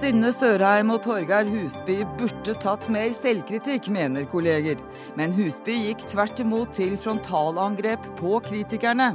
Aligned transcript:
Synne 0.00 0.30
Sørheim 0.32 0.88
og 0.94 1.02
Torgeir 1.04 1.44
Husby 1.44 1.98
burde 2.16 2.54
tatt 2.62 2.86
mer 2.88 3.10
selvkritikk, 3.12 3.90
mener 3.92 4.24
kolleger. 4.32 4.78
Men 5.18 5.34
Husby 5.36 5.74
gikk 5.76 6.06
tvert 6.08 6.40
imot 6.40 6.72
til 6.78 6.94
frontalangrep 6.96 8.06
på 8.16 8.38
kritikerne. 8.46 9.10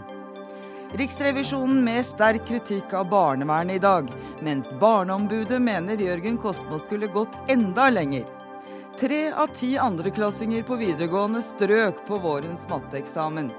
Riksrevisjonen 1.01 1.81
med 1.87 2.05
sterk 2.05 2.45
kritikk 2.45 2.93
av 2.93 3.09
barnevernet 3.09 3.79
i 3.79 3.81
dag, 3.81 4.13
mens 4.45 4.75
Barneombudet 4.77 5.57
mener 5.57 5.97
Jørgen 5.97 6.37
Kosmo 6.37 6.77
skulle 6.77 7.09
gått 7.09 7.33
enda 7.49 7.89
lenger. 7.89 8.29
Tre 9.01 9.23
av 9.33 9.57
ti 9.57 9.73
andreklassinger 9.81 10.69
på 10.69 10.77
videregående 10.85 11.41
strøk 11.41 12.05
på 12.05 12.21
vårens 12.21 12.69
matteeksamen. 12.69 13.49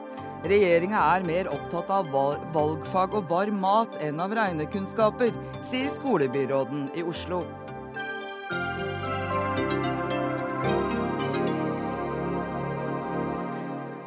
Regjeringa 0.44 1.00
er 1.16 1.24
mer 1.26 1.48
opptatt 1.48 1.88
av 1.90 2.10
valgfag 2.52 3.14
og 3.16 3.30
varm 3.30 3.56
mat 3.62 3.96
enn 4.04 4.20
av 4.20 4.34
regnekunnskaper, 4.36 5.32
sier 5.64 5.88
skolebyråden 5.88 6.90
i 6.94 7.04
Oslo. 7.06 7.40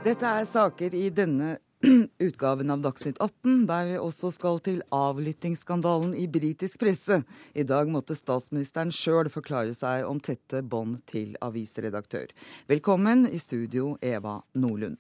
Dette 0.06 0.30
er 0.30 0.46
saker 0.48 0.94
i 0.96 1.10
denne 1.12 1.58
utgaven 2.28 2.72
av 2.72 2.82
Dagsnytt 2.86 3.20
18, 3.20 3.66
der 3.68 3.86
vi 3.90 4.00
også 4.00 4.30
skal 4.36 4.62
til 4.64 4.82
avlyttingsskandalen 4.96 6.14
i 6.16 6.28
britisk 6.32 6.80
presse. 6.82 7.22
I 7.56 7.66
dag 7.68 7.90
måtte 7.92 8.16
statsministeren 8.16 8.94
sjøl 8.96 9.32
forklare 9.34 9.74
seg 9.76 10.08
om 10.08 10.20
tette 10.24 10.62
bånd 10.62 11.02
til 11.10 11.38
avisredaktør. 11.44 12.32
Velkommen 12.72 13.28
i 13.32 13.40
studio, 13.40 13.96
Eva 14.00 14.42
Nordlund. 14.56 15.00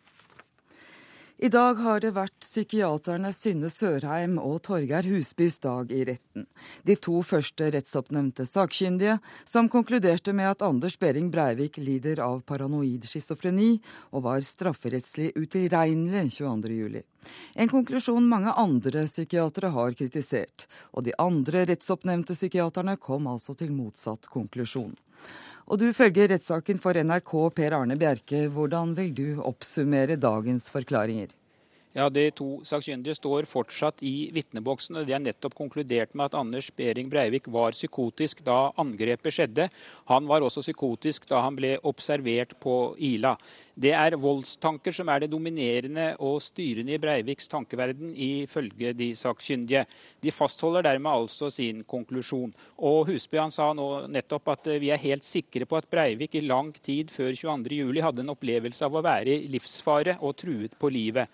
I 1.42 1.48
dag 1.48 1.78
har 1.80 2.02
det 2.04 2.10
vært 2.18 2.36
psykiaterne 2.44 3.30
Synne 3.32 3.70
Sørheim 3.72 4.34
og 4.44 4.58
Torgeir 4.66 5.06
Husbys 5.08 5.56
dag 5.64 5.88
i 5.96 6.02
retten. 6.10 6.44
De 6.84 6.98
to 7.00 7.22
første 7.24 7.70
rettsoppnevnte 7.72 8.44
sakkyndige, 8.44 9.14
som 9.48 9.70
konkluderte 9.72 10.34
med 10.36 10.50
at 10.50 10.66
Anders 10.68 10.98
Behring 11.00 11.30
Breivik 11.32 11.80
lider 11.80 12.20
av 12.26 12.42
paranoid 12.44 13.08
schizofreni 13.08 13.70
og 14.12 14.26
var 14.28 14.44
strafferettslig 14.44 15.32
utilregnelig 15.40 16.42
22.07. 16.42 17.08
En 17.56 17.72
konklusjon 17.72 18.28
mange 18.28 18.52
andre 18.60 19.06
psykiatere 19.08 19.72
har 19.80 19.96
kritisert. 19.96 20.68
Og 20.92 21.08
de 21.08 21.16
andre 21.24 21.64
rettsoppnevnte 21.72 22.36
psykiaterne 22.36 23.00
kom 23.00 23.32
altså 23.32 23.56
til 23.56 23.72
motsatt 23.72 24.28
konklusjon. 24.28 24.92
Og 25.70 25.78
du 25.78 25.92
følger 25.94 26.32
rettssaken 26.32 26.80
for 26.82 26.98
NRK, 26.98 27.34
Per 27.54 27.76
Arne 27.78 27.98
Bjerke. 28.02 28.48
Hvordan 28.50 28.96
vil 28.98 29.12
du 29.14 29.28
oppsummere 29.46 30.18
dagens 30.18 30.66
forklaringer? 30.74 31.30
Ja, 32.00 32.06
De 32.08 32.30
to 32.32 32.62
sakkyndige 32.64 33.18
står 33.18 33.44
fortsatt 33.50 34.00
i 34.08 34.30
vitneboksen. 34.32 34.96
og 34.96 35.08
De 35.08 35.12
har 35.12 35.20
nettopp 35.20 35.56
konkludert 35.58 36.14
med 36.16 36.30
at 36.30 36.38
Anders 36.40 36.70
Behring 36.72 37.10
Breivik 37.12 37.50
var 37.52 37.76
psykotisk 37.76 38.40
da 38.48 38.72
angrepet 38.80 39.36
skjedde. 39.36 39.66
Han 40.08 40.30
var 40.30 40.46
også 40.46 40.64
psykotisk 40.64 41.28
da 41.28 41.42
han 41.44 41.58
ble 41.60 41.74
observert 41.84 42.56
på 42.64 42.96
Ila. 42.96 43.34
Det 43.76 43.92
er 43.92 44.16
voldstanker 44.16 44.96
som 44.96 45.12
er 45.12 45.26
det 45.26 45.32
dominerende 45.34 46.14
og 46.24 46.40
styrende 46.44 46.96
i 46.96 47.02
Breiviks 47.04 47.52
tankeverden, 47.52 48.16
ifølge 48.16 48.96
de 48.96 49.12
sakkyndige. 49.20 49.84
De 50.24 50.32
fastholder 50.32 50.88
dermed 50.88 51.12
altså 51.12 51.52
sin 51.52 51.84
konklusjon. 51.84 52.56
Og 52.78 53.12
Husby 53.12 53.44
han 53.44 53.52
sa 53.52 53.74
nå 53.76 54.08
nettopp 54.08 54.56
at 54.56 54.74
vi 54.80 54.96
er 54.96 55.04
helt 55.04 55.28
sikre 55.28 55.68
på 55.68 55.76
at 55.76 55.92
Breivik 55.92 56.40
i 56.40 56.48
lang 56.48 56.72
tid 56.80 57.12
før 57.12 57.36
22.07 57.36 58.04
hadde 58.08 58.24
en 58.24 58.36
opplevelse 58.38 58.88
av 58.88 58.96
å 58.96 59.04
være 59.04 59.36
i 59.36 59.48
livsfare 59.52 60.22
og 60.24 60.38
truet 60.40 60.80
på 60.80 60.96
livet. 60.96 61.28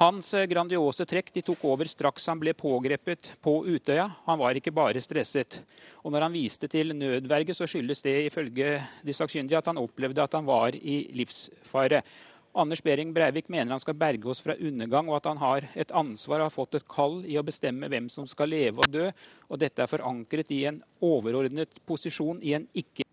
Hans 0.00 0.30
grandiose 0.48 1.04
trekk 1.04 1.28
de 1.34 1.42
tok 1.44 1.64
over 1.68 1.88
straks 1.90 2.24
han 2.30 2.40
ble 2.40 2.54
pågrepet 2.56 3.34
på 3.44 3.58
Utøya. 3.68 4.06
Han 4.24 4.40
var 4.40 4.56
ikke 4.56 4.72
bare 4.72 5.02
stresset. 5.04 5.60
Og 6.00 6.14
når 6.14 6.26
han 6.26 6.34
viste 6.34 6.68
til 6.72 6.94
nødverge, 6.96 7.54
så 7.54 7.68
skyldes 7.68 8.00
det 8.02 8.16
ifølge 8.30 8.78
de 9.04 9.14
sakkyndige 9.14 9.60
at 9.60 9.68
han 9.68 9.80
opplevde 9.82 10.24
at 10.24 10.32
han 10.38 10.48
var 10.48 10.74
i 10.74 11.02
livsfare. 11.12 12.00
Anders 12.56 12.82
Behring 12.84 13.12
Breivik 13.12 13.48
mener 13.52 13.72
han 13.72 13.80
skal 13.80 13.96
berge 13.96 14.28
oss 14.28 14.42
fra 14.44 14.56
undergang, 14.56 15.08
og 15.08 15.20
at 15.20 15.28
han 15.30 15.38
har 15.40 15.68
et 15.76 15.92
ansvar 15.96 16.40
og 16.40 16.48
har 16.48 16.56
fått 16.56 16.80
et 16.80 16.88
kall 16.88 17.20
i 17.28 17.38
å 17.40 17.44
bestemme 17.44 17.88
hvem 17.88 18.08
som 18.12 18.26
skal 18.28 18.52
leve 18.52 18.80
og 18.80 18.90
dø. 18.92 19.06
Og 19.48 19.60
dette 19.60 19.84
er 19.84 19.92
forankret 19.92 20.52
i 20.52 20.64
en 20.68 20.82
overordnet 21.04 21.80
posisjon 21.88 22.40
i 22.44 22.56
en 22.56 22.66
ikke 22.76 23.06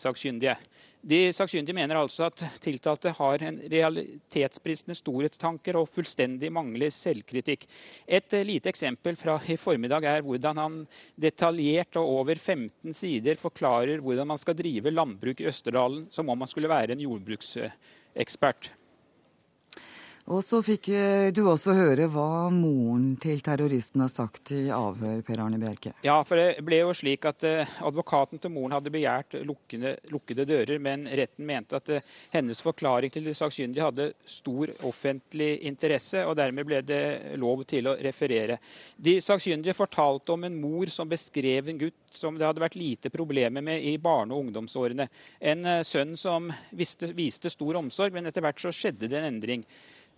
sakkyndige. 0.00 0.56
De 1.04 1.18
sakkyndige 1.36 1.76
mener 1.76 1.98
altså 2.00 2.30
at 2.30 2.40
tiltalte 2.64 3.10
har 3.12 3.42
en 3.44 3.58
realitetsbristende 3.68 4.96
storhetstanker 4.96 5.76
og 5.76 5.90
fullstendig 5.92 6.48
mangler 6.54 6.92
selvkritikk. 6.94 7.66
Et 8.08 8.36
lite 8.48 8.72
eksempel 8.72 9.18
fra 9.20 9.34
i 9.52 9.58
formiddag 9.60 10.06
er 10.08 10.24
hvordan 10.24 10.62
han 10.62 10.78
detaljert 11.20 11.98
og 12.00 12.08
over 12.22 12.40
15 12.40 12.96
sider 12.96 13.36
forklarer 13.36 14.00
hvordan 14.00 14.32
man 14.32 14.40
skal 14.40 14.56
drive 14.56 14.94
landbruk 14.94 15.44
i 15.44 15.50
Østerdalen 15.50 16.06
som 16.14 16.32
om 16.32 16.40
man 16.40 16.48
skulle 16.48 16.72
være 16.72 16.96
en 16.96 17.04
jordbruksekspert. 17.04 18.72
Og 20.32 20.40
så 20.40 20.62
fikk 20.64 20.86
eh, 20.88 21.26
du 21.36 21.42
også 21.44 21.74
høre 21.76 22.06
hva 22.08 22.48
moren 22.48 23.10
til 23.20 23.42
terroristen 23.44 24.00
har 24.00 24.08
sagt 24.08 24.54
i 24.56 24.70
avhør, 24.72 25.18
Per 25.26 25.40
Arne 25.44 25.58
Bjerke. 25.60 25.90
Ja, 26.06 26.14
for 26.24 26.40
det 26.40 26.62
ble 26.64 26.78
jo 26.78 26.94
slik 26.96 27.26
at 27.28 27.44
eh, 27.44 27.74
advokaten 27.84 28.40
til 28.40 28.54
moren 28.54 28.72
hadde 28.72 28.92
begjært 28.94 29.36
lukkede, 29.44 29.98
lukkede 30.08 30.46
dører, 30.48 30.78
men 30.80 31.04
retten 31.20 31.44
mente 31.44 31.76
at 31.76 31.90
eh, 31.92 32.06
hennes 32.32 32.62
forklaring 32.64 33.12
til 33.12 33.28
de 33.28 33.34
sakkyndige 33.36 33.84
hadde 33.84 34.06
stor 34.24 34.72
offentlig 34.88 35.58
interesse, 35.68 36.22
og 36.24 36.38
dermed 36.40 36.70
ble 36.70 36.80
det 36.88 37.02
lov 37.42 37.66
til 37.68 37.92
å 37.92 37.96
referere. 38.00 38.56
De 38.96 39.18
sakkyndige 39.20 39.76
fortalte 39.76 40.32
om 40.32 40.48
en 40.48 40.56
mor 40.56 40.88
som 40.88 41.10
beskrev 41.10 41.68
en 41.68 41.82
gutt 41.84 42.16
som 42.16 42.38
det 42.38 42.46
hadde 42.48 42.64
vært 42.64 42.78
lite 42.80 43.12
problemer 43.12 43.60
med 43.66 43.84
i 43.84 43.98
barne- 44.00 44.32
og 44.32 44.46
ungdomsårene. 44.46 45.04
En 45.52 45.68
sønn 45.84 46.16
som 46.16 46.48
viste, 46.72 47.12
viste 47.12 47.52
stor 47.52 47.76
omsorg, 47.82 48.16
men 48.16 48.30
etter 48.30 48.46
hvert 48.46 48.62
så 48.62 48.72
skjedde 48.72 49.10
det 49.10 49.20
en 49.20 49.28
endring. 49.34 49.68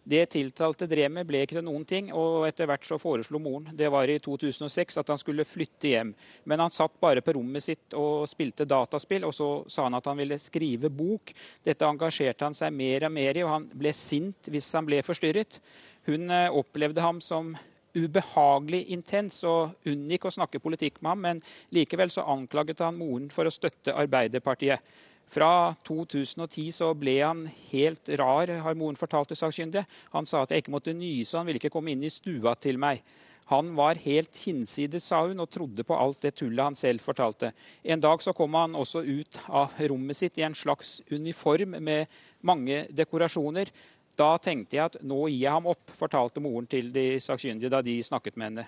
Det 0.06 0.22
tiltalte 0.30 0.86
drev 0.86 1.16
ble 1.26 1.40
ikke 1.42 1.56
til 1.56 1.64
noen 1.66 1.82
ting, 1.88 2.12
og 2.14 2.44
etter 2.46 2.68
hvert 2.70 2.84
så 2.86 2.94
foreslo 3.02 3.40
moren 3.42 3.72
det 3.74 3.88
var 3.90 4.06
i 4.06 4.20
2006 4.22 5.00
at 5.02 5.08
han 5.10 5.18
skulle 5.18 5.46
flytte 5.46 5.90
hjem. 5.90 6.12
Men 6.46 6.62
han 6.62 6.70
satt 6.70 6.94
bare 7.02 7.24
på 7.26 7.34
rommet 7.34 7.64
sitt 7.64 7.96
og 7.98 8.28
spilte 8.30 8.68
dataspill, 8.70 9.26
og 9.26 9.34
så 9.34 9.48
sa 9.66 9.88
han 9.88 9.98
at 9.98 10.06
han 10.06 10.20
ville 10.20 10.38
skrive 10.38 10.92
bok. 10.94 11.32
Dette 11.66 11.88
engasjerte 11.90 12.46
han 12.46 12.54
seg 12.54 12.76
mer 12.76 13.08
og 13.08 13.16
mer 13.16 13.34
i, 13.34 13.42
og 13.42 13.50
han 13.50 13.66
ble 13.74 13.90
sint 13.96 14.46
hvis 14.46 14.70
han 14.78 14.86
ble 14.86 15.02
forstyrret. 15.06 15.58
Hun 16.06 16.30
eh, 16.30 16.54
opplevde 16.54 17.02
ham 17.02 17.18
som 17.18 17.56
ubehagelig 17.96 18.84
intens 18.94 19.40
og 19.48 19.88
unngikk 19.90 20.28
å 20.28 20.34
snakke 20.38 20.62
politikk 20.62 21.00
med 21.00 21.10
ham, 21.10 21.26
men 21.26 21.42
likevel 21.74 22.14
så 22.14 22.28
anklaget 22.30 22.84
han 22.84 22.98
moren 23.00 23.26
for 23.32 23.48
å 23.48 23.54
støtte 23.54 23.96
Arbeiderpartiet. 23.96 24.78
Fra 25.26 25.75
2010 25.87 26.70
så 26.72 26.92
ble 26.94 27.19
han 27.19 27.44
helt 27.72 28.09
rar, 28.20 28.50
har 28.62 28.78
moren 28.78 28.98
fortalt 28.98 29.32
til 29.32 29.41
sakkyndige. 29.41 29.87
Han 30.14 30.28
sa 30.28 30.44
at 30.44 30.54
jeg 30.54 30.64
ikke 30.64 30.75
måtte 30.76 30.94
nyse, 30.97 31.37
han 31.37 31.48
ville 31.48 31.60
ikke 31.60 31.72
komme 31.75 31.92
inn 31.92 32.04
i 32.06 32.12
stua 32.12 32.54
til 32.60 32.78
meg. 32.81 33.03
Han 33.50 33.75
var 33.78 33.98
helt 34.03 34.38
hinsides, 34.42 35.04
sa 35.06 35.20
hun, 35.26 35.38
og 35.42 35.50
trodde 35.54 35.84
på 35.86 35.94
alt 35.94 36.25
det 36.25 36.32
tullet 36.41 36.65
han 36.65 36.78
selv 36.78 37.03
fortalte. 37.04 37.53
En 37.86 38.03
dag 38.03 38.22
så 38.22 38.34
kom 38.34 38.56
han 38.59 38.75
også 38.75 39.04
ut 39.06 39.38
av 39.47 39.76
rommet 39.86 40.19
sitt 40.19 40.41
i 40.41 40.47
en 40.47 40.56
slags 40.59 40.98
uniform 41.12 41.76
med 41.78 42.10
mange 42.47 42.86
dekorasjoner. 42.91 43.70
Da 44.19 44.32
tenkte 44.42 44.78
jeg 44.78 44.91
at 44.91 44.98
nå 45.06 45.28
gir 45.28 45.44
jeg 45.44 45.54
ham 45.54 45.70
opp, 45.70 45.94
fortalte 45.94 46.42
moren 46.42 46.66
til 46.70 46.91
de 46.94 47.20
sakkyndige 47.22 47.70
da 47.70 47.84
de 47.86 48.00
snakket 48.03 48.38
med 48.38 48.50
henne. 48.50 48.66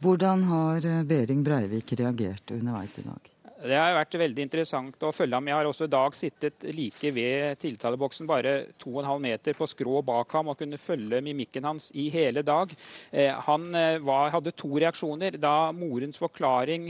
Hvordan 0.00 0.44
har 0.48 0.88
Behring 1.08 1.44
Breivik 1.44 1.92
reagert 2.00 2.52
underveis 2.56 2.98
i 3.00 3.06
dag? 3.08 3.32
Det 3.60 3.76
har 3.76 3.92
vært 3.92 4.14
veldig 4.16 4.44
interessant 4.46 5.02
å 5.04 5.10
følge 5.12 5.36
ham. 5.36 5.48
Jeg 5.50 5.58
har 5.58 5.68
også 5.68 5.84
i 5.84 5.92
dag 5.92 6.14
sittet 6.16 6.64
like 6.72 7.10
ved 7.12 7.58
tiltaleboksen, 7.60 8.28
bare 8.28 8.54
2,5 8.80 9.20
meter 9.20 9.58
på 9.58 9.68
skrå 9.68 10.00
bak 10.06 10.32
ham, 10.38 10.48
og 10.48 10.56
kunne 10.62 10.80
følge 10.80 11.20
mimikken 11.24 11.68
hans 11.68 11.90
i 11.92 12.06
hele 12.14 12.40
dag. 12.46 12.72
Eh, 13.12 13.28
han 13.48 13.68
eh, 13.76 13.98
var, 14.00 14.32
hadde 14.32 14.54
to 14.56 14.72
reaksjoner. 14.72 15.36
Da 15.36 15.72
morens 15.76 16.20
forklaring 16.22 16.88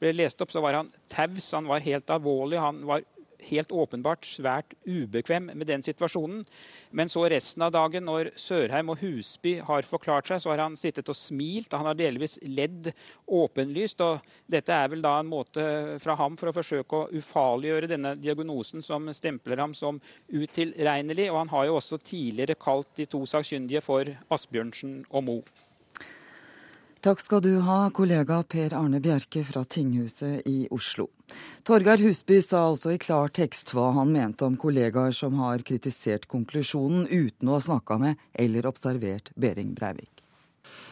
ble 0.00 0.14
lest 0.16 0.40
opp, 0.40 0.54
så 0.54 0.64
var 0.64 0.80
han 0.80 0.88
taus. 1.12 1.52
Han 1.52 1.68
var 1.68 1.84
helt 1.84 2.16
alvorlig. 2.16 2.62
Han 2.62 2.80
var 2.88 3.04
helt 3.48 3.72
åpenbart 3.72 4.26
svært 4.28 4.74
ubekvem 4.86 5.50
med 5.52 5.66
den 5.68 5.84
situasjonen. 5.84 6.44
Men 6.90 7.10
så 7.12 7.26
resten 7.28 7.64
av 7.66 7.72
dagen, 7.74 8.06
når 8.08 8.32
Sørheim 8.38 8.92
og 8.92 9.02
Husby 9.02 9.58
har 9.64 9.88
forklart 9.88 10.30
seg, 10.30 10.42
så 10.42 10.52
har 10.52 10.62
han 10.64 10.76
sittet 10.78 11.10
og 11.10 11.18
smilt. 11.18 11.74
Han 11.76 11.88
har 11.90 11.98
delvis 11.98 12.38
ledd 12.46 12.90
åpenlyst. 13.26 14.00
og 14.04 14.24
Dette 14.50 14.74
er 14.74 14.90
vel 14.92 15.04
da 15.04 15.18
en 15.20 15.30
måte 15.30 15.64
fra 16.02 16.16
ham 16.20 16.38
for 16.40 16.50
å 16.50 16.56
forsøke 16.56 17.02
å 17.02 17.08
ufarliggjøre 17.18 17.92
denne 17.92 18.14
diagnosen 18.20 18.84
som 18.84 19.08
stempler 19.12 19.60
ham 19.60 19.76
som 19.76 20.00
utilregnelig. 20.28 21.30
Og 21.32 21.42
han 21.42 21.54
har 21.54 21.68
jo 21.68 21.78
også 21.80 22.00
tidligere 22.02 22.58
kalt 22.60 22.94
de 22.96 23.08
to 23.10 23.24
sakkyndige 23.28 23.84
for 23.84 24.08
Asbjørnsen 24.34 25.02
og 25.10 25.26
Moe. 25.28 25.67
Takk 27.00 27.20
skal 27.22 27.42
du 27.44 27.52
ha, 27.62 27.76
kollega 27.94 28.40
Per 28.42 28.72
Arne 28.74 28.98
Bjerke 28.98 29.44
fra 29.46 29.60
tinghuset 29.62 30.42
i 30.50 30.66
Oslo. 30.74 31.06
Torgeir 31.62 32.02
Husby 32.02 32.40
sa 32.42 32.64
altså 32.72 32.90
i 32.90 32.98
klar 32.98 33.30
tekst 33.30 33.70
hva 33.70 33.92
han 33.94 34.10
mente 34.10 34.42
om 34.42 34.56
kollegaer 34.58 35.14
som 35.14 35.38
har 35.38 35.62
kritisert 35.62 36.26
konklusjonen 36.26 37.06
uten 37.06 37.52
å 37.52 37.54
ha 37.54 37.62
snakka 37.62 38.00
med 38.02 38.24
eller 38.34 38.66
observert 38.66 39.30
Behring 39.38 39.76
Breivik. 39.78 40.24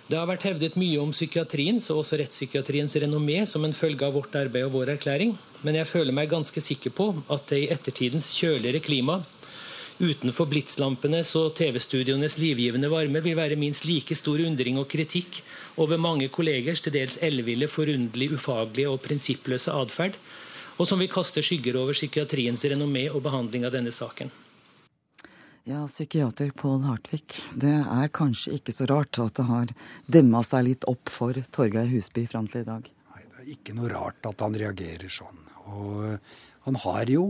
Det 0.07 0.15
har 0.15 0.29
vært 0.31 0.47
hevdet 0.47 0.77
mye 0.79 1.01
om 1.03 1.11
psykiatriens 1.11 1.91
og 1.91 2.05
også 2.05 2.21
rettspsykiatriens 2.21 2.95
renommé 3.03 3.41
som 3.51 3.67
en 3.67 3.75
følge 3.75 4.07
av 4.07 4.15
vårt 4.15 4.39
arbeid 4.39 4.69
og 4.69 4.77
vår 4.77 4.93
erklæring, 4.95 5.35
men 5.67 5.81
jeg 5.81 5.91
føler 5.91 6.15
meg 6.15 6.31
ganske 6.31 6.63
sikker 6.63 6.95
på 6.95 7.09
at 7.27 7.51
det 7.51 7.65
i 7.65 7.71
ettertidens 7.75 8.31
kjøligere 8.39 8.85
klima, 8.85 9.25
utenfor 10.03 10.49
blitslampenes 10.51 11.31
og 11.39 11.55
TV-studioenes 11.57 12.37
livgivende 12.41 12.91
varme, 12.93 13.23
vil 13.25 13.37
være 13.39 13.59
minst 13.59 13.87
like 13.89 14.17
stor 14.19 14.43
undring 14.45 14.79
og 14.81 14.89
kritikk 14.93 15.41
over 15.81 16.01
mange 16.01 16.29
kollegers 16.33 16.83
til 16.85 16.95
dels 16.97 17.19
elleville, 17.25 17.69
forunderlig, 17.69 18.33
ufaglige 18.37 18.91
og 18.93 19.01
prinsippløse 19.05 19.73
atferd, 19.73 20.19
og 20.77 20.89
som 20.89 21.01
vil 21.01 21.13
kaste 21.13 21.45
skygger 21.45 21.79
over 21.81 21.97
psykiatriens 21.97 22.67
renommé 22.69 23.07
og 23.09 23.23
behandling 23.25 23.65
av 23.65 23.73
denne 23.73 23.95
saken. 23.95 24.33
Ja, 25.67 25.81
psykiater 25.89 26.53
Pål 26.55 26.85
Hartvig. 26.87 27.25
Det 27.59 27.73
er 27.75 28.13
kanskje 28.15 28.55
ikke 28.61 28.75
så 28.77 28.87
rart 28.87 29.19
at 29.19 29.35
det 29.35 29.47
har 29.49 29.73
demma 30.07 30.45
seg 30.47 30.69
litt 30.69 30.87
opp 30.87 31.11
for 31.11 31.35
Torgeir 31.51 31.89
Husby 31.91 32.23
fram 32.31 32.47
til 32.53 32.63
i 32.63 32.69
dag? 32.69 32.87
Nei, 32.87 33.25
det 33.25 33.41
er 33.43 33.49
ikke 33.57 33.75
noe 33.75 33.91
rart 33.91 34.29
at 34.31 34.45
han 34.45 34.55
reagerer 34.55 35.11
sånn. 35.11 35.41
Og 35.67 36.21
han 36.69 36.79
har 36.85 37.11
jo 37.11 37.25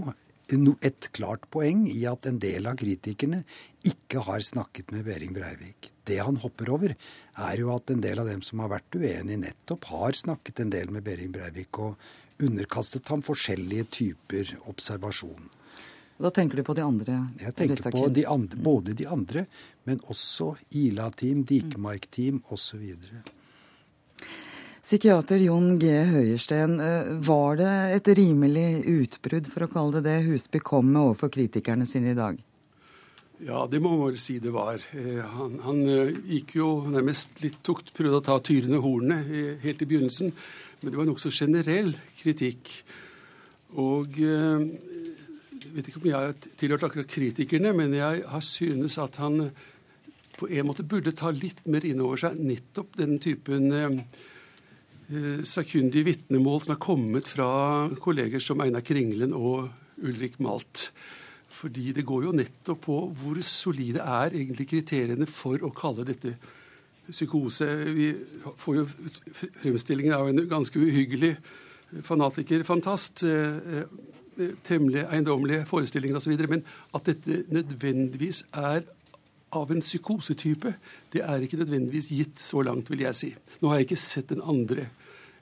et 0.46 1.08
klart 1.12 1.48
poeng 1.50 1.86
i 1.90 2.04
at 2.06 2.26
en 2.26 2.38
del 2.38 2.66
av 2.66 2.76
kritikerne 2.78 3.42
ikke 3.86 4.22
har 4.26 4.40
snakket 4.40 4.92
med 4.94 5.04
Behring 5.04 5.32
Breivik. 5.34 5.90
Det 6.06 6.18
han 6.22 6.36
hopper 6.36 6.70
over, 6.70 6.94
er 6.94 7.56
jo 7.58 7.72
at 7.74 7.90
en 7.90 8.00
del 8.00 8.18
av 8.18 8.30
dem 8.30 8.42
som 8.42 8.62
har 8.62 8.70
vært 8.70 8.94
uenige, 8.94 9.42
nettopp 9.42 9.84
har 9.90 10.12
snakket 10.14 10.60
en 10.60 10.70
del 10.70 10.90
med 10.90 11.02
Behring 11.02 11.32
Breivik 11.34 11.78
og 11.82 11.96
underkastet 12.42 13.08
ham 13.08 13.22
forskjellige 13.26 13.88
typer 13.90 14.56
observasjon. 14.70 15.50
Da 16.16 16.30
tenker 16.30 16.56
du 16.56 16.64
på 16.64 16.74
de 16.76 16.84
andre? 16.84 17.18
Jeg 17.40 17.52
tenker 17.56 17.90
på 17.92 18.06
de 18.08 18.24
andre, 18.24 18.56
både 18.56 18.94
de 18.96 19.06
andre, 19.06 19.44
men 19.84 20.00
også 20.08 20.54
Ila-team, 20.72 21.42
Dikemark-team 21.44 22.40
osv. 22.54 22.86
Psykiater 24.86 25.40
Jon 25.42 25.80
G. 25.82 25.88
Høiersten, 26.06 26.76
eh, 26.78 27.08
var 27.26 27.56
det 27.58 27.70
et 27.96 28.08
rimelig 28.14 28.84
utbrudd, 28.86 29.48
for 29.50 29.64
å 29.64 29.66
kalle 29.66 29.96
det 29.96 30.02
det, 30.04 30.28
Husby 30.28 30.60
kom 30.62 30.92
med 30.92 31.00
overfor 31.00 31.32
kritikerne 31.34 31.82
sine 31.90 32.12
i 32.12 32.14
dag? 32.14 32.38
Ja, 33.42 33.64
det 33.66 33.80
må 33.82 33.96
man 33.96 34.12
vel 34.12 34.20
si 34.22 34.38
det 34.38 34.52
var. 34.54 34.78
Eh, 34.94 35.18
han, 35.26 35.56
han 35.64 35.80
eh, 35.90 36.12
gikk 36.36 36.54
jo 36.60 36.68
nærmest 36.86 37.42
litt 37.42 37.58
tukt, 37.66 37.90
prøvde 37.96 38.20
å 38.20 38.26
ta 38.28 38.36
tyrene 38.38 38.78
hornene 38.78 39.58
helt 39.64 39.82
i 39.82 39.88
begynnelsen. 39.90 40.30
Men 40.78 40.94
det 40.94 41.02
var 41.02 41.10
nokså 41.10 41.34
generell 41.34 41.90
kritikk. 42.22 42.70
Og 43.82 44.22
jeg 44.22 45.74
vet 45.74 45.90
ikke 45.90 45.98
om 45.98 46.08
jeg 46.12 46.14
har 46.14 46.38
tilhørt 46.62 46.86
akkurat 46.86 47.10
kritikerne, 47.10 47.74
men 47.74 47.98
jeg 47.98 48.22
har 48.22 48.46
synes 48.52 49.00
at 49.02 49.18
han 49.18 49.50
på 50.38 50.46
en 50.46 50.70
måte 50.70 50.86
burde 50.86 51.10
ta 51.10 51.34
litt 51.34 51.66
mer 51.66 51.82
inn 51.82 52.06
over 52.06 52.22
seg 52.22 52.38
nettopp 52.38 52.94
den 53.02 53.18
typen 53.18 53.72
sakkyndige 55.46 56.08
vitnemål 56.08 56.64
som 56.64 56.72
er 56.74 56.82
kommet 56.82 57.28
fra 57.30 57.48
kolleger 58.02 58.42
som 58.42 58.60
Einar 58.64 58.82
Kringlen 58.86 59.34
og 59.36 59.68
Ulrik 60.02 60.40
Malt. 60.42 60.90
Fordi 61.56 61.92
det 61.96 62.04
går 62.06 62.26
jo 62.26 62.34
nettopp 62.36 62.82
på 62.84 62.98
hvor 63.16 63.38
solide 63.46 64.02
er 64.02 64.34
egentlig 64.34 64.68
kriteriene 64.74 65.28
for 65.30 65.62
å 65.64 65.70
kalle 65.76 66.04
dette 66.08 66.34
psykose. 67.06 67.68
Vi 67.96 68.10
får 68.58 68.80
jo 68.80 68.84
fremstillingen 69.62 70.16
av 70.16 70.28
en 70.28 70.42
ganske 70.50 70.80
uhyggelig 70.80 71.36
fanatiker, 72.04 72.66
fantast. 72.66 73.24
Eh, 73.24 73.86
temmelig 74.66 75.06
eiendommelige 75.06 75.64
forestillinger 75.64 76.18
osv. 76.18 76.34
Men 76.50 76.64
at 76.94 77.06
dette 77.08 77.44
nødvendigvis 77.48 78.42
er 78.52 78.82
av 79.56 79.72
en 79.72 79.82
psykosetype, 79.82 80.74
det 81.14 81.22
er 81.24 81.42
ikke 81.44 81.60
nødvendigvis 81.60 82.10
gitt 82.14 82.42
så 82.42 82.62
langt, 82.66 82.90
vil 82.92 83.06
jeg 83.06 83.18
si. 83.18 83.32
Nå 83.60 83.70
har 83.70 83.80
jeg 83.80 83.88
ikke 83.88 84.02
sett 84.02 84.30
den 84.32 84.44
andre, 84.44 84.88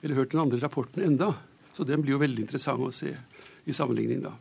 eller 0.01 0.21
hørt 0.21 0.33
den 0.33 0.43
andre 0.45 0.61
rapporten 0.63 1.05
enda, 1.05 1.33
så 1.75 1.85
den 1.87 2.03
blir 2.03 2.15
jo 2.15 2.23
veldig 2.23 2.45
interessant 2.47 2.83
å 2.83 2.93
se 2.95 3.13
i 3.65 3.75
sammenligning 3.75 4.23
da. 4.25 4.33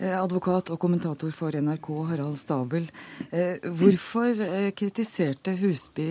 Eh, 0.00 0.10
advokat 0.18 0.72
og 0.74 0.80
kommentator 0.82 1.30
for 1.30 1.54
NRK, 1.54 1.88
Harald 2.10 2.40
Stabel. 2.40 2.88
Eh, 3.30 3.62
hvorfor 3.62 4.42
kritiserte 4.74 5.54
Husby 5.60 6.08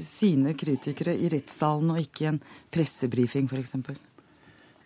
sine 0.00 0.56
kritikere 0.56 1.12
i 1.12 1.28
rettssalen 1.34 1.92
og 1.92 2.00
ikke 2.00 2.24
i 2.24 2.30
en 2.32 2.42
pressebrifing 2.72 3.50
f.eks.? 3.52 3.76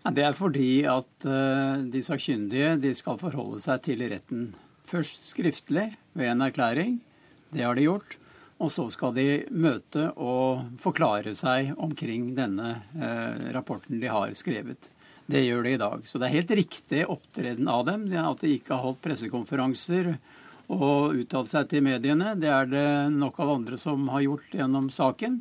Det 0.00 0.22
er 0.24 0.32
fordi 0.32 0.82
at 0.88 1.28
eh, 1.28 1.82
de 1.92 2.00
sakkyndige 2.00 2.72
de 2.80 2.92
skal 2.96 3.18
forholde 3.20 3.60
seg 3.60 3.82
til 3.84 4.02
retten. 4.08 4.46
Først 4.88 5.28
skriftlig 5.28 5.90
ved 6.16 6.32
en 6.32 6.46
erklæring. 6.46 6.94
Det 7.50 7.66
har 7.66 7.78
de 7.78 7.86
gjort. 7.88 8.16
Og 8.60 8.68
så 8.72 8.84
skal 8.92 9.14
de 9.16 9.26
møte 9.56 10.10
og 10.20 10.80
forklare 10.82 11.32
seg 11.38 11.72
omkring 11.80 12.34
denne 12.36 12.74
eh, 12.92 13.46
rapporten 13.54 14.02
de 14.02 14.10
har 14.12 14.34
skrevet. 14.36 14.90
Det 15.30 15.44
gjør 15.46 15.64
de 15.64 15.72
i 15.76 15.80
dag. 15.80 16.04
Så 16.04 16.18
det 16.18 16.28
er 16.28 16.36
helt 16.40 16.52
riktig 16.58 17.06
opptreden 17.08 17.70
av 17.70 17.86
dem. 17.88 18.04
At 18.20 18.42
de 18.42 18.52
ikke 18.56 18.74
har 18.74 18.84
holdt 18.84 19.02
pressekonferanser 19.04 20.12
og 20.70 21.16
uttalt 21.22 21.50
seg 21.52 21.70
til 21.70 21.86
mediene. 21.86 22.34
Det 22.38 22.50
er 22.52 22.68
det 22.68 22.86
nok 23.14 23.40
av 23.40 23.54
andre 23.56 23.80
som 23.80 24.08
har 24.12 24.26
gjort 24.26 24.54
gjennom 24.60 24.90
saken. 24.92 25.40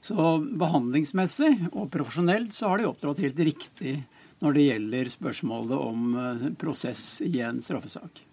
Så 0.00 0.30
behandlingsmessig 0.40 1.52
og 1.74 1.90
profesjonelt 1.92 2.54
så 2.56 2.70
har 2.70 2.80
de 2.80 2.88
opptrådt 2.88 3.20
helt 3.24 3.42
riktig 3.50 3.98
når 4.40 4.56
det 4.56 4.66
gjelder 4.68 5.12
spørsmålet 5.12 5.76
om 5.76 6.10
eh, 6.16 6.50
prosess 6.60 7.04
i 7.26 7.34
en 7.44 7.60
straffesak. 7.64 8.29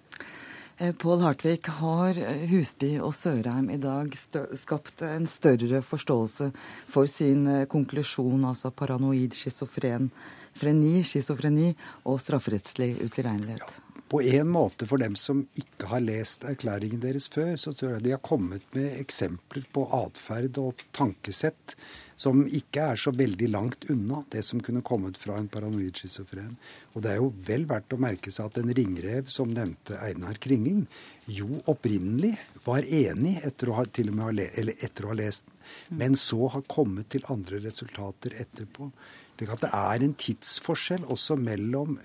Eh, 0.79 0.94
Pål 0.94 1.24
Hartvig, 1.25 1.65
har 1.79 2.18
Husby 2.51 3.00
og 3.01 3.09
Sørheim 3.18 3.71
i 3.74 3.79
dag 3.81 4.12
skapt 4.13 5.01
en 5.01 5.25
større 5.25 5.81
forståelse 5.81 6.51
for 6.94 7.09
sin 7.09 7.47
eh, 7.50 7.65
konklusjon, 7.65 8.45
altså 8.45 8.69
paranoid 8.69 9.33
schizofreni, 9.33 11.01
schizofreni 11.01 11.71
og 12.06 12.21
strafferettslig 12.21 12.94
utilregnelighet? 13.01 13.77
Ja 13.81 13.86
på 14.09 14.21
en 14.24 14.48
måte 14.48 14.88
for 14.88 15.01
dem 15.01 15.15
som 15.19 15.44
ikke 15.59 15.89
har 15.92 16.04
lest 16.04 16.45
erklæringen 16.48 17.01
deres 17.04 17.27
før, 17.31 17.56
så 17.59 17.74
tror 17.75 17.98
jeg 17.98 18.06
de 18.06 18.13
har 18.15 18.24
kommet 18.24 18.63
med 18.75 18.95
eksempler 19.01 19.68
på 19.75 19.83
atferd 19.98 20.59
og 20.63 20.86
tankesett 20.95 21.75
som 22.18 22.39
ikke 22.50 22.81
er 22.94 22.98
så 22.98 23.12
veldig 23.13 23.50
langt 23.54 23.86
unna 23.94 24.24
det 24.33 24.42
som 24.45 24.62
kunne 24.63 24.81
kommet 24.86 25.19
fra 25.21 25.36
en 25.38 25.50
paranoid 25.54 26.00
schizofren. 26.00 26.56
Og 26.95 27.04
det 27.06 27.12
er 27.12 27.19
jo 27.21 27.30
vel 27.45 27.68
verdt 27.69 27.94
å 27.94 28.00
merke 28.01 28.33
seg 28.33 28.50
at 28.50 28.57
en 28.62 28.74
ringrev 28.80 29.30
som 29.33 29.51
nevnte 29.54 30.00
Einar 30.01 30.39
Kringlen, 30.42 30.88
jo 31.30 31.62
opprinnelig 31.69 32.33
var 32.65 32.88
enig 32.88 33.36
etter 33.45 33.69
å 33.69 33.77
ha, 33.77 33.86
ha, 33.86 34.31
eller 34.31 34.73
etter 34.87 35.06
å 35.06 35.14
ha 35.14 35.19
lest 35.19 35.45
den, 35.45 35.56
men 35.99 36.16
så 36.18 36.47
har 36.56 36.66
kommet 36.71 37.11
til 37.14 37.28
andre 37.30 37.59
resultater 37.68 38.33
etterpå. 38.40 38.90
Det 39.37 39.69
er 39.69 40.03
en 40.03 40.13
tidsforskjell 40.17 41.06
også 41.06 41.37
mellom 41.37 41.97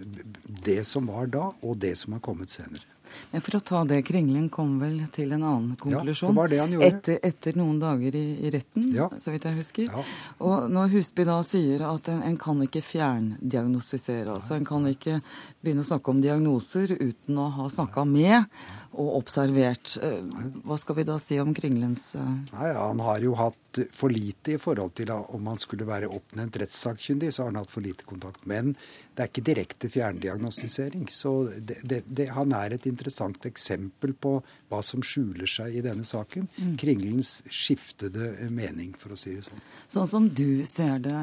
det 0.65 0.83
som 0.89 1.09
var 1.09 1.31
da, 1.33 1.51
og 1.63 1.79
det 1.81 1.95
som 2.01 2.17
har 2.17 2.25
kommet 2.25 2.53
senere. 2.53 2.85
Men 3.31 3.43
for 3.45 3.59
å 3.59 3.61
ta 3.65 3.81
det, 3.89 4.01
Kringlen 4.09 4.49
kom 4.53 4.75
vel 4.81 4.99
til 5.13 5.33
en 5.37 5.43
annen 5.45 5.77
konklusjon 5.81 6.29
ja, 6.29 6.33
det 6.33 6.39
var 6.39 6.53
det 6.53 6.61
han 6.63 6.75
gjorde. 6.75 6.89
Etter, 6.89 7.19
etter 7.29 7.59
noen 7.61 7.79
dager 7.83 8.17
i, 8.19 8.25
i 8.47 8.53
retten, 8.55 8.89
ja. 8.95 9.09
så 9.21 9.35
vidt 9.35 9.47
jeg 9.49 9.59
husker. 9.59 9.89
Ja. 9.91 10.05
Og 10.49 10.69
når 10.73 10.93
Husby 10.95 11.27
da 11.29 11.39
sier 11.47 11.85
at 11.89 12.09
en, 12.13 12.23
en 12.29 12.39
kan 12.41 12.63
ikke 12.65 12.85
fjerndiagnostisere, 12.87 14.29
altså 14.37 14.57
en 14.59 14.69
kan 14.69 14.89
ikke 14.91 15.21
begynne 15.63 15.85
å 15.85 15.91
snakke 15.93 16.13
om 16.15 16.23
diagnoser 16.25 16.97
uten 16.99 17.41
å 17.41 17.49
ha 17.59 17.69
snakka 17.73 18.07
med 18.09 18.49
og 18.93 19.17
observert. 19.17 19.97
Eh, 20.03 20.21
hva 20.67 20.77
skal 20.81 20.99
vi 20.99 21.07
da 21.09 21.19
si 21.21 21.39
om 21.41 21.55
Kringlens 21.57 22.13
uh... 22.19 22.29
Nei, 22.53 22.73
Han 22.77 23.01
har 23.01 23.25
jo 23.25 23.37
hatt 23.39 23.59
for 23.97 24.13
lite 24.13 24.57
i 24.57 24.61
forhold 24.61 24.93
til 24.99 25.11
om 25.13 25.47
han 25.49 25.61
skulle 25.61 25.87
være 25.89 26.11
oppnevnt 26.13 26.59
rettssakkyndig, 26.61 27.33
så 27.33 27.45
har 27.45 27.53
han 27.53 27.63
hatt 27.63 27.73
for 27.73 27.85
lite 27.85 28.05
kontakt. 28.05 28.45
Men 28.49 28.75
det 29.13 29.25
er 29.25 29.31
ikke 29.31 29.45
direkte 29.45 29.89
fjerndiagnostisering. 29.93 31.07
Så 31.13 31.33
det, 31.57 31.79
det, 31.89 32.03
det, 32.07 32.29
han 32.37 32.53
er 32.57 32.77
et 32.77 32.87
interessant 32.89 33.47
eksempel 33.49 34.13
på 34.13 34.35
hva 34.73 34.83
som 34.85 35.05
skjuler 35.05 35.49
seg 35.49 35.77
i 35.79 35.85
denne 35.85 36.05
saken. 36.09 36.49
Mm. 36.57 36.75
Kringlens 36.81 37.33
skiftede 37.49 38.33
mening, 38.53 38.93
for 39.01 39.17
å 39.17 39.21
si 39.21 39.37
det 39.37 39.47
sånn. 39.49 39.65
Sånn 39.93 40.11
som 40.11 40.29
du 40.33 40.65
ser 40.69 41.01
det, 41.05 41.17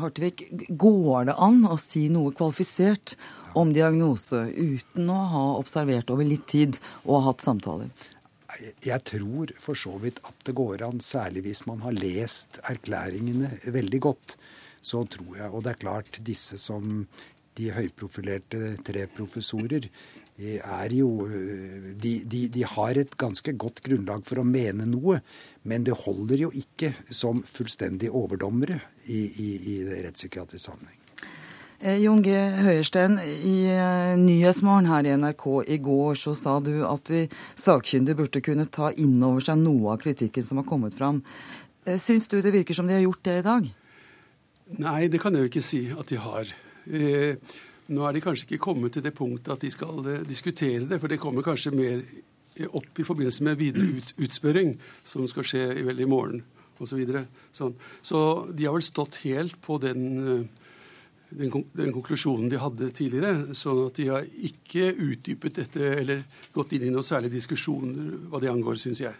Hartvig, 0.00 0.46
går 0.68 1.30
det 1.30 1.38
an 1.40 1.64
å 1.68 1.78
si 1.80 2.06
noe 2.12 2.32
kvalifisert 2.36 3.16
om 3.54 3.70
diagnose 3.74 4.40
uten 4.50 5.10
å 5.12 5.18
ha 5.30 5.44
observert 5.60 6.10
over 6.10 6.26
litt 6.26 6.46
tid 6.50 6.78
og 7.04 7.13
ha 7.18 7.30
hatt 7.30 7.44
samtaler? 7.44 7.92
Jeg 8.84 9.00
tror 9.08 9.50
for 9.58 9.78
så 9.78 9.96
vidt 10.02 10.20
at 10.26 10.36
det 10.46 10.54
går 10.54 10.84
an, 10.86 11.00
særlig 11.02 11.42
hvis 11.48 11.64
man 11.66 11.82
har 11.82 11.96
lest 11.96 12.60
erklæringene 12.70 13.50
veldig 13.74 14.00
godt. 14.04 14.36
Så 14.84 15.02
tror 15.08 15.36
jeg, 15.38 15.50
Og 15.50 15.64
det 15.64 15.72
er 15.72 15.80
klart, 15.80 16.20
disse 16.20 16.58
som 16.60 17.06
de 17.56 17.70
høyprofilerte 17.70 18.74
tre 18.84 19.06
professorer 19.06 19.88
er 20.38 20.94
jo 20.94 21.28
de, 21.94 22.14
de, 22.26 22.40
de, 22.50 22.64
har 22.66 22.98
et 22.98 23.14
ganske 23.16 23.54
godt 23.54 23.80
grunnlag 23.86 24.24
for 24.26 24.42
å 24.42 24.46
mene 24.46 24.86
noe, 24.90 25.20
men 25.62 25.86
det 25.86 25.94
holder 26.02 26.46
jo 26.46 26.50
ikke 26.58 26.90
som 27.06 27.44
fullstendig 27.46 28.10
overdommere 28.10 28.80
i, 29.06 29.20
i, 29.30 29.48
i 29.74 29.78
rettspsykiatrisk 29.86 30.66
sammenheng. 30.66 31.03
Eh, 31.84 31.98
Jon 32.00 32.22
G. 32.24 32.32
Høiersten, 32.32 33.18
i 33.20 33.66
eh, 33.68 34.14
Nyhetsmorgen 34.16 34.86
her 34.88 35.04
i 35.04 35.10
NRK 35.20 35.42
i 35.68 35.76
går 35.84 36.16
så 36.16 36.32
sa 36.32 36.54
du 36.64 36.78
at 36.88 37.10
vi 37.12 37.26
sakkyndige 37.60 38.16
burde 38.22 38.40
kunne 38.44 38.64
ta 38.72 38.88
inn 38.96 39.18
over 39.20 39.44
seg 39.44 39.60
noe 39.60 39.92
av 39.92 40.00
kritikken 40.00 40.46
som 40.46 40.62
har 40.62 40.64
kommet 40.64 40.96
fram. 40.96 41.20
Eh, 41.84 42.00
syns 42.00 42.30
du 42.32 42.38
det 42.40 42.54
virker 42.54 42.78
som 42.78 42.88
de 42.88 42.96
har 42.96 43.04
gjort 43.04 43.20
det 43.28 43.36
i 43.42 43.44
dag? 43.44 43.68
Nei, 44.80 45.02
det 45.12 45.20
kan 45.20 45.36
jeg 45.36 45.44
jo 45.44 45.52
ikke 45.52 45.64
si 45.66 45.82
at 45.92 46.08
de 46.08 46.22
har. 46.24 46.56
Nå 46.88 48.08
er 48.08 48.16
de 48.16 48.24
kanskje 48.24 48.48
ikke 48.48 48.62
kommet 48.64 48.96
til 48.96 49.04
det 49.04 49.12
punktet 49.12 49.52
at 49.52 49.60
de 49.60 49.68
skal 49.72 50.24
diskutere 50.24 50.88
det, 50.88 51.02
for 51.02 51.12
det 51.12 51.20
kommer 51.20 51.44
kanskje 51.44 51.76
mer 51.76 52.00
opp 52.72 52.96
i 52.96 53.04
forbindelse 53.04 53.44
med 53.44 53.60
videre 53.60 53.92
ut, 53.98 54.16
utspørring, 54.24 54.78
som 55.04 55.28
skal 55.28 55.52
skje 55.52 55.66
vel 55.84 56.00
i 56.00 56.08
morgen 56.08 56.46
osv. 56.78 56.88
Så, 56.88 56.96
videre. 56.96 57.26
sånn. 57.54 57.76
så 58.02 58.18
de 58.48 58.64
har 58.64 58.72
vel 58.74 58.88
stått 58.88 59.20
helt 59.22 59.60
på 59.62 59.76
den, 59.84 60.48
den, 61.34 61.52
den, 61.74 61.92
konklusjonen 61.94 62.48
de 62.52 62.60
hadde 62.62 62.90
tidligere, 62.94 63.54
sånn 63.58 63.84
at 63.86 63.98
de 63.98 64.08
har 64.10 64.26
ikke 64.48 64.92
utdypet 64.92 65.60
dette 65.60 65.92
eller 66.00 66.24
gått 66.54 66.74
inn 66.76 66.86
i 66.88 66.92
noen 66.94 67.06
særlige 67.06 67.36
diskusjoner 67.36 68.28
hva 68.30 68.40
det 68.42 68.52
angår, 68.52 68.78
syns 68.80 69.02
jeg. 69.04 69.14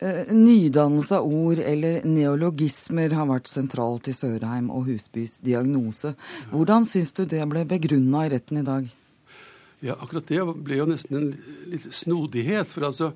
Eh, 0.00 0.30
nydannelse 0.32 1.18
av 1.18 1.26
ord 1.28 1.58
eller 1.60 2.06
neologismer 2.08 3.12
har 3.12 3.26
vært 3.28 3.50
sentralt 3.50 4.08
i 4.08 4.14
Sørheim 4.16 4.70
og 4.72 4.86
Husbys 4.88 5.42
diagnose. 5.44 6.14
Hvordan 6.54 6.88
syns 6.88 7.12
du 7.18 7.26
det 7.28 7.42
ble 7.50 7.66
begrunna 7.68 8.24
i 8.24 8.30
retten 8.32 8.62
i 8.62 8.64
dag? 8.64 8.88
Ja, 9.84 9.98
akkurat 10.00 10.28
det 10.28 10.40
ble 10.64 10.80
jo 10.80 10.88
nesten 10.88 11.18
en 11.18 11.28
litt 11.68 11.84
snodighet. 11.92 12.72
For 12.72 12.88
altså, 12.88 13.10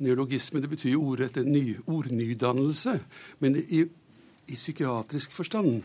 neologisme 0.00 0.64
det 0.64 0.72
betyr 0.72 0.94
jo 0.94 1.04
ordrett 1.12 1.36
ny, 1.44 1.76
ordnydannelse. 1.84 2.96
Men 3.44 3.60
i, 3.60 3.84
i 4.48 4.56
psykiatrisk 4.56 5.36
forstand, 5.36 5.82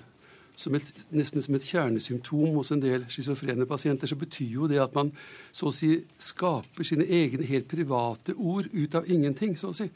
som 0.56 0.76
et, 0.78 0.92
nesten 1.16 1.44
som 1.44 1.56
et 1.58 1.66
kjernesymptom 1.68 2.56
hos 2.56 2.72
en 2.72 2.84
del 2.84 3.08
schizofrene 3.12 3.68
pasienter, 3.68 4.08
så 4.08 4.18
betyr 4.20 4.54
jo 4.56 4.70
det 4.72 4.80
at 4.84 4.96
man 4.96 5.12
så 5.52 5.70
å 5.70 5.76
si 5.76 5.98
skaper 6.22 6.88
sine 6.88 7.08
egne 7.08 7.48
helt 7.50 7.68
private 7.72 8.36
ord 8.36 8.70
ut 8.72 8.96
av 8.96 9.10
ingenting. 9.12 9.58
så 9.60 9.74
å 9.74 9.76
si. 9.76 9.90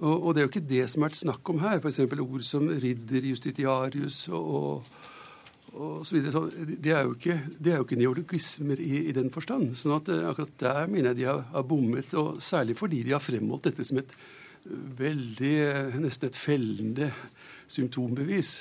Og, 0.00 0.14
og, 0.14 0.34
det 0.34 0.40
er 0.40 0.46
jo 0.46 0.50
ikke 0.54 0.68
det 0.70 0.84
som 0.88 1.02
har 1.02 1.10
vært 1.10 1.20
snakk 1.20 1.52
om 1.52 1.60
her. 1.60 1.78
F.eks. 1.80 2.00
ord 2.08 2.44
som 2.46 2.68
ridder, 2.82 3.26
justitiarius 3.28 4.22
og, 4.32 4.86
og, 5.74 6.06
så 6.08 6.16
videre. 6.16 6.32
Så 6.32 6.44
det, 6.56 6.94
er 6.94 7.04
jo 7.04 7.14
ikke, 7.18 7.36
ikke 7.60 8.00
neologismer 8.00 8.80
i, 8.80 9.04
i, 9.10 9.14
den 9.16 9.28
forstand. 9.34 9.74
sånn 9.76 9.98
at 9.98 10.08
eh, 10.12 10.24
akkurat 10.30 10.56
der 10.62 10.88
mener 10.88 11.12
jeg 11.12 11.20
de 11.20 11.28
har, 11.28 11.44
har, 11.52 11.68
bommet. 11.68 12.16
Og 12.16 12.40
særlig 12.42 12.78
fordi 12.80 13.04
de 13.04 13.14
har 13.14 13.24
fremholdt 13.24 13.68
dette 13.68 13.84
som 13.86 14.00
et 14.00 14.16
veldig, 15.00 15.54
nesten 16.00 16.30
et 16.30 16.40
fellende 16.48 17.12
symptombevis. 17.70 18.54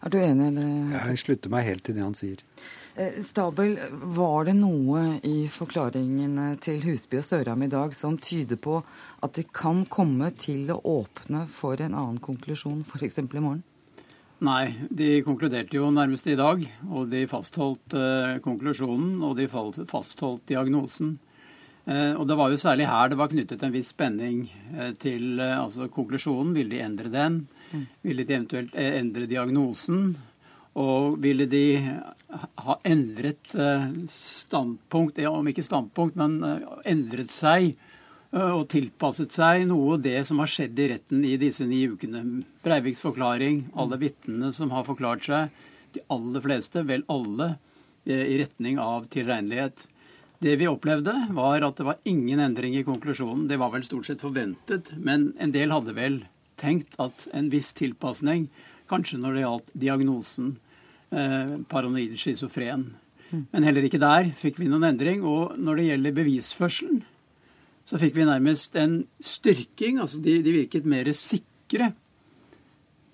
Er 0.00 0.12
du 0.12 0.18
enig, 0.20 0.46
eller? 0.48 0.68
Jeg 0.96 1.20
slutter 1.24 1.52
meg 1.52 1.66
helt 1.66 1.84
til 1.84 1.98
det 1.98 2.04
han 2.04 2.16
sier. 2.16 2.44
Eh, 2.96 3.20
Stabel, 3.24 3.76
var 4.16 4.48
det 4.48 4.56
noe 4.58 5.20
i 5.26 5.44
forklaringene 5.52 6.54
til 6.64 6.80
Husby 6.86 7.20
og 7.20 7.26
Sørheim 7.26 7.66
i 7.66 7.70
dag 7.72 7.92
som 7.96 8.16
tyder 8.18 8.58
på 8.60 8.80
at 9.20 9.36
de 9.36 9.44
kan 9.44 9.84
komme 9.92 10.32
til 10.40 10.72
å 10.72 10.80
åpne 11.00 11.44
for 11.52 11.80
en 11.80 11.94
annen 11.94 12.20
konklusjon, 12.24 12.82
f.eks. 12.88 13.20
i 13.20 13.44
morgen? 13.44 13.62
Nei, 14.40 14.72
de 14.88 15.18
konkluderte 15.20 15.76
jo 15.76 15.90
nærmest 15.92 16.28
i 16.32 16.36
dag. 16.38 16.62
Og 16.88 17.10
de 17.12 17.26
fastholdt 17.28 17.96
eh, 17.98 18.38
konklusjonen, 18.44 19.18
og 19.20 19.36
de 19.36 19.50
fastholdt 19.52 20.46
diagnosen. 20.48 21.18
Eh, 21.84 22.12
og 22.14 22.26
det 22.28 22.36
var 22.40 22.52
jo 22.52 22.60
særlig 22.60 22.88
her 22.88 23.10
det 23.10 23.18
var 23.20 23.30
knyttet 23.32 23.62
en 23.64 23.72
viss 23.74 23.92
spenning 23.94 24.44
eh, 24.76 24.92
til 25.00 25.40
eh, 25.40 25.56
altså 25.58 25.90
konklusjonen. 25.92 26.54
Ville 26.56 26.72
de 26.72 26.84
endre 26.84 27.12
den? 27.12 27.42
Ville 28.02 28.24
de 28.24 28.34
eventuelt 28.34 28.74
eh, 28.74 28.98
endre 29.00 29.28
diagnosen? 29.30 30.14
Og 30.80 31.16
ville 31.22 31.46
de 31.50 31.64
ha 32.64 32.76
endret 32.86 33.54
eh, 33.58 33.86
standpunkt, 34.10 35.18
om 35.28 35.48
ikke 35.50 35.66
standpunkt, 35.66 36.18
men 36.20 36.38
eh, 36.46 36.66
endret 36.92 37.32
seg 37.34 37.72
og 38.30 38.68
tilpasset 38.70 39.34
seg 39.34 39.64
noe 39.66 39.96
av 39.96 40.02
det 40.04 40.20
som 40.28 40.38
har 40.38 40.46
skjedd 40.46 40.78
i 40.78 40.84
retten 40.92 41.24
i 41.26 41.32
disse 41.34 41.64
ni 41.66 41.80
ukene. 41.90 42.20
Breiviks 42.62 43.02
forklaring, 43.02 43.64
alle 43.74 43.98
vitnene 43.98 44.52
som 44.54 44.70
har 44.70 44.84
forklart 44.86 45.26
seg, 45.26 45.56
de 45.96 46.04
aller 46.14 46.44
fleste, 46.44 46.84
vel 46.86 47.02
alle, 47.10 47.56
i 48.06 48.38
retning 48.38 48.78
av 48.78 49.08
tilregnelighet. 49.10 49.82
Det 50.38 50.54
vi 50.62 50.70
opplevde, 50.70 51.12
var 51.34 51.66
at 51.66 51.82
det 51.82 51.88
var 51.88 51.98
ingen 52.06 52.38
endring 52.40 52.78
i 52.78 52.86
konklusjonen. 52.86 53.48
Det 53.50 53.58
var 53.58 53.74
vel 53.74 53.82
stort 53.84 54.06
sett 54.06 54.22
forventet, 54.22 54.94
men 54.94 55.32
en 55.42 55.50
del 55.50 55.74
hadde 55.74 55.96
vel 55.98 56.22
tenkt 56.60 56.98
at 57.02 57.26
en 57.36 57.48
viss 57.52 57.72
tilpasning 57.78 58.48
kanskje 58.90 59.20
når 59.22 59.36
det 59.36 59.44
gjaldt 59.44 59.72
diagnosen 59.84 60.50
eh, 61.14 61.56
paranoid 61.70 62.18
schizofren. 62.18 62.90
Mm. 63.30 63.46
Men 63.52 63.66
heller 63.68 63.86
ikke 63.86 64.02
der 64.02 64.30
fikk 64.38 64.60
vi 64.60 64.68
noen 64.70 64.88
endring. 64.90 65.24
Og 65.26 65.56
når 65.58 65.80
det 65.80 65.88
gjelder 65.90 66.18
bevisførselen, 66.18 67.02
så 67.88 67.98
fikk 68.00 68.18
vi 68.18 68.28
nærmest 68.28 68.76
en 68.78 69.02
styrking. 69.22 70.00
Altså 70.02 70.22
de, 70.22 70.40
de 70.44 70.56
virket 70.62 70.88
mer 70.88 71.10
sikre 71.16 71.92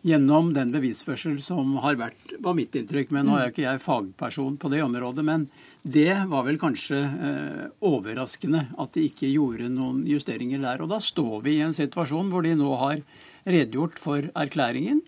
gjennom 0.06 0.52
den 0.54 0.70
bevisførsel 0.70 1.40
som 1.42 1.72
har 1.82 1.96
vært, 1.98 2.36
var 2.42 2.54
mitt 2.54 2.76
inntrykk. 2.78 3.10
Men 3.14 3.26
nå 3.26 3.38
er 3.40 3.50
ikke 3.50 3.64
jeg 3.64 3.82
fagperson 3.82 4.58
på 4.62 4.70
det 4.70 4.84
området. 4.84 5.24
Men 5.26 5.48
det 5.82 6.12
var 6.30 6.46
vel 6.46 6.60
kanskje 6.62 7.00
eh, 7.02 7.64
overraskende 7.84 8.68
at 8.78 8.94
de 8.94 9.08
ikke 9.10 9.32
gjorde 9.32 9.70
noen 9.72 10.04
justeringer 10.08 10.62
der. 10.62 10.84
Og 10.84 10.92
da 10.92 11.00
står 11.02 11.40
vi 11.46 11.58
i 11.58 11.64
en 11.66 11.74
situasjon 11.76 12.30
hvor 12.32 12.46
de 12.46 12.54
nå 12.58 12.70
har 12.80 13.02
redegjort 13.46 14.00
for 14.02 14.26
erklæringen. 14.34 15.02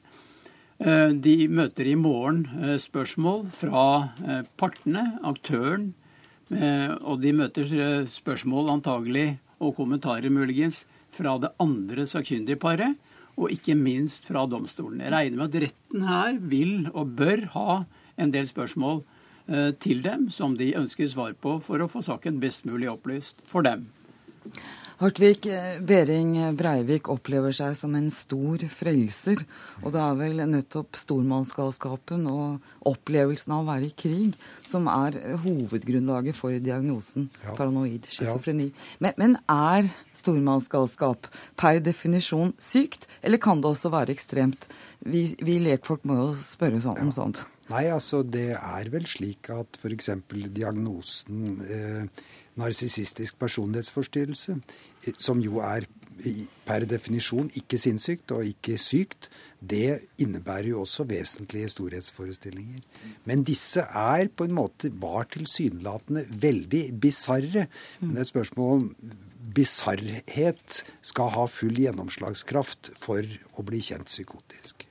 Eh, 0.78 1.10
de 1.10 1.48
møter 1.50 1.88
i 1.90 1.96
morgen 1.98 2.44
eh, 2.62 2.76
spørsmål 2.78 3.48
fra 3.50 3.86
eh, 4.22 4.44
partene, 4.60 5.18
aktøren, 5.26 5.94
og 6.48 7.18
de 7.20 7.28
møter 7.36 7.66
spørsmål 8.08 8.70
antagelig 8.72 9.34
og 9.60 9.74
kommentarer 9.76 10.32
muligens 10.32 10.78
fra 11.12 11.34
det 11.42 11.50
andre 11.60 12.06
sakkyndige 12.08 12.56
paret, 12.56 12.94
og 13.36 13.52
ikke 13.52 13.74
minst 13.76 14.24
fra 14.24 14.46
domstolen. 14.48 15.02
Jeg 15.04 15.12
regner 15.12 15.36
med 15.36 15.50
at 15.50 15.66
retten 15.66 16.06
her 16.08 16.38
vil 16.40 16.88
og 16.94 17.12
bør 17.18 17.44
ha 17.52 17.76
en 18.16 18.32
del 18.32 18.48
spørsmål 18.48 19.02
til 19.84 20.00
dem 20.00 20.30
som 20.32 20.56
de 20.56 20.70
ønsker 20.80 21.12
svar 21.12 21.36
på 21.36 21.58
for 21.60 21.84
å 21.84 21.90
få 21.92 22.00
saken 22.06 22.40
best 22.40 22.64
mulig 22.64 22.88
opplyst 22.94 23.44
for 23.44 23.68
dem. 23.68 23.84
Hartvig, 24.98 25.44
Bering 25.86 26.32
Breivik 26.58 27.06
opplever 27.12 27.54
seg 27.54 27.76
som 27.78 27.92
en 27.94 28.08
stor 28.10 28.64
frelser. 28.72 29.44
Og 29.84 29.92
det 29.94 30.00
er 30.02 30.16
vel 30.18 30.40
nettopp 30.50 30.98
stormannsgalskapen 30.98 32.24
og 32.26 32.88
opplevelsen 32.90 33.54
av 33.54 33.62
å 33.62 33.68
være 33.68 33.86
i 33.86 33.94
krig 33.94 34.34
som 34.66 34.88
er 34.90 35.20
hovedgrunnlaget 35.44 36.34
for 36.34 36.56
diagnosen 36.58 37.28
ja. 37.44 37.54
paranoid 37.54 38.08
schizofreni. 38.10 38.72
Ja. 38.72 38.96
Men, 39.06 39.14
men, 39.22 39.36
er 39.46 39.86
stormannsgalskap 40.18 41.30
per 41.62 41.78
definisjon 41.78 42.56
sykt, 42.58 43.06
eller 43.22 43.38
kan 43.38 43.62
det 43.62 43.70
også 43.70 43.92
være 43.94 44.16
ekstremt? 44.16 44.66
Vi, 45.06 45.28
vi 45.38 45.60
lekfolk 45.62 46.08
må 46.10 46.18
jo 46.24 46.32
spørre 46.34 46.82
sånn, 46.82 46.98
om 47.06 47.14
sånt. 47.14 47.44
Nei, 47.68 47.84
altså 47.92 48.24
det 48.24 48.56
er 48.56 48.90
vel 48.90 49.06
slik 49.06 49.50
at 49.52 49.78
f.eks. 49.78 50.10
diagnosen 50.56 51.62
eh, 51.68 52.26
narsissistisk 52.58 53.38
personlighetsforstyrrelse, 53.40 54.58
som 55.18 55.40
jo 55.42 55.62
er 55.64 55.86
per 56.66 56.84
definisjon 56.88 57.50
ikke 57.58 57.78
sinnssykt 57.78 58.32
og 58.34 58.46
ikke 58.46 58.78
sykt, 58.80 59.28
det 59.58 60.10
innebærer 60.22 60.72
jo 60.72 60.82
også 60.82 61.06
vesentlige 61.08 61.70
storhetsforestillinger. 61.74 62.82
Men 63.26 63.44
disse 63.46 63.82
er 63.82 64.28
på 64.34 64.48
en 64.48 64.56
måte 64.58 64.90
var 65.02 65.28
tilsynelatende 65.34 66.26
veldig 66.30 66.82
bisarre. 67.00 67.66
Men 68.00 68.14
det 68.14 68.22
er 68.22 68.26
et 68.26 68.32
spørsmål 68.32 68.74
om 68.76 68.90
bisarrhet 69.54 70.82
skal 71.02 71.32
ha 71.34 71.46
full 71.50 71.78
gjennomslagskraft 71.78 72.92
for 73.00 73.24
å 73.58 73.66
bli 73.66 73.80
kjent 73.82 74.10
psykotisk. 74.10 74.86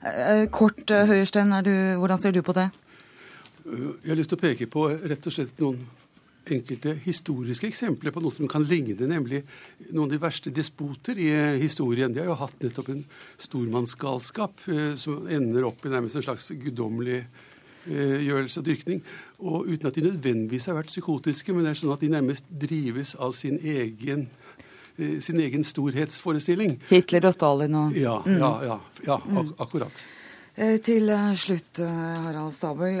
Eh, 0.00 0.46
kort, 0.48 0.90
eh, 0.90 1.06
Høyersten, 1.06 1.50
hvordan 1.98 2.20
ser 2.20 2.32
du 2.32 2.42
på 2.42 2.54
det? 2.56 2.70
Jeg 3.64 4.08
har 4.08 4.16
lyst 4.16 4.30
til 4.30 4.38
å 4.38 4.40
peke 4.40 4.66
på 4.66 4.86
rett 4.88 5.26
og 5.26 5.32
slett 5.32 5.58
noen 5.60 5.82
enkelte 6.48 6.94
historiske 7.04 7.68
eksempler 7.68 8.14
på 8.14 8.22
noe 8.22 8.32
som 8.34 8.48
kan 8.50 8.64
ligne, 8.66 8.96
nemlig 9.08 9.42
noen 9.90 10.06
av 10.06 10.12
de 10.14 10.20
verste 10.22 10.52
despoter 10.54 11.18
i 11.20 11.28
eh, 11.34 11.58
historien. 11.60 12.12
De 12.12 12.22
har 12.22 12.30
jo 12.30 12.38
hatt 12.40 12.64
nettopp 12.64 12.90
en 12.94 13.04
stormannsgalskap 13.40 14.66
eh, 14.72 14.92
som 15.00 15.28
ender 15.28 15.66
opp 15.68 15.84
i 15.84 15.92
nærmest 15.92 16.18
en 16.18 16.26
slags 16.26 16.50
guddommelig 16.62 17.20
eh, 17.20 18.18
gjørelse 18.26 18.62
og 18.62 18.68
dyrkning. 18.70 19.02
Og 19.44 19.68
uten 19.70 19.90
at 19.90 19.98
de 19.98 20.06
nødvendigvis 20.08 20.70
har 20.70 20.78
vært 20.80 20.92
psykotiske, 20.92 21.54
men 21.54 21.66
det 21.66 21.74
er 21.74 21.82
sånn 21.82 21.94
at 21.96 22.04
de 22.04 22.12
nærmest 22.12 22.48
drives 22.50 23.16
av 23.18 23.36
sin 23.36 23.60
egen 23.60 24.30
sin 25.00 25.38
egen 25.40 25.62
storhetsforestilling. 25.64 26.74
Hitler 26.90 27.24
og 27.30 27.32
Stalin 27.32 27.76
og 27.78 27.94
Ja, 27.96 28.18
ja, 28.28 28.50
ja, 28.66 28.74
ja 29.06 29.14
ak 29.16 29.54
akkurat. 29.64 30.02
Eh, 30.60 30.76
til 30.84 31.08
eh, 31.08 31.30
slutt, 31.40 31.78
eh, 31.80 32.16
Harald 32.26 32.52
Stabel. 32.52 32.98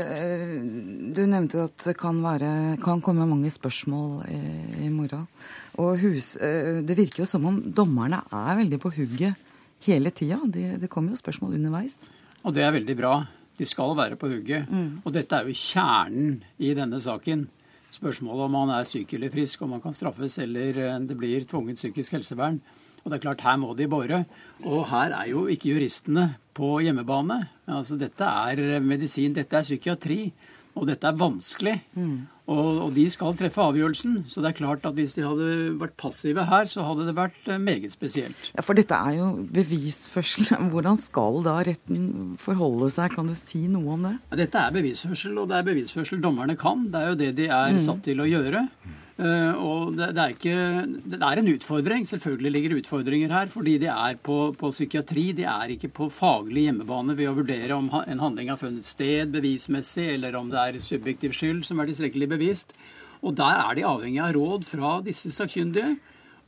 Du 1.12 1.20
nevnte 1.28 1.66
at 1.66 1.84
det 1.90 1.92
kan, 2.00 2.22
være, 2.24 2.78
kan 2.80 3.02
komme 3.04 3.26
mange 3.28 3.50
spørsmål 3.52 4.22
i, 4.32 4.38
i 4.86 4.88
morgen. 4.88 5.26
Og 5.82 5.98
hus, 6.00 6.32
det 6.40 6.96
virker 6.96 7.22
jo 7.22 7.28
som 7.28 7.44
om 7.50 7.60
dommerne 7.76 8.22
er 8.32 8.56
veldig 8.62 8.80
på 8.80 8.94
hugget 8.96 9.36
hele 9.84 10.12
tida. 10.12 10.40
Det, 10.48 10.80
det 10.80 10.90
kommer 10.92 11.12
jo 11.12 11.20
spørsmål 11.20 11.58
underveis. 11.58 12.00
Og 12.48 12.56
det 12.56 12.64
er 12.64 12.74
veldig 12.78 12.96
bra. 12.96 13.14
De 13.60 13.68
skal 13.68 13.92
være 13.98 14.16
på 14.16 14.32
hugget. 14.32 14.68
Mm. 14.68 15.04
Og 15.04 15.12
dette 15.12 15.36
er 15.36 15.48
jo 15.48 15.56
kjernen 15.56 16.38
i 16.56 16.72
denne 16.76 17.00
saken. 17.04 17.44
Spørsmålet 17.92 18.46
om 18.46 18.56
man 18.56 18.76
er 18.78 18.88
syk 18.88 19.18
eller 19.18 19.32
frisk, 19.32 19.66
om 19.66 19.76
man 19.76 19.84
kan 19.84 19.96
straffes 19.96 20.38
eller 20.40 21.00
det 21.04 21.16
blir 21.18 21.44
tvunget 21.48 21.80
psykisk 21.80 22.16
helsevern. 22.16 22.60
Og 23.00 23.10
det 23.10 23.18
er 23.18 23.28
klart, 23.28 23.44
her 23.44 23.60
må 23.60 23.74
de 23.76 23.88
bore. 23.88 24.24
Og 24.64 24.86
her 24.88 25.12
er 25.16 25.28
jo 25.32 25.44
ikke 25.52 25.74
juristene 25.74 26.30
på 26.60 26.76
hjemmebane. 26.84 27.40
Altså, 27.70 27.96
dette 28.00 28.26
er 28.26 28.80
medisin, 28.84 29.34
dette 29.36 29.56
er 29.56 29.66
psykiatri. 29.66 30.22
Og 30.78 30.86
dette 30.86 31.08
er 31.08 31.18
vanskelig. 31.18 31.76
Mm. 31.98 32.18
Og, 32.50 32.68
og, 32.86 32.88
de 32.96 33.04
skal 33.12 33.36
treffe 33.38 33.62
avgjørelsen. 33.62 34.24
Så 34.30 34.42
det 34.42 34.50
er 34.50 34.58
klart 34.58 34.86
at 34.88 34.96
hvis 34.98 35.14
de 35.14 35.26
hadde 35.26 35.50
vært 35.80 35.96
passive 36.00 36.46
her, 36.50 36.66
så 36.70 36.84
hadde 36.86 37.06
det 37.06 37.16
vært 37.18 37.50
eh, 37.50 37.60
meget 37.62 37.94
spesielt. 37.94 38.50
Ja, 38.56 38.64
For 38.66 38.78
dette 38.78 38.96
er 38.96 39.18
jo 39.20 39.28
bevisførsel. 39.54 40.50
Hvordan 40.72 40.98
skal 41.00 41.42
da 41.46 41.58
retten 41.66 42.08
forholde 42.40 42.90
seg? 42.94 43.14
Kan 43.14 43.30
du 43.30 43.36
si 43.38 43.66
noe 43.70 43.94
om 43.96 44.08
det? 44.08 44.16
Ja, 44.32 44.40
dette 44.44 44.64
er 44.64 44.74
bevisførsel, 44.80 45.36
og 45.38 45.50
det 45.50 45.60
er 45.60 45.68
bevisførsel 45.70 46.22
dommerne 46.22 46.58
kan. 46.58 46.88
Det 46.90 47.04
er 47.04 47.12
jo 47.12 47.20
det 47.22 47.34
de 47.38 47.46
er 47.50 47.76
mm. 47.76 47.84
satt 47.86 48.02
til 48.08 48.24
å 48.24 48.28
gjøre. 48.28 48.66
Uh, 49.20 49.52
og 49.60 49.96
det, 49.98 50.06
det, 50.16 50.22
er 50.22 50.32
ikke, 50.32 50.56
det, 51.12 51.18
er 51.20 51.40
en 51.40 51.50
utfordring. 51.52 52.06
Selvfølgelig 52.08 52.52
ligger 52.54 52.76
utfordringer 52.78 53.34
her. 53.34 53.50
Fordi 53.52 53.76
de 53.82 53.90
er 53.92 54.16
på, 54.16 54.38
på, 54.56 54.70
psykiatri. 54.72 55.26
De 55.36 55.44
er 55.44 55.74
ikke 55.74 55.90
på 55.92 56.08
faglig 56.14 56.64
hjemmebane 56.68 57.16
ved 57.18 57.28
å 57.28 57.36
vurdere 57.36 57.76
om 57.76 57.90
en 58.00 58.22
handling 58.24 58.48
har 58.52 58.60
funnet 58.60 58.88
sted 58.88 59.32
bevismessig, 59.34 60.08
eller 60.14 60.38
om 60.40 60.48
det 60.52 60.62
er 60.62 60.80
subjektiv 60.84 61.36
skyld 61.36 61.66
som 61.68 61.82
er 61.82 61.90
tilstrekkelig 61.90 62.30
bevist. 62.40 62.72
Og 63.20 63.36
der 63.36 63.60
er 63.68 63.76
de 63.76 63.84
avhengig 63.84 64.22
av 64.24 64.32
råd 64.36 64.64
fra 64.68 64.96
disse 65.04 65.32
sakkyndige. 65.36 65.98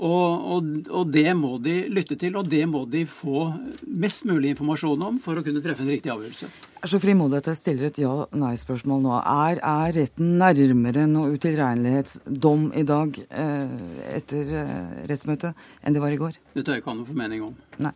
Og, 0.02 0.46
og, 0.54 0.70
og, 0.90 1.10
det 1.14 1.30
må 1.38 1.56
de 1.62 1.74
lytte 1.92 2.16
til, 2.18 2.34
og 2.38 2.48
det 2.50 2.64
må 2.66 2.80
de 2.90 3.04
få 3.06 3.44
mest 3.86 4.24
mulig 4.26 4.50
informasjon 4.54 5.04
om 5.06 5.20
for 5.22 5.38
å 5.38 5.44
kunne 5.46 5.62
treffe 5.62 5.84
en 5.84 5.92
riktig 5.92 6.10
avgjørelse. 6.10 6.48
Jeg 6.48 6.88
er 6.88 6.90
så 6.90 6.98
frimodig 6.98 7.38
at 7.38 7.50
jeg 7.52 7.60
stiller 7.60 7.86
et 7.86 8.00
ja-nei-spørsmål 8.02 9.04
nå. 9.04 9.12
Er, 9.20 9.60
er, 9.62 9.94
retten 10.00 10.32
nærmere 10.40 11.06
noe 11.10 11.36
utilregnelighetsdom 11.36 12.70
i 12.74 12.86
dag 12.88 13.20
eh, 13.28 13.76
etter 14.16 14.54
eh, 14.64 14.94
rettsmøtet 15.12 15.68
enn 15.84 15.94
det 15.94 16.02
var 16.02 16.16
i 16.16 16.18
går? 16.24 16.40
Det 16.56 16.64
tør 16.64 16.80
jeg 16.80 16.82
ikke 16.82 16.90
ha 16.90 16.98
noen 16.98 17.10
formening 17.12 17.46
om. 17.52 17.54
Nei. 17.86 17.94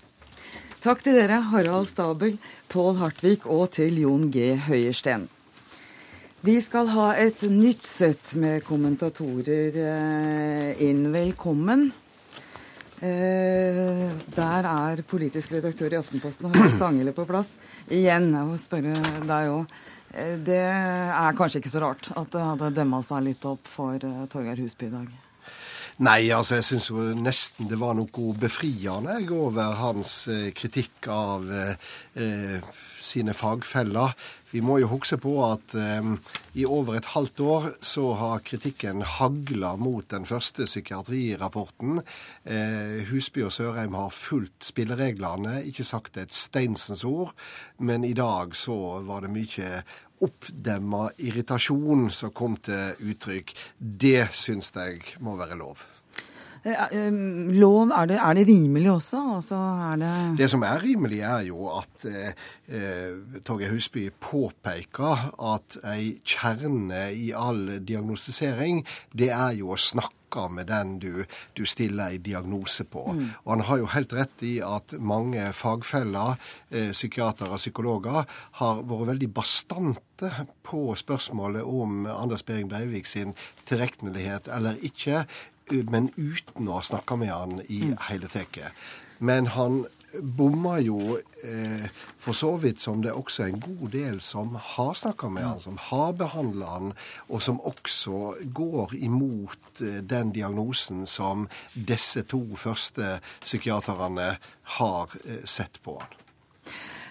Takk 0.86 1.02
til 1.02 1.18
dere, 1.18 1.40
Harald 1.50 1.88
Stabel, 1.90 2.36
Pål 2.70 3.00
Hartvik 3.00 3.48
og 3.50 3.72
til 3.74 3.98
Jon 4.04 4.28
G. 4.30 4.52
Høiersten. 4.68 5.26
Vi 6.40 6.60
skal 6.60 6.90
ha 6.92 7.14
et 7.16 7.42
nytt 7.48 7.86
sett 7.88 8.34
med 8.36 8.64
kommentatorer 8.64 9.76
eh, 9.80 10.82
inn. 10.84 11.06
Velkommen. 11.12 11.88
Eh, 13.00 14.04
der 14.36 14.68
er 14.68 15.02
politisk 15.08 15.56
redaktør 15.56 15.96
i 15.96 16.00
Aftenposten 16.00 16.52
Harald 16.52 16.76
Sangele 16.82 17.16
på 17.16 17.24
plass. 17.28 17.54
Igjen, 17.88 18.28
jeg 18.36 18.50
må 18.50 18.60
spørre 18.60 18.92
deg 19.24 19.52
òg. 19.54 19.76
Eh, 20.12 20.34
det 20.44 20.60
er 20.60 21.38
kanskje 21.40 21.64
ikke 21.64 21.72
så 21.72 21.86
rart 21.88 22.12
at 22.12 22.28
det 22.36 22.48
hadde 22.52 22.74
demma 22.82 23.00
seg 23.04 23.30
litt 23.30 23.48
opp 23.48 23.72
for 23.72 23.96
Torgeir 24.28 24.60
Husby 24.60 24.90
i 24.90 24.98
dag? 24.98 25.25
Nei, 25.96 26.28
altså 26.28 26.58
jeg 26.58 26.66
syns 26.66 26.90
nesten 27.16 27.70
det 27.70 27.78
var 27.80 27.94
noe 27.96 28.32
befriende 28.36 29.14
over 29.32 29.78
hans 29.80 30.26
kritikk 30.52 31.08
av 31.08 31.48
eh, 31.48 32.60
sine 33.06 33.34
fagfeller. 33.36 34.12
Vi 34.52 34.62
må 34.64 34.78
jo 34.80 34.90
huske 34.90 35.18
på 35.20 35.34
at 35.44 35.74
eh, 35.76 36.10
i 36.56 36.66
over 36.68 36.96
et 36.98 37.08
halvt 37.12 37.42
år 37.44 37.68
så 37.84 38.06
har 38.20 38.44
kritikken 38.46 39.02
hagla 39.16 39.74
mot 39.80 40.06
den 40.12 40.26
første 40.28 40.68
psykiatrirapporten. 40.68 42.00
Eh, 42.44 43.02
Husby 43.10 43.46
og 43.46 43.54
Sørheim 43.56 43.96
har 43.98 44.14
fulgt 44.14 44.68
spillereglene, 44.70 45.58
ikke 45.68 45.86
sagt 45.86 46.20
et 46.20 46.34
steinsens 46.34 47.04
ord. 47.08 47.34
Men 47.78 48.04
i 48.04 48.14
dag 48.16 48.56
så 48.56 49.00
var 49.06 49.26
det 49.26 49.34
mye 49.34 49.82
oppdemma 50.24 51.08
irritasjon 51.18 52.08
som 52.14 52.32
kom 52.36 52.56
til 52.56 53.10
uttrykk. 53.12 53.52
Det 53.78 54.28
syns 54.36 54.72
jeg 54.76 55.16
må 55.20 55.36
være 55.40 55.58
lov. 55.60 55.84
Eh, 56.66 56.96
eh, 56.98 57.12
lov, 57.54 57.92
er 57.94 58.08
det, 58.10 58.16
er 58.18 58.34
det 58.34 58.46
rimelig 58.48 58.90
også? 58.90 59.20
Altså, 59.36 59.58
det... 60.00 60.12
det 60.40 60.48
som 60.50 60.64
er 60.66 60.82
rimelig, 60.82 61.20
er 61.22 61.44
jo 61.46 61.68
at 61.70 62.06
eh, 62.10 62.32
eh, 62.66 63.38
Torgeir 63.46 63.70
Husby 63.70 64.08
påpeker 64.10 65.28
at 65.52 65.78
ei 65.92 66.16
kjerne 66.26 67.06
i 67.14 67.30
all 67.30 67.78
diagnostisering, 67.86 68.82
det 69.14 69.30
er 69.30 69.54
jo 69.60 69.76
å 69.76 69.78
snakke 69.78 70.48
med 70.50 70.66
den 70.66 70.96
du, 71.00 71.22
du 71.54 71.62
stiller 71.70 72.16
en 72.16 72.26
diagnose 72.26 72.84
på. 72.90 73.06
Mm. 73.14 73.28
Og 73.44 73.52
han 73.54 73.66
har 73.70 73.78
jo 73.84 73.92
helt 73.94 74.18
rett 74.18 74.42
i 74.44 74.56
at 74.66 74.98
mange 74.98 75.46
fagfeller, 75.54 76.34
eh, 76.74 76.90
psykiatere 76.90 77.54
og 77.54 77.62
psykologer, 77.62 78.26
har 78.58 78.82
vært 78.82 79.12
veldig 79.14 79.34
bastante 79.38 80.32
på 80.66 80.88
spørsmålet 80.98 81.62
om 81.62 82.08
Anders 82.10 82.42
Behring 82.42 82.66
Breivik 82.72 83.06
sin 83.06 83.36
tilregnelighet 83.68 84.50
eller 84.50 84.82
ikke 84.82 85.28
men 85.70 86.10
uten 86.16 86.68
å 86.68 86.78
ha 86.78 86.86
snakka 86.86 87.16
med 87.20 87.32
han 87.32 87.60
i 87.66 87.82
mm. 87.90 87.96
hele 88.08 88.30
tatt. 88.30 88.58
Men 89.18 89.48
han 89.56 89.84
bomma 90.22 90.78
jo 90.80 91.18
eh, 91.44 91.88
for 92.22 92.36
så 92.36 92.52
vidt 92.60 92.80
som 92.80 93.02
det 93.02 93.10
er 93.10 93.18
også 93.18 93.46
en 93.46 93.60
god 93.60 93.88
del 93.92 94.20
som 94.24 94.56
har 94.56 94.94
snakka 94.96 95.28
med 95.32 95.46
han, 95.46 95.60
som 95.60 95.78
har 95.88 96.14
behandla 96.18 96.70
han, 96.76 96.92
og 97.28 97.42
som 97.42 97.60
også 97.60 98.36
går 98.56 98.94
imot 98.98 99.82
eh, 99.82 100.00
den 100.02 100.32
diagnosen 100.36 101.06
som 101.10 101.48
disse 101.74 102.24
to 102.30 102.42
første 102.56 103.18
psykiaterne 103.44 104.36
har 104.78 105.18
eh, 105.24 105.42
sett 105.44 105.82
på 105.84 105.98
han. 106.00 106.22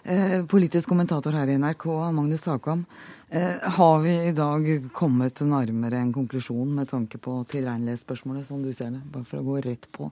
Eh, 0.08 0.46
politisk 0.46 0.89
kommentator 0.89 1.34
her 1.34 1.50
i 1.50 1.58
NRK, 1.58 1.86
Magnus 2.13 2.41
Sakam. 2.41 2.86
Eh, 3.30 3.56
har 3.62 4.00
vi 4.00 4.12
i 4.28 4.34
dag 4.38 4.68
kommet 4.94 5.41
nærmere 5.41 5.98
en 5.98 6.12
konklusjon 6.13 6.76
med 6.78 6.91
tanke 6.91 7.18
på 7.18 7.39
tilregnelighetsspørsmålet, 7.50 8.46
som 8.46 8.62
du 8.62 8.70
ser 8.74 8.91
det? 8.94 9.02
Bare 9.10 9.26
for 9.26 9.41
å 9.41 9.48
gå 9.48 9.56
rett 9.65 9.88
på. 9.89 10.12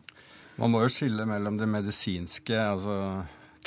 Man 0.58 0.74
må 0.74 0.82
jo 0.82 0.90
skille 0.96 1.28
mellom 1.30 1.62
det 1.62 1.70
medisinske, 1.70 2.58
altså 2.58 2.96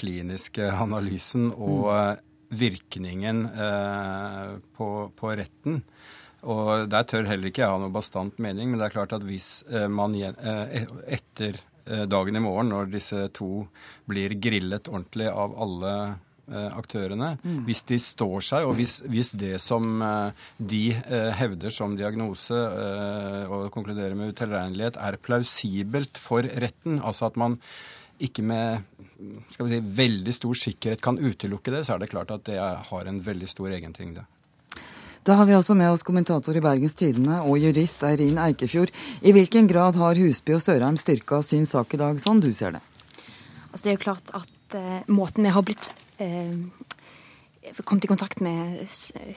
kliniske 0.03 0.67
analysen, 0.75 1.53
og 1.55 1.93
mm. 1.95 2.27
virkningen 2.59 3.47
eh, 3.47 4.51
på, 4.75 4.91
på, 5.15 5.33
retten. 5.39 5.79
Og 6.43 6.91
Der 6.91 7.07
tør 7.07 7.31
heller 7.31 7.55
ikke 7.55 7.63
jeg 7.69 7.71
ha 7.71 7.79
noe 7.79 7.95
bastant 7.95 8.43
mening, 8.43 8.73
men 8.73 8.83
det 8.83 8.91
er 8.91 8.99
klart 8.99 9.15
at 9.15 9.23
hvis 9.23 9.61
man 9.95 10.19
eh, 10.19 10.91
etter 11.07 11.63
dagen 11.87 12.37
i 12.37 12.43
morgen, 12.43 12.73
når 12.73 12.93
disse 12.93 13.27
to 13.37 13.67
blir 14.09 14.35
grillet 14.43 14.89
ordentlig 14.91 15.29
av 15.31 15.55
alle 15.63 15.93
eh, 16.05 16.71
aktørene. 16.79 17.33
Mm. 17.43 17.61
Hvis 17.69 17.85
de 17.91 17.99
står 18.03 18.47
seg, 18.49 18.67
og 18.69 18.77
hvis, 18.79 18.99
hvis 19.07 19.33
det 19.39 19.57
som 19.63 20.03
eh, 20.03 20.47
de 20.59 20.85
hevder 21.41 21.75
som 21.75 21.97
diagnose 21.99 22.57
og 23.47 23.69
konkluderer 23.75 24.17
med 24.19 24.35
utilregnelighet, 24.35 24.99
er 24.99 25.21
plausibelt 25.23 26.19
for 26.21 26.47
retten, 26.47 27.01
altså 27.03 27.31
at 27.31 27.39
man 27.41 27.61
ikke 28.23 28.43
med 28.47 28.81
si, 29.53 29.81
veldig 30.01 30.35
stor 30.35 30.57
sikkerhet 30.57 31.03
kan 31.05 31.21
utelukke 31.21 31.75
det, 31.75 31.85
så 31.87 31.97
er 31.97 32.03
det 32.03 32.13
klart 32.13 32.33
at 32.35 32.47
det 32.49 32.59
har 32.61 33.09
en 33.09 33.21
veldig 33.25 33.49
stor 33.51 33.73
egentyngde. 33.77 34.25
Da 35.27 35.35
har 35.35 35.49
vi 35.49 35.57
altså 35.57 35.75
med 35.75 35.91
oss 35.91 36.05
kommentator 36.07 36.55
i 36.55 36.61
Bergens 36.63 36.93
Tidende 36.95 37.41
og 37.43 37.59
jurist 37.59 38.05
Eirin 38.07 38.37
Eikefjord. 38.39 38.93
I 39.27 39.33
hvilken 39.35 39.67
grad 39.67 39.99
har 39.99 40.15
Husby 40.23 40.55
og 40.55 40.63
Sørheim 40.63 40.95
styrka 41.03 41.41
sin 41.43 41.67
sak 41.67 41.97
i 41.97 41.99
dag, 41.99 42.21
sånn 42.23 42.39
du 42.45 42.53
ser 42.55 42.77
det? 42.77 42.83
Altså, 43.73 43.81
det 43.81 43.91
er 43.91 43.97
jo 43.97 44.03
klart 44.05 44.31
at 44.39 44.77
eh, 44.79 45.11
måten 45.11 45.43
vi 45.43 45.55
har 45.57 45.67
blitt 45.67 45.91
eh, 46.23 46.55
kommet 47.83 48.07
i 48.07 48.13
kontakt 48.13 48.39
med 48.39 48.79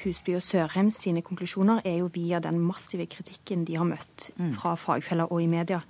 Husby 0.04 0.38
og 0.38 0.46
Sørheim 0.46 0.94
sine 0.94 1.26
konklusjoner, 1.26 1.82
er 1.82 2.04
jo 2.04 2.14
via 2.14 2.38
den 2.38 2.62
massive 2.62 3.10
kritikken 3.10 3.66
de 3.66 3.82
har 3.82 3.90
møtt 3.90 4.30
mm. 4.38 4.54
fra 4.62 4.78
fagfeller 4.78 5.34
og 5.34 5.42
i 5.42 5.50
media. 5.50 5.82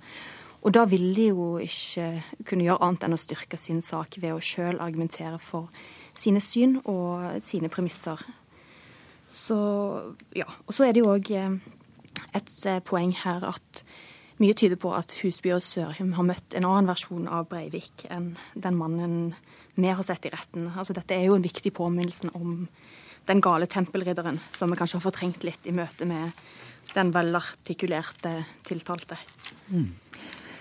Og 0.64 0.72
da 0.76 0.88
vil 0.88 1.10
de 1.12 1.28
jo 1.28 1.54
ikke 1.60 2.22
kunne 2.48 2.64
gjøre 2.64 2.88
annet 2.88 3.04
enn 3.04 3.20
å 3.20 3.20
styrke 3.20 3.60
sin 3.60 3.84
sak 3.84 4.16
ved 4.16 4.32
å 4.32 4.40
sjøl 4.40 4.80
argumentere 4.80 5.36
for 5.44 5.68
sine 6.16 6.40
syn 6.40 6.78
og 6.86 7.36
sine 7.44 7.68
premisser. 7.68 8.24
Så 9.30 9.58
ja. 10.36 10.48
Og 10.66 10.74
så 10.74 10.88
er 10.88 10.94
det 10.94 11.04
jo 11.04 11.12
òg 11.12 11.30
eh, 11.34 11.58
et 12.34 12.54
eh, 12.66 12.82
poeng 12.84 13.14
her 13.22 13.46
at 13.46 13.84
mye 14.40 14.56
tyder 14.56 14.78
på 14.80 14.92
at 14.96 15.14
Husby 15.20 15.52
og 15.54 15.62
Sørheim 15.64 16.14
har 16.16 16.26
møtt 16.26 16.56
en 16.56 16.66
annen 16.66 16.88
versjon 16.88 17.28
av 17.28 17.48
Breivik 17.50 18.06
enn 18.08 18.32
den 18.54 18.78
mannen 18.78 19.16
vi 19.80 19.88
har 19.88 20.04
sett 20.04 20.26
i 20.26 20.32
retten. 20.32 20.70
Altså 20.74 20.96
Dette 20.96 21.14
er 21.14 21.28
jo 21.28 21.36
en 21.36 21.44
viktig 21.44 21.72
påminnelse 21.76 22.32
om 22.34 22.66
den 23.28 23.42
gale 23.44 23.68
tempelridderen, 23.70 24.40
som 24.56 24.72
vi 24.72 24.78
kanskje 24.80 24.98
har 24.98 25.04
fortrengt 25.04 25.44
litt 25.46 25.66
i 25.68 25.74
møte 25.76 26.08
med 26.08 26.32
den 26.94 27.12
velartikulerte 27.14 28.40
tiltalte. 28.66 29.18
Mm. 29.68 29.92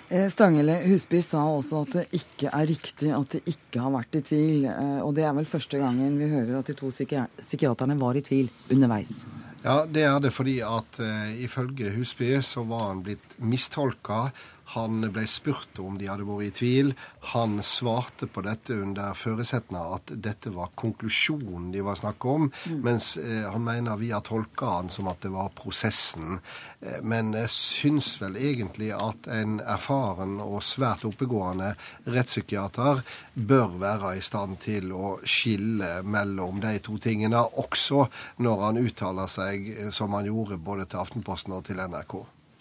Eh, 0.10 0.26
Stangele 0.34 0.80
Husby 0.88 1.19
sa 1.22 1.43
også 1.45 1.84
at 1.84 1.91
det 1.93 2.04
ikke 2.17 2.50
er 2.50 2.65
riktig 2.65 3.12
at 3.13 3.36
det 3.36 3.43
ikke 3.52 3.84
har 3.84 3.93
vært 3.93 4.17
i 4.17 4.24
tvil. 4.26 4.65
Eh, 4.65 5.02
og 5.06 5.13
det 5.17 5.28
er 5.28 5.36
vel 5.38 5.45
første 5.45 5.78
gangen 5.78 6.17
vi 6.17 6.32
hører 6.32 6.58
at 6.60 6.72
de 6.72 6.78
to 6.78 6.89
psykiaterne 6.89 7.98
var 8.00 8.17
i 8.17 8.24
tvil 8.26 8.50
underveis. 8.74 9.22
Ja, 9.62 9.84
det 9.86 10.06
er 10.08 10.17
det 10.24 10.32
fordi 10.32 10.62
at 10.63 11.02
uh, 11.04 11.30
ifølge 11.43 11.91
Husby 11.91 12.32
så 12.41 12.63
var 12.63 12.86
han 12.88 13.02
blitt 13.04 13.26
mistolka. 13.43 14.30
Han 14.75 15.01
ble 15.13 15.25
spurt 15.29 15.79
om 15.82 15.97
de 15.97 16.10
hadde 16.10 16.27
vært 16.27 16.45
i 16.45 16.51
tvil. 16.60 16.91
Han 17.34 17.60
svarte 17.65 18.27
på 18.29 18.43
dette 18.45 18.75
under 18.77 19.17
føresetna 19.17 19.82
at 19.95 20.13
dette 20.21 20.51
var 20.53 20.73
konklusjonen 20.79 21.71
de 21.73 21.82
var 21.86 21.97
snakk 21.99 22.25
om, 22.29 22.49
mm. 22.49 22.79
mens 22.86 23.12
eh, 23.17 23.45
han 23.49 23.63
mener 23.65 23.99
vi 23.99 24.12
har 24.13 24.21
tolka 24.25 24.69
han 24.77 24.91
som 24.93 25.10
at 25.10 25.21
det 25.25 25.32
var 25.34 25.51
prosessen. 25.58 26.39
Eh, 26.82 26.99
men 27.01 27.34
jeg 27.38 27.51
syns 27.53 28.12
vel 28.21 28.38
egentlig 28.39 28.91
at 28.95 29.29
en 29.34 29.60
erfaren 29.63 30.38
og 30.43 30.62
svært 30.65 31.05
oppegående 31.10 31.71
rettspsykiater 32.10 33.01
bør 33.34 33.77
være 33.82 34.15
i 34.19 34.25
stand 34.25 34.60
til 34.63 34.93
å 34.93 35.15
skille 35.23 35.99
mellom 36.03 36.62
de 36.63 36.75
to 36.86 36.99
tingene, 37.01 37.41
også 37.41 38.05
når 38.45 38.67
han 38.67 38.84
uttaler 38.84 39.32
seg 39.32 39.71
eh, 39.75 39.89
som 39.95 40.13
han 40.17 40.29
gjorde 40.29 40.62
både 40.62 40.89
til 40.89 41.01
Aftenposten 41.01 41.58
og 41.58 41.65
til 41.69 41.82
NRK. 41.82 42.19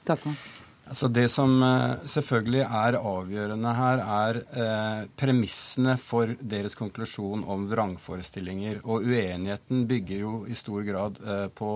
Takk. 0.09 0.25
Altså 0.89 1.09
det 1.13 1.27
som 1.29 1.59
eh, 1.65 2.01
selvfølgelig 2.09 2.63
er 2.65 2.97
avgjørende 2.97 3.73
her, 3.77 4.03
er 4.03 4.39
eh, 4.63 5.03
premissene 5.21 5.99
for 6.01 6.33
deres 6.41 6.79
konklusjon 6.79 7.45
om 7.45 7.67
vrangforestillinger. 7.69 8.81
Og 8.89 9.05
uenigheten 9.05 9.85
bygger 9.91 10.25
jo 10.25 10.35
i 10.49 10.57
stor 10.57 10.87
grad 10.89 11.21
eh, 11.21 11.47
på 11.53 11.73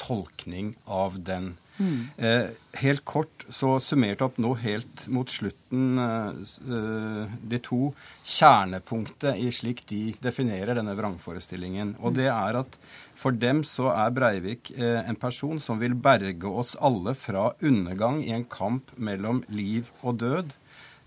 tolkning 0.00 0.74
av 0.88 1.16
den. 1.24 1.54
Mm. 1.80 2.00
Eh, 2.20 2.50
helt 2.82 3.04
kort, 3.08 3.46
så 3.48 3.78
summert 3.80 4.20
opp 4.24 4.36
nå 4.42 4.52
helt 4.60 5.06
mot 5.08 5.30
slutten 5.32 5.98
eh, 6.04 6.42
eh, 6.76 7.36
de 7.52 7.60
to 7.64 7.90
kjernepunktet 8.20 9.40
i 9.40 9.48
slik 9.54 9.86
de 9.88 10.02
definerer 10.20 10.76
denne 10.76 10.94
vrangforestillingen. 10.98 11.96
Og 12.04 12.18
det 12.18 12.28
er 12.28 12.60
at 12.60 12.76
for 13.20 13.36
dem 13.36 13.64
så 13.66 13.90
er 13.94 14.12
Breivik 14.16 14.72
eh, 14.76 15.00
en 15.00 15.18
person 15.20 15.60
som 15.62 15.80
vil 15.80 15.96
berge 15.96 16.52
oss 16.62 16.76
alle 16.80 17.16
fra 17.16 17.50
undergang 17.64 18.20
i 18.26 18.34
en 18.36 18.44
kamp 18.44 18.92
mellom 18.96 19.42
liv 19.48 19.88
og 20.04 20.20
død. 20.20 20.52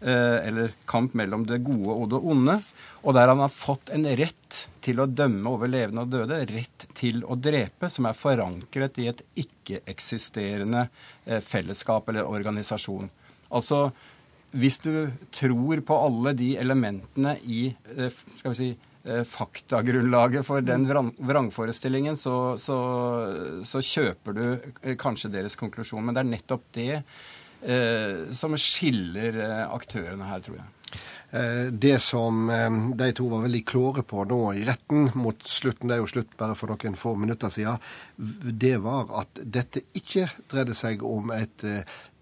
Eh, 0.04 0.40
eller 0.50 0.74
kamp 0.90 1.14
mellom 1.16 1.46
det 1.48 1.62
gode 1.64 1.94
og 1.94 2.10
det 2.12 2.20
onde. 2.34 2.58
Og 3.04 3.16
der 3.18 3.28
han 3.32 3.42
har 3.44 3.52
fått 3.52 3.92
en 3.92 4.08
rett 4.16 4.62
til 4.84 5.02
å 5.04 5.10
dømme 5.10 5.52
over 5.52 5.72
levende 5.72 6.06
og 6.06 6.14
døde, 6.14 6.40
rett 6.48 6.88
til 6.96 7.24
å 7.28 7.36
drepe, 7.36 7.90
som 7.92 8.08
er 8.08 8.18
forankret 8.18 9.00
i 9.04 9.10
et 9.12 9.22
ikke-eksisterende 9.44 10.86
eh, 11.26 11.44
fellesskap 11.44 12.08
eller 12.10 12.30
organisasjon. 12.30 13.12
Altså, 13.54 13.90
hvis 14.56 14.80
du 14.86 14.94
tror 15.36 15.84
på 15.84 16.00
alle 16.08 16.36
de 16.40 16.54
elementene 16.62 17.36
i 17.44 17.66
eh, 17.98 18.24
skal 18.40 18.56
vi 18.56 18.60
si, 18.62 18.72
Eh, 19.06 19.24
faktagrunnlaget 19.28 20.46
for 20.48 20.64
den 20.64 20.86
vrangforestillingen, 20.88 22.16
så, 22.16 22.56
så, 22.58 22.78
så, 23.68 23.82
kjøper 23.84 24.38
du 24.38 24.94
kanskje 24.96 25.34
deres 25.34 25.60
konklusjon. 25.60 26.06
Men 26.06 26.16
det 26.16 26.22
er 26.22 26.30
nettopp 26.30 26.70
det 26.78 26.94
eh, 26.96 28.22
som 28.32 28.56
skiller 28.56 29.42
aktørene 29.66 30.30
her, 30.30 30.46
tror 30.46 30.62
jeg. 30.62 30.70
Det 31.74 31.96
som 31.98 32.46
de 32.94 33.08
to 33.18 33.26
var 33.32 33.42
veldig 33.48 33.64
klåre 33.66 34.04
på 34.06 34.22
nå 34.30 34.38
i 34.54 34.66
retten 34.68 35.08
mot 35.18 35.40
slutten, 35.50 35.90
det 35.90 35.96
er 35.96 36.04
jo 36.04 36.12
slutt 36.12 36.36
bare 36.38 36.54
for 36.54 36.70
noen 36.70 36.94
få 37.00 37.16
minutter 37.18 37.50
siden, 37.50 37.82
det 38.62 38.76
var 38.84 39.10
at 39.24 39.42
dette 39.42 39.82
ikke 39.98 40.28
dreide 40.54 40.78
seg 40.78 41.02
om 41.02 41.34
et 41.34 41.66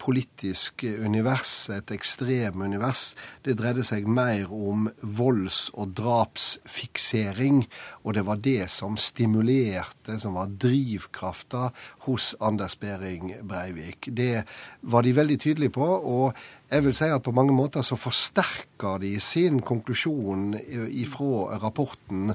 politisk 0.01 0.83
univers, 0.83 1.69
et 1.69 1.91
ekstrem 1.93 2.63
univers. 2.65 3.11
Det 3.45 3.57
dreide 3.59 3.85
seg 3.85 4.07
mer 4.09 4.49
om 4.51 4.87
volds- 5.01 5.69
og 5.77 5.93
drapsfiksering, 5.97 7.63
og 8.03 8.17
det 8.17 8.25
var 8.25 8.41
det 8.41 8.69
som 8.73 8.97
stimulerte, 8.97 10.17
som 10.19 10.39
var 10.39 10.49
drivkrafta 10.49 11.69
hos 12.07 12.33
Anders 12.41 12.75
Behring 12.81 13.35
Breivik. 13.45 14.09
Det 14.09 14.43
var 14.81 15.05
de 15.05 15.15
veldig 15.15 15.39
tydelige 15.39 15.77
på. 15.77 15.85
og 15.85 16.33
jeg 16.71 16.85
vil 16.85 16.95
si 16.95 17.07
at 17.11 17.23
på 17.23 17.33
mange 17.35 17.51
måter 17.51 17.83
så 17.83 17.97
forsterker 17.99 18.70
de 19.01 19.13
sin 19.23 19.61
konklusjon 19.61 20.55
ifra 20.89 21.57
rapporten, 21.61 22.33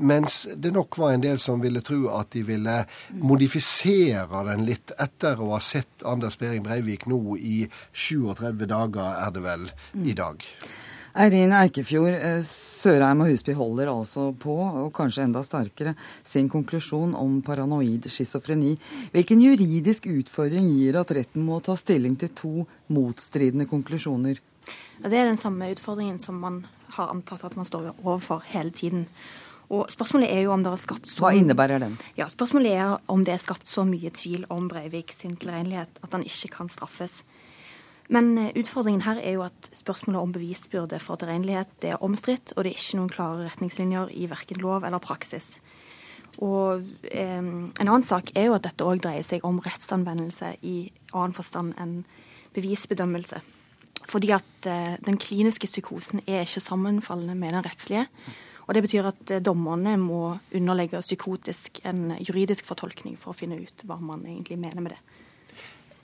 mens 0.00 0.46
det 0.56 0.72
nok 0.74 0.98
var 0.98 1.14
en 1.14 1.24
del 1.24 1.40
som 1.42 1.62
ville 1.62 1.82
tro 1.84 2.06
at 2.14 2.32
de 2.34 2.44
ville 2.46 2.76
modifisere 3.20 4.44
den 4.50 4.66
litt 4.68 4.94
etter 4.98 5.40
å 5.40 5.52
ha 5.54 5.62
sett 5.62 6.04
Anders 6.08 6.38
Behring 6.40 6.64
Breivik 6.66 7.08
nå 7.10 7.36
i 7.36 7.62
37 7.92 8.66
dager, 8.66 9.16
er 9.26 9.34
det 9.34 9.44
vel, 9.44 9.70
i 10.04 10.14
dag. 10.16 10.44
Eirin 11.18 11.50
Eikefjord, 11.56 12.14
eh, 12.14 12.40
Sørheim 12.44 13.24
og 13.24 13.30
Husby 13.32 13.54
holder 13.56 13.88
altså 13.90 14.28
på, 14.38 14.54
og 14.54 14.92
kanskje 14.94 15.24
enda 15.24 15.42
sterkere, 15.42 15.96
sin 16.22 16.50
konklusjon 16.52 17.16
om 17.18 17.40
paranoid 17.42 18.06
schizofreni. 18.12 18.76
Hvilken 19.14 19.42
juridisk 19.42 20.06
utfordring 20.12 20.68
gir 20.76 21.00
at 21.00 21.10
retten 21.16 21.42
må 21.42 21.58
ta 21.64 21.74
stilling 21.74 22.14
til 22.20 22.30
to 22.38 22.52
motstridende 22.94 23.66
konklusjoner? 23.66 24.38
Det 25.02 25.14
er 25.14 25.30
den 25.30 25.40
samme 25.40 25.70
utfordringen 25.72 26.18
som 26.18 26.40
man 26.42 26.66
har 26.96 27.12
antatt 27.12 27.44
at 27.44 27.56
man 27.56 27.68
står 27.68 27.92
overfor 28.04 28.42
hele 28.52 28.70
tiden. 28.70 29.06
Og 29.68 29.90
spørsmålet 29.92 30.32
er 30.32 30.46
jo 30.46 30.54
om 30.54 30.62
det 30.64 30.72
er 30.72 30.80
skapt 30.80 31.10
så 31.12 31.26
Hva 31.26 31.34
innebærer 31.36 31.82
den? 31.82 31.98
Ja, 32.16 32.28
Spørsmålet 32.32 32.72
er 32.72 32.94
om 33.12 33.24
det 33.24 33.34
er 33.34 33.42
skapt 33.42 33.68
så 33.68 33.84
mye 33.84 34.10
tvil 34.14 34.46
om 34.50 34.68
Breivik 34.68 35.12
sin 35.12 35.36
tilregnelighet 35.36 36.00
at 36.02 36.14
han 36.16 36.24
ikke 36.24 36.54
kan 36.54 36.72
straffes. 36.72 37.20
Men 38.08 38.38
eh, 38.40 38.54
utfordringen 38.56 39.04
her 39.04 39.20
er 39.20 39.36
jo 39.36 39.44
at 39.44 39.68
spørsmålet 39.76 40.22
om 40.22 40.32
bevisbyrde 40.32 41.00
for 41.04 41.20
tilregnelighet 41.20 41.84
er 41.90 42.02
omstridt, 42.02 42.54
og 42.56 42.64
det 42.64 42.72
er 42.72 42.80
ikke 42.80 43.00
noen 43.00 43.12
klare 43.12 43.50
retningslinjer 43.50 44.14
i 44.16 44.30
verken 44.30 44.62
lov 44.64 44.88
eller 44.88 45.04
praksis. 45.04 45.52
Og 46.40 46.88
eh, 47.12 47.36
En 47.36 47.84
annen 47.84 48.06
sak 48.06 48.32
er 48.34 48.48
jo 48.48 48.56
at 48.56 48.64
dette 48.64 48.88
òg 48.88 49.04
dreier 49.04 49.26
seg 49.26 49.44
om 49.44 49.60
rettsanvendelse 49.60 50.54
i 50.64 50.78
annen 51.12 51.36
forstand 51.36 51.76
enn 51.76 52.00
bevisbedømmelse. 52.56 53.44
Fordi 54.06 54.30
at 54.36 54.68
eh, 54.68 54.96
den 55.04 55.18
kliniske 55.18 55.66
psykosen 55.66 56.22
er 56.26 56.44
ikke 56.44 56.62
sammenfallende 56.62 57.34
med 57.38 57.56
den 57.56 57.66
rettslige. 57.66 58.06
Og 58.68 58.74
Det 58.74 58.82
betyr 58.84 59.10
at 59.10 59.30
eh, 59.30 59.42
dommerne 59.42 59.96
må 59.98 60.38
underlegge 60.54 61.00
psykotisk 61.00 61.80
en 61.88 62.12
juridisk 62.20 62.66
fortolkning 62.68 63.18
for 63.18 63.32
å 63.32 63.38
finne 63.38 63.58
ut 63.58 63.86
hva 63.88 63.98
man 64.00 64.26
egentlig 64.26 64.58
mener 64.60 64.84
med 64.84 64.94
det. 64.94 65.00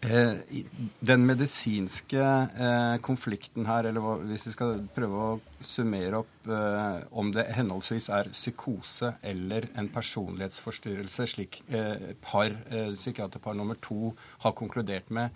Eh, 0.04 0.64
den 1.00 1.24
medisinske 1.24 2.24
konflikten 3.00 3.64
her, 3.64 3.88
eller 3.88 4.24
hvis 4.28 4.48
vi 4.50 4.52
skal 4.52 4.82
prøve 4.92 5.28
å 5.28 5.64
summere 5.64 6.20
opp 6.20 6.50
om 7.16 7.30
det 7.32 7.46
henholdsvis 7.56 8.10
er 8.12 8.28
psykose 8.34 9.14
eller 9.24 9.70
en 9.80 9.88
personlighetsforstyrrelse, 9.88 11.24
slik 11.30 11.62
par, 12.20 12.52
psykiaterpar 12.98 13.56
nummer 13.56 13.80
to 13.80 14.12
har 14.44 14.52
konkludert 14.52 15.08
med, 15.08 15.32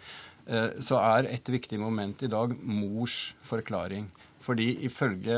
så 0.49 0.97
er 0.97 1.27
et 1.29 1.49
viktig 1.53 1.77
moment 1.81 2.23
i 2.25 2.31
dag 2.33 2.55
mors 2.65 3.35
forklaring. 3.45 4.07
Fordi 4.41 4.71
ifølge 4.89 5.37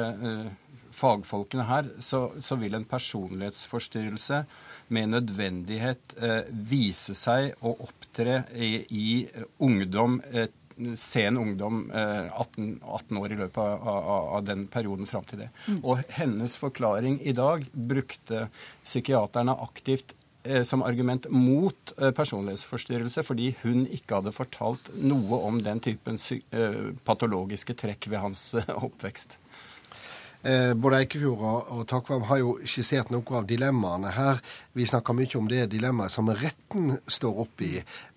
fagfolkene 0.95 1.67
her, 1.69 1.89
så, 2.03 2.29
så 2.43 2.59
vil 2.61 2.77
en 2.79 2.87
personlighetsforstyrrelse 2.89 4.45
med 4.91 5.13
nødvendighet 5.15 6.17
eh, 6.19 6.49
vise 6.51 7.15
seg 7.19 7.55
å 7.63 7.77
opptre 7.87 8.43
i, 8.55 8.73
i 8.91 9.11
ungdom, 9.63 10.19
eh, 10.33 10.51
sen 10.99 11.39
ungdom, 11.39 11.85
eh, 11.95 12.31
18, 12.33 12.81
18, 12.83 13.21
år 13.21 13.35
i 13.35 13.39
løpet 13.43 13.61
av, 13.63 13.89
av, 13.95 14.31
av 14.39 14.47
den 14.49 14.65
perioden 14.73 15.09
fram 15.11 15.27
til 15.29 15.45
det. 15.45 15.51
Mm. 15.69 15.83
Og 15.85 16.03
hennes 16.17 16.57
forklaring 16.59 17.21
i 17.23 17.37
dag 17.37 17.67
brukte 17.71 18.49
psykiaterne 18.83 19.55
aktivt 19.63 20.17
eh, 20.17 20.20
som 20.65 20.83
argument 20.83 21.27
mot 21.31 21.93
eh, 21.99 22.11
personlighetsforstyrrelse, 22.17 23.25
fordi 23.27 23.51
hun 23.63 23.85
ikke 23.93 24.21
hadde 24.21 24.33
fortalt 24.33 24.89
noe 24.97 25.41
om 25.45 25.61
den 25.65 25.83
typen 25.85 26.17
eh, 26.17 26.95
patologiske 27.05 27.77
trekk 27.77 28.09
ved 28.09 28.23
hans 28.25 28.45
oppvekst. 28.89 29.37
Eh, 30.43 30.73
både 30.73 31.03
Eikefjord 31.03 31.43
og 31.69 31.83
Takvam 31.91 32.23
har 32.31 32.39
jo 32.41 32.55
skissert 32.65 33.11
noe 33.13 33.37
av 33.37 33.45
dilemmaene 33.49 34.13
her. 34.17 34.39
Vi 34.73 34.87
snakker 34.89 35.13
mye 35.13 35.37
om 35.37 35.49
det 35.51 35.67
dilemmaet 35.75 36.15
som 36.15 36.31
retten 36.33 36.95
står 37.05 37.43
oppi, 37.45 37.75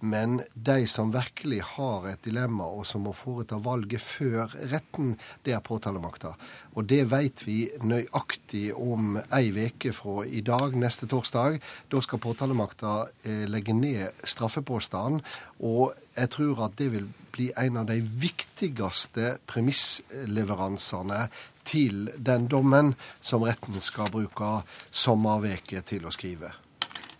men 0.07 0.37
de 0.55 0.85
som 0.87 1.11
virkelig 1.11 1.59
har 1.73 2.07
et 2.13 2.23
dilemma, 2.23 2.69
og 2.69 2.87
som 2.87 3.03
må 3.03 3.11
foreta 3.17 3.59
valget 3.59 3.99
før 3.99 4.55
retten, 4.71 5.17
det 5.43 5.57
er 5.57 5.65
påtalemakta. 5.65 6.31
Og 6.79 6.87
det 6.87 7.01
vet 7.11 7.43
vi 7.43 7.57
nøyaktig 7.83 8.69
om 8.71 9.17
ei 9.35 9.51
uke 9.51 9.91
fra 9.91 10.23
i 10.23 10.39
dag, 10.45 10.77
neste 10.79 11.09
torsdag. 11.11 11.59
Da 11.91 12.01
skal 12.01 12.23
påtalemakta 12.23 12.95
eh, 13.27 13.43
legge 13.51 13.75
ned 13.75 14.23
straffepåstanden, 14.23 15.19
og 15.63 15.93
jeg 16.17 16.29
tror 16.35 16.65
at 16.67 16.75
det 16.77 16.89
vil 16.91 17.07
bli 17.33 17.49
en 17.57 17.79
av 17.81 17.87
de 17.89 17.97
viktigste 18.03 19.37
premissleveransene 19.49 21.27
til 21.63 22.09
den 22.17 22.49
dommen 22.51 22.93
som 23.21 23.45
retten 23.47 23.79
skal 23.81 24.11
bruke 24.13 24.59
sommerveke 24.91 25.81
til 25.87 26.05
å 26.05 26.13
skrive. 26.13 26.51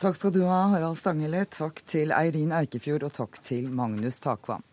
Takk 0.04 0.20
skal 0.20 0.34
du 0.36 0.42
ha, 0.44 0.66
Harald 0.74 1.00
Stangele. 1.00 1.46
Takk 1.48 1.80
til 1.88 2.12
Eirin 2.12 2.52
Eikefjord, 2.52 3.08
og 3.08 3.16
takk 3.16 3.40
til 3.48 3.72
Magnus 3.72 4.20
Takvam. 4.20 4.66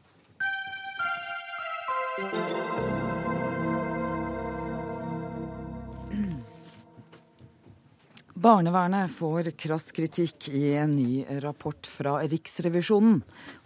Barnevernet 8.40 9.10
får 9.12 9.50
krass 9.50 9.90
kritikk 9.92 10.46
i 10.48 10.70
en 10.80 10.94
ny 10.96 11.26
rapport 11.42 11.84
fra 11.86 12.14
Riksrevisjonen. 12.24 13.18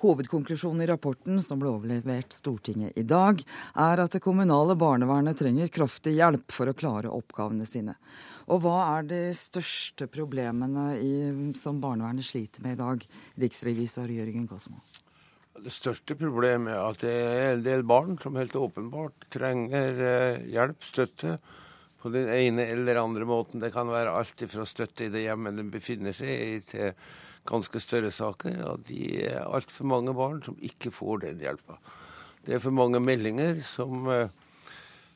Hovedkonklusjonen 0.03 0.83
i 0.83 0.89
rapporten, 0.91 1.39
som 1.43 1.61
ble 1.63 1.71
overlevert 1.71 2.35
Stortinget 2.35 2.99
i 2.99 3.05
dag, 3.07 3.39
er 3.79 4.03
at 4.03 4.17
det 4.17 4.23
kommunale 4.25 4.75
barnevernet 4.75 5.39
trenger 5.39 5.71
kraftig 5.71 6.17
hjelp 6.17 6.51
for 6.51 6.67
å 6.67 6.75
klare 6.75 7.15
oppgavene 7.15 7.69
sine. 7.71 7.95
Og 8.51 8.65
hva 8.67 8.81
er 8.97 9.07
de 9.13 9.23
største 9.39 10.11
problemene 10.11 10.91
i, 10.99 11.15
som 11.55 11.79
barnevernet 11.79 12.27
sliter 12.27 12.67
med 12.67 12.75
i 12.75 12.83
dag, 12.83 13.11
riksrevisor 13.47 14.11
Jørgen 14.11 14.51
Kosmo? 14.51 14.83
Det 15.55 15.71
største 15.71 16.19
problemet 16.19 16.75
er 16.75 16.83
at 16.83 17.05
det 17.05 17.19
er 17.23 17.53
en 17.53 17.69
del 17.69 17.87
barn 17.87 18.19
som 18.19 18.35
helt 18.43 18.59
åpenbart 18.59 19.31
trenger 19.39 20.03
eh, 20.03 20.49
hjelp, 20.51 20.83
støtte 20.83 21.39
på 22.05 22.11
den 22.13 22.29
ene 22.29 22.67
eller 22.69 23.01
andre 23.01 23.25
måten. 23.25 23.63
Det 23.63 23.73
kan 23.73 23.89
være 23.89 24.13
alt 24.13 24.43
fra 24.53 24.67
støtte 24.69 25.07
i 25.07 25.13
det 25.13 25.23
hjemmet 25.25 25.57
den 25.57 25.71
befinner 25.73 26.13
seg 26.13 26.29
i, 26.29 26.59
til 26.69 26.91
ganske 27.49 27.81
større 27.81 28.11
saker. 28.13 28.59
Og 28.69 28.83
de 28.91 29.23
er 29.25 29.47
altfor 29.47 29.89
mange 29.89 30.13
barn 30.17 30.43
som 30.45 30.59
ikke 30.61 30.93
får 30.93 31.23
den 31.23 31.41
hjelpa. 31.41 31.79
Det 32.45 32.59
er 32.59 32.61
for 32.61 32.77
mange 32.77 33.01
meldinger 33.01 33.63
som, 33.65 34.05
eh, 34.13 34.29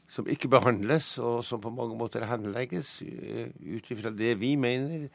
som 0.09 0.31
ikke 0.33 0.49
behandles, 0.49 1.19
og 1.21 1.43
som 1.45 1.61
på 1.61 1.75
mange 1.77 1.99
måter 2.01 2.25
henlegges 2.25 3.03
eh, 3.05 3.53
ut 3.53 3.93
ifra 3.93 4.09
det 4.09 4.39
vi 4.41 4.55
mener 4.57 5.11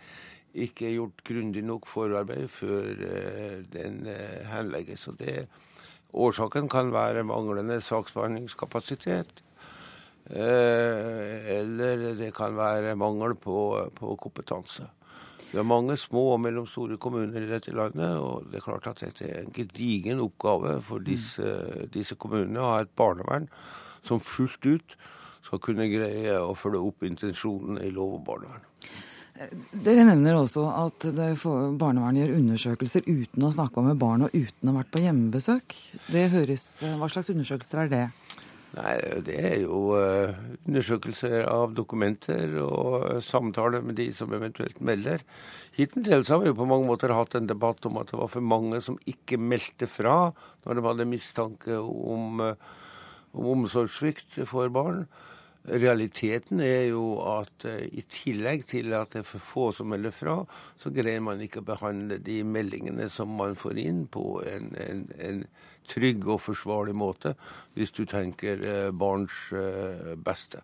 ikke 0.54 0.86
er 0.86 1.00
gjort 1.00 1.24
grundig 1.26 1.64
nok 1.66 1.88
forarbeid 1.90 2.46
før 2.54 3.00
uh, 3.02 3.56
den 3.74 4.04
henlegges. 4.46 5.08
Og 5.10 5.16
det, 5.18 5.48
årsaken 6.14 6.70
kan 6.70 6.94
være 6.94 7.24
manglende 7.26 7.80
saksbehandlingskapasitet. 7.82 9.42
Eh, 10.30 11.58
eller 11.60 12.14
det 12.16 12.32
kan 12.36 12.56
være 12.56 12.96
mangel 12.96 13.36
på, 13.36 13.58
på, 13.96 14.16
kompetanse. 14.16 14.88
Vi 15.52 15.60
har 15.60 15.68
mange 15.68 15.98
små 16.00 16.32
og 16.34 16.40
mellomstore 16.42 16.98
kommuner 16.98 17.44
i 17.44 17.50
dette 17.50 17.76
landet, 17.76 18.16
og 18.18 18.48
det 18.50 18.58
er 18.58 18.66
klart 18.66 18.88
at 18.90 19.04
dette 19.04 19.28
er 19.28 19.44
en 19.44 19.54
gedigen 19.54 20.24
oppgave 20.24 20.80
for 20.86 21.04
disse, 21.04 21.58
disse 21.94 22.18
kommunene 22.18 22.64
å 22.64 22.72
ha 22.72 22.80
et 22.82 22.96
barnevern 22.98 23.50
som 24.04 24.24
fullt 24.24 24.66
ut 24.66 24.96
skal 25.44 25.62
kunne 25.62 25.90
greie 25.92 26.40
å 26.40 26.56
følge 26.58 26.82
opp 26.88 27.04
intensjonen 27.06 27.82
i 27.84 27.92
lov 27.94 28.18
om 28.18 28.24
barnevern. 28.26 28.70
Dere 29.84 30.06
nevner 30.06 30.38
også 30.38 30.64
at 30.70 31.06
barnevernet 31.18 32.22
gjør 32.22 32.36
undersøkelser 32.38 33.08
uten 33.10 33.46
å 33.48 33.52
snakke 33.54 33.82
med 33.84 34.00
barn 34.00 34.28
og 34.28 34.36
uten 34.36 34.70
å 34.70 34.74
ha 34.74 34.80
vært 34.80 34.92
på 34.94 35.02
hjemmebesøk. 35.04 35.76
Det 36.14 36.28
høres, 36.32 36.68
Hva 36.80 37.10
slags 37.12 37.32
undersøkelser 37.34 37.84
er 37.84 37.92
det? 37.92 38.04
Nei, 38.74 38.94
Det 39.22 39.36
er 39.38 39.60
jo 39.62 39.80
uh, 39.94 40.34
undersøkelser 40.66 41.44
av 41.46 41.76
dokumenter 41.78 42.56
og 42.64 43.04
uh, 43.06 43.20
samtaler 43.22 43.84
med 43.86 44.00
de 44.00 44.08
som 44.18 44.34
eventuelt 44.34 44.80
melder. 44.82 45.22
Hittil 45.78 46.10
har 46.10 46.42
vi 46.42 46.50
jo 46.50 46.58
på 46.58 46.66
mange 46.70 46.90
måter 46.90 47.14
hatt 47.14 47.38
en 47.38 47.50
debatt 47.50 47.86
om 47.86 48.00
at 48.02 48.10
det 48.10 48.18
var 48.18 48.32
for 48.34 48.42
mange 48.42 48.80
som 48.82 48.98
ikke 49.10 49.38
meldte 49.38 49.86
fra 49.90 50.32
når 50.66 50.80
de 50.80 50.86
hadde 50.88 51.12
mistanke 51.12 51.78
om, 51.78 52.42
uh, 52.42 52.82
om 53.38 53.52
omsorgssvikt 53.60 54.42
for 54.50 54.74
barn. 54.74 55.06
Realiteten 55.70 56.60
er 56.66 56.90
jo 56.90 57.22
at 57.30 57.64
i 57.70 58.02
tillegg 58.12 58.66
til 58.68 58.92
at 58.98 59.14
det 59.14 59.22
er 59.22 59.28
for 59.30 59.46
få 59.52 59.68
som 59.78 59.94
melder 59.94 60.12
fra, 60.12 60.34
så 60.82 60.92
greier 60.92 61.22
man 61.24 61.40
ikke 61.46 61.62
å 61.62 61.70
behandle 61.70 62.18
de 62.20 62.42
meldingene 62.44 63.06
som 63.08 63.32
man 63.38 63.56
får 63.56 63.80
inn, 63.86 64.02
på 64.12 64.42
en, 64.50 64.74
en, 64.84 65.06
en 65.24 65.46
trygg 65.88 66.28
og 66.28 66.42
forsvarlig 66.42 66.96
måte, 66.96 67.36
hvis 67.78 67.94
du 67.96 68.04
tenker 68.10 68.64
eh, 68.64 68.92
barns 68.92 69.48
eh, 69.56 70.14
beste. 70.20 70.64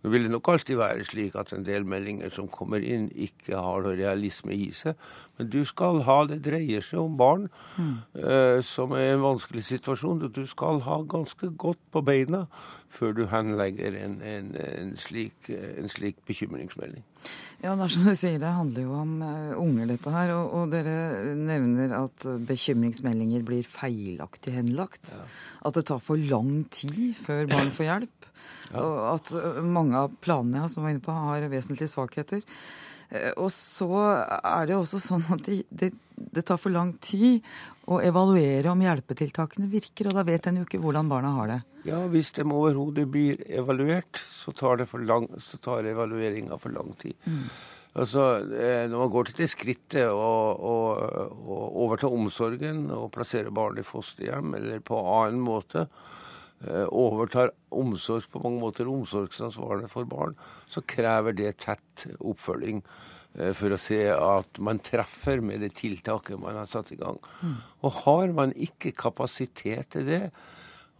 Nå 0.00 0.10
vil 0.14 0.24
det 0.24 0.32
nok 0.32 0.48
alltid 0.48 0.78
være 0.80 1.04
slik 1.04 1.34
at 1.36 1.52
en 1.52 1.64
del 1.64 1.84
meldinger 1.84 2.32
som 2.32 2.48
kommer 2.48 2.80
inn, 2.80 3.10
ikke 3.12 3.58
har 3.60 3.82
noe 3.84 3.98
realisme 3.98 4.54
i 4.56 4.70
seg. 4.72 4.96
Men 5.36 5.50
du 5.52 5.60
skal 5.68 6.00
ha 6.06 6.22
Det 6.28 6.40
dreier 6.44 6.84
seg 6.84 7.02
om 7.02 7.18
barn 7.20 7.48
mm. 7.76 7.92
eh, 8.22 8.60
som 8.64 8.94
er 8.96 9.10
i 9.10 9.12
en 9.14 9.24
vanskelig 9.24 9.66
situasjon. 9.68 10.24
Du 10.32 10.46
skal 10.48 10.80
ha 10.86 11.00
ganske 11.04 11.52
godt 11.56 11.80
på 11.92 12.04
beina 12.04 12.46
før 12.90 13.12
du 13.16 13.26
henlegger 13.30 13.94
en, 14.00 14.18
en, 14.24 14.54
en, 14.56 14.96
slik, 14.98 15.50
en 15.52 15.88
slik, 15.88 16.24
bekymringsmelding. 16.26 17.04
Ja, 17.60 17.74
det 17.76 17.84
er 17.84 17.92
som 17.92 18.06
du 18.08 18.14
sier, 18.16 18.38
det 18.40 18.50
handler 18.56 18.86
jo 18.86 18.94
om 18.96 19.10
uh, 19.20 19.58
unger, 19.60 19.90
dette 19.90 20.12
her. 20.14 20.32
Og, 20.32 20.54
og, 20.56 20.70
dere 20.72 21.34
nevner 21.36 21.92
at 21.98 22.24
bekymringsmeldinger 22.48 23.44
blir 23.44 23.66
feilaktig 23.68 24.54
henlagt. 24.56 25.16
Ja. 25.18 25.26
At 25.68 25.76
det 25.76 25.84
tar 25.90 26.00
for 26.00 26.16
lang 26.16 26.62
tid 26.72 27.12
før 27.20 27.44
barn 27.50 27.74
får 27.76 27.88
hjelp. 27.90 28.30
Ja. 28.70 28.84
Og 28.84 28.98
at 29.16 29.32
eh, 29.34 29.60
mange 29.66 29.98
av 29.98 30.14
planene 30.22 30.68
som 30.70 30.86
var 30.86 30.94
inne 30.94 31.04
på, 31.04 31.14
har 31.14 31.48
vesentlige 31.50 31.90
svakheter. 31.90 32.44
Eh, 33.10 33.32
og 33.36 33.50
så 33.54 33.90
er 34.38 34.70
det 34.70 34.78
også 34.78 35.02
sånn 35.02 35.26
at 35.34 35.44
det, 35.48 35.62
det, 35.68 35.90
det, 36.16 36.46
tar 36.46 36.60
for 36.60 36.72
lang 36.74 36.94
tid 37.02 37.42
å 37.90 37.98
evaluere 38.04 38.70
om 38.70 38.84
hjelpetiltakene 38.84 39.66
virker, 39.70 40.10
og 40.10 40.16
da 40.18 40.24
vet 40.26 40.46
en 40.46 40.60
jo 40.60 40.66
ikke 40.66 40.80
hvordan 40.82 41.10
barna 41.10 41.34
har 41.38 41.50
det. 41.50 41.58
Ja, 41.88 41.98
hvis 42.12 42.32
de 42.36 42.46
overhodet 42.46 43.08
blir 43.10 43.42
evaluert, 43.48 44.20
så 44.30 44.54
tar, 44.56 44.78
det 44.80 44.86
for 44.90 45.02
lang, 45.02 45.26
så 45.42 45.58
tar 45.62 45.88
evalueringa 45.90 46.58
for 46.60 46.74
lang 46.76 46.94
tid. 47.00 47.16
Mm. 47.26 47.44
Altså, 48.00 48.24
eh, 48.54 48.86
Når 48.86 48.98
man 48.98 49.10
går 49.10 49.28
til 49.28 49.40
det 49.40 49.50
skrittet 49.50 50.06
å, 50.14 50.30
overta 51.82 52.06
omsorgen 52.06 52.86
og 52.94 53.10
plassere 53.16 53.50
barn 53.50 53.80
i 53.82 53.86
fosterhjem 53.86 54.54
eller 54.60 54.84
på 54.86 55.00
annen 55.18 55.42
måte, 55.42 55.88
Eh, 56.60 56.86
overtar 56.92 57.54
omsorg 57.72 58.26
på 58.28 58.40
mange 58.44 58.60
måter 58.60 58.88
omsorgsansvaret 58.90 59.88
for 59.88 60.04
barn, 60.04 60.34
så 60.68 60.82
krever 60.84 61.32
det 61.32 61.54
tett 61.64 62.04
oppfølging 62.20 62.82
for 63.54 63.70
å 63.70 63.78
se 63.78 64.00
at 64.10 64.58
man 64.58 64.80
treffer 64.82 65.42
med 65.44 65.62
det 65.62 65.70
tiltaket 65.78 66.40
man 66.40 66.56
har 66.58 66.66
satt 66.70 66.90
i 66.90 66.98
gang. 66.98 67.20
Mm. 67.42 67.58
Og 67.86 68.00
har 68.04 68.32
man 68.34 68.54
ikke 68.58 68.90
kapasitet 68.98 69.92
til 69.94 70.08
det, 70.08 70.24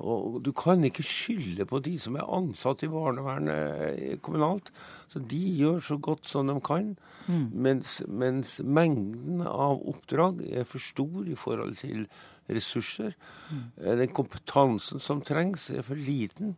og 0.01 0.41
du 0.45 0.51
kan 0.57 0.83
ikke 0.85 1.05
skylde 1.05 1.67
på 1.69 1.81
de 1.85 1.95
som 2.01 2.17
er 2.17 2.29
ansatt 2.33 2.85
i 2.85 2.91
barnevernet 2.91 3.91
eh, 3.91 4.19
kommunalt. 4.25 4.71
Så 5.13 5.21
de 5.21 5.41
gjør 5.61 5.81
så 5.85 5.99
godt 6.01 6.29
som 6.31 6.49
de 6.49 6.57
kan. 6.65 6.95
Mm. 7.27 7.47
Mens, 7.53 8.01
mens, 8.09 8.59
mengden 8.65 9.43
av 9.45 9.83
oppdrag 9.91 10.41
er 10.49 10.69
for 10.69 10.83
stor 10.83 11.29
i 11.29 11.37
forhold 11.39 11.77
til 11.83 12.07
ressurser. 12.51 13.17
Mm. 13.51 13.67
Den 14.01 14.15
kompetansen 14.17 15.03
som 15.03 15.21
trengs, 15.23 15.69
er 15.71 15.85
for 15.87 15.99
liten. 15.99 16.57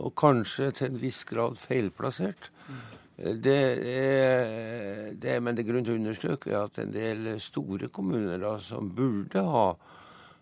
Og 0.00 0.14
kanskje 0.16 0.70
til 0.72 0.90
en 0.90 1.02
viss 1.02 1.24
grad 1.28 1.60
feilplassert. 1.60 2.50
Mm. 2.68 2.80
Det 3.20 3.56
er, 3.84 5.10
det 5.12 5.32
er, 5.34 5.40
men 5.44 5.56
det 5.56 5.64
er 5.64 5.70
grunn 5.72 5.84
til 5.84 5.98
å 5.98 6.00
understreke 6.00 6.54
at 6.56 6.78
en 6.80 6.92
del 6.94 7.34
store 7.42 7.90
kommuner 7.92 8.40
da, 8.40 8.54
som 8.64 8.88
burde 8.96 9.42
ha 9.44 9.66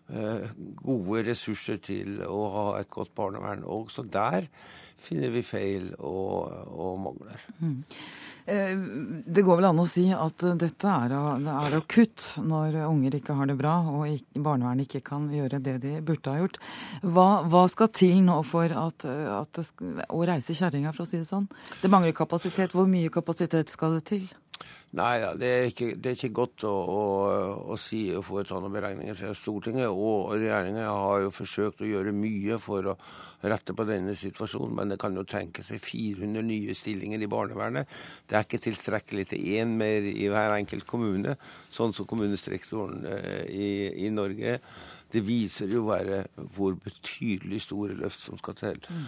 Eh, 0.09 0.45
gode 0.81 1.21
ressurser 1.27 1.77
til 1.85 2.15
å 2.25 2.37
ha 2.55 2.65
et 2.79 2.89
godt 2.89 3.11
barnevern. 3.13 3.61
Også 3.61 4.07
der 4.09 4.47
finner 4.97 5.29
vi 5.29 5.43
feil 5.45 5.91
og, 5.99 6.49
og 6.73 6.95
mangler. 7.03 7.43
Mm. 7.59 7.83
Eh, 8.49 8.73
det 9.25 9.43
går 9.45 9.59
vel 9.59 9.69
an 9.69 9.81
å 9.83 9.87
si 9.89 10.07
at 10.15 10.45
dette 10.57 10.89
er, 10.89 11.13
er 11.13 11.77
akutt 11.77 12.25
når 12.41 12.79
unger 12.87 13.19
ikke 13.19 13.37
har 13.37 13.49
det 13.49 13.57
bra 13.59 13.75
og 13.91 14.33
barnevernet 14.33 14.87
ikke 14.87 15.03
kan 15.11 15.29
gjøre 15.33 15.61
det 15.61 15.77
de 15.83 15.95
burde 16.05 16.33
ha 16.33 16.41
gjort. 16.41 16.59
Hva, 17.05 17.29
hva 17.45 17.63
skal 17.69 17.93
til 17.93 18.19
nå 18.25 18.41
for 18.47 18.73
at, 18.73 19.05
at 19.05 19.63
å 20.09 20.25
reise 20.25 20.57
kjerringa, 20.57 20.93
for 20.95 21.05
å 21.05 21.09
si 21.09 21.21
det 21.21 21.29
sånn? 21.29 21.49
Det 21.83 21.91
mangler 21.93 22.15
kapasitet. 22.17 22.73
Hvor 22.73 22.89
mye 22.89 23.13
kapasitet 23.13 23.69
skal 23.71 23.99
det 23.99 24.07
til? 24.09 24.29
Nei, 24.97 25.19
det, 25.37 25.49
er 25.53 25.67
ikke, 25.69 25.91
det, 26.01 26.09
er 26.09 26.15
ikke, 26.17 26.31
godt 26.33 26.63
å, 26.65 26.71
å, 26.73 27.01
å 27.69 27.75
si 27.77 28.07
og 28.17 28.23
få 28.25 28.41
noen 28.49 28.73
beregninger. 28.73 29.19
Stortinget 29.37 29.91
og 29.91 30.31
regjeringa 30.33 30.87
har 30.89 31.25
jo 31.27 31.33
forsøkt 31.33 31.83
å 31.85 31.89
gjøre 31.89 32.13
mye 32.15 32.57
for 32.61 32.89
å 32.89 32.95
rette 33.45 33.75
på 33.77 33.85
denne 33.87 34.15
situasjonen, 34.17 34.73
men 34.79 34.89
det 34.91 34.97
kan 34.99 35.13
jo 35.15 35.23
tenke 35.29 35.61
seg 35.63 35.83
400 35.85 36.41
nye 36.43 36.73
stillinger 36.75 37.21
i 37.21 37.29
barnevernet. 37.29 37.93
Det 38.25 38.35
er 38.35 38.47
ikke 38.47 38.63
tilstrekkelig 38.65 39.29
til 39.29 39.45
én 39.61 39.77
mer 39.77 40.09
i 40.09 40.25
hver 40.31 40.57
enkelt 40.57 40.89
kommune, 40.89 41.37
sånn 41.69 41.93
som 41.93 42.09
kommunestrukturen 42.09 43.05
eh, 43.13 43.45
i, 43.45 43.69
i 44.07 44.11
Norge. 44.11 44.57
Det 45.09 45.21
viser 45.25 45.69
jo 45.69 45.85
bare 45.85 46.23
hvor 46.55 46.75
betydelig 46.81 47.61
store 47.67 47.95
løft 47.97 48.25
som 48.25 48.41
skal 48.41 48.57
til. 48.57 48.81
Mm. 48.89 49.07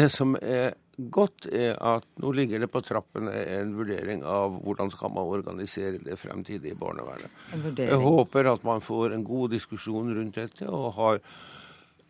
Det 0.00 0.10
som 0.10 0.34
er 0.42 0.74
godt, 1.12 1.46
er 1.52 1.76
at 1.76 2.06
nå 2.20 2.32
ligger 2.36 2.62
det 2.62 2.70
på 2.72 2.82
trappene 2.84 3.32
en 3.56 3.72
vurdering 3.78 4.24
av 4.26 4.58
hvordan 4.64 4.90
skal 4.92 5.12
man 5.14 5.30
organisere 5.30 6.00
det 6.04 6.18
fremtidige 6.20 6.78
barnevernet. 6.78 7.30
Jeg 7.78 8.00
håper 8.00 8.50
at 8.52 8.66
man 8.68 8.84
får 8.84 9.14
en 9.16 9.24
god 9.24 9.54
diskusjon 9.56 10.12
rundt 10.16 10.40
dette, 10.40 10.68
og 10.68 10.92
har, 10.98 11.22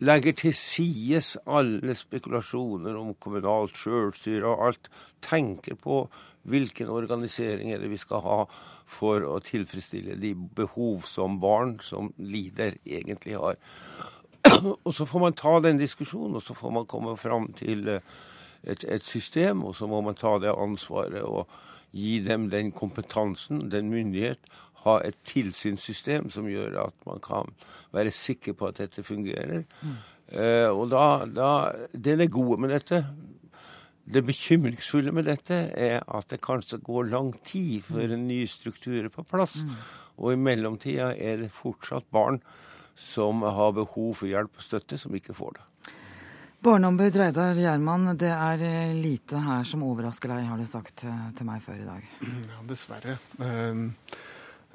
legger 0.03 0.37
til 0.41 0.57
sides 0.57 1.37
alle 1.47 1.95
spekulasjoner 1.99 2.99
om 2.99 3.15
kommunalt 3.23 3.79
sjølstyre 3.79 4.49
og 4.49 4.67
alt. 4.71 4.91
Tenker 5.25 5.79
på 5.79 6.03
hvilken 6.49 6.89
organisering 6.89 7.75
er 7.75 7.83
det 7.83 7.91
vi 7.93 8.01
skal 8.01 8.23
ha 8.25 8.41
for 8.91 9.25
å 9.29 9.37
tilfredsstille 9.45 10.17
de 10.19 10.33
behov 10.35 11.05
som 11.09 11.39
barn 11.43 11.77
som 11.85 12.11
lider, 12.19 12.79
egentlig 12.89 13.37
har. 13.39 13.61
Og 14.87 14.93
så 14.97 15.07
får 15.07 15.23
man 15.23 15.37
ta 15.37 15.59
den 15.63 15.79
diskusjonen, 15.79 16.39
og 16.41 16.43
så 16.43 16.57
får 16.57 16.73
man 16.75 16.87
komme 16.89 17.13
fram 17.21 17.51
til 17.55 17.85
et, 18.65 18.85
et 18.85 19.05
system, 19.05 19.65
og 19.65 19.77
så 19.77 19.89
må 19.91 20.01
man 20.05 20.19
ta 20.19 20.37
det 20.43 20.53
ansvaret 20.53 21.23
og 21.23 21.49
gi 21.97 22.21
dem 22.25 22.51
den 22.51 22.71
kompetansen, 22.73 23.69
den 23.71 23.91
myndighet, 23.91 24.41
ha 24.85 25.01
et 25.05 25.17
tilsynssystem 25.29 26.31
som 26.33 26.49
gjør 26.49 26.79
at 26.87 27.07
man 27.07 27.21
kan 27.25 27.51
være 27.93 28.13
sikker 28.15 28.57
på 28.57 28.71
at 28.71 28.79
dette 28.81 29.05
fungerer. 29.05 29.67
Mm. 29.83 29.99
Uh, 30.31 30.71
og 30.71 30.85
da, 30.93 31.27
da 31.27 31.51
Det 31.93 32.15
er 32.15 32.31
gode 32.31 32.61
med 32.61 32.71
dette. 32.71 33.05
Det 34.11 34.25
bekymringsfulle 34.27 35.13
med 35.13 35.27
dette 35.29 35.55
er 35.75 36.01
at 36.09 36.31
det 36.31 36.41
kanskje 36.43 36.81
går 36.83 37.11
lang 37.11 37.35
tid 37.45 37.83
før 37.83 38.15
en 38.15 38.29
ny 38.29 38.45
struktur 38.47 39.05
er 39.05 39.13
på 39.13 39.23
plass. 39.23 39.61
Mm. 39.63 39.75
Og 40.19 40.33
i 40.33 40.41
mellomtida 40.41 41.13
er 41.17 41.43
det 41.43 41.53
fortsatt 41.53 42.09
barn 42.11 42.41
som 42.97 43.43
har 43.43 43.73
behov 43.73 44.15
for 44.15 44.29
hjelp 44.29 44.57
og 44.57 44.65
støtte, 44.65 44.99
som 44.99 45.15
ikke 45.15 45.35
får 45.35 45.59
det. 45.59 45.70
Barneombud 46.63 47.17
Reidar 47.17 47.55
Gjerman, 47.57 48.19
det 48.21 48.29
er 48.29 48.63
eh, 48.63 48.91
lite 48.93 49.39
her 49.41 49.63
som 49.65 49.81
overrasker 49.87 50.29
deg, 50.29 50.43
har 50.45 50.59
du 50.61 50.67
sagt 50.69 51.07
eh, 51.09 51.23
til 51.39 51.49
meg 51.49 51.63
før 51.65 51.79
i 51.81 51.87
dag. 51.87 52.11
Ja, 52.53 52.59
dessverre. 52.69 53.15
Ehm, 53.41 53.87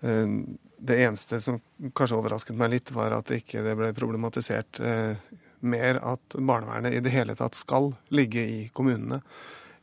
ehm, 0.01 0.39
det 0.81 0.97
eneste 1.05 1.37
som 1.45 1.59
kanskje 1.93 2.17
overrasket 2.17 2.57
meg 2.57 2.73
litt, 2.73 2.93
var 2.95 3.13
at 3.13 3.29
det 3.29 3.43
ikke 3.43 3.61
ble 3.77 3.91
problematisert 3.93 4.81
eh, 4.81 5.37
mer 5.61 6.01
at 6.01 6.39
barnevernet 6.39 6.97
i 6.97 7.05
det 7.05 7.13
hele 7.13 7.37
tatt 7.37 7.53
skal 7.61 7.91
ligge 8.09 8.41
i 8.41 8.59
kommunene. 8.73 9.21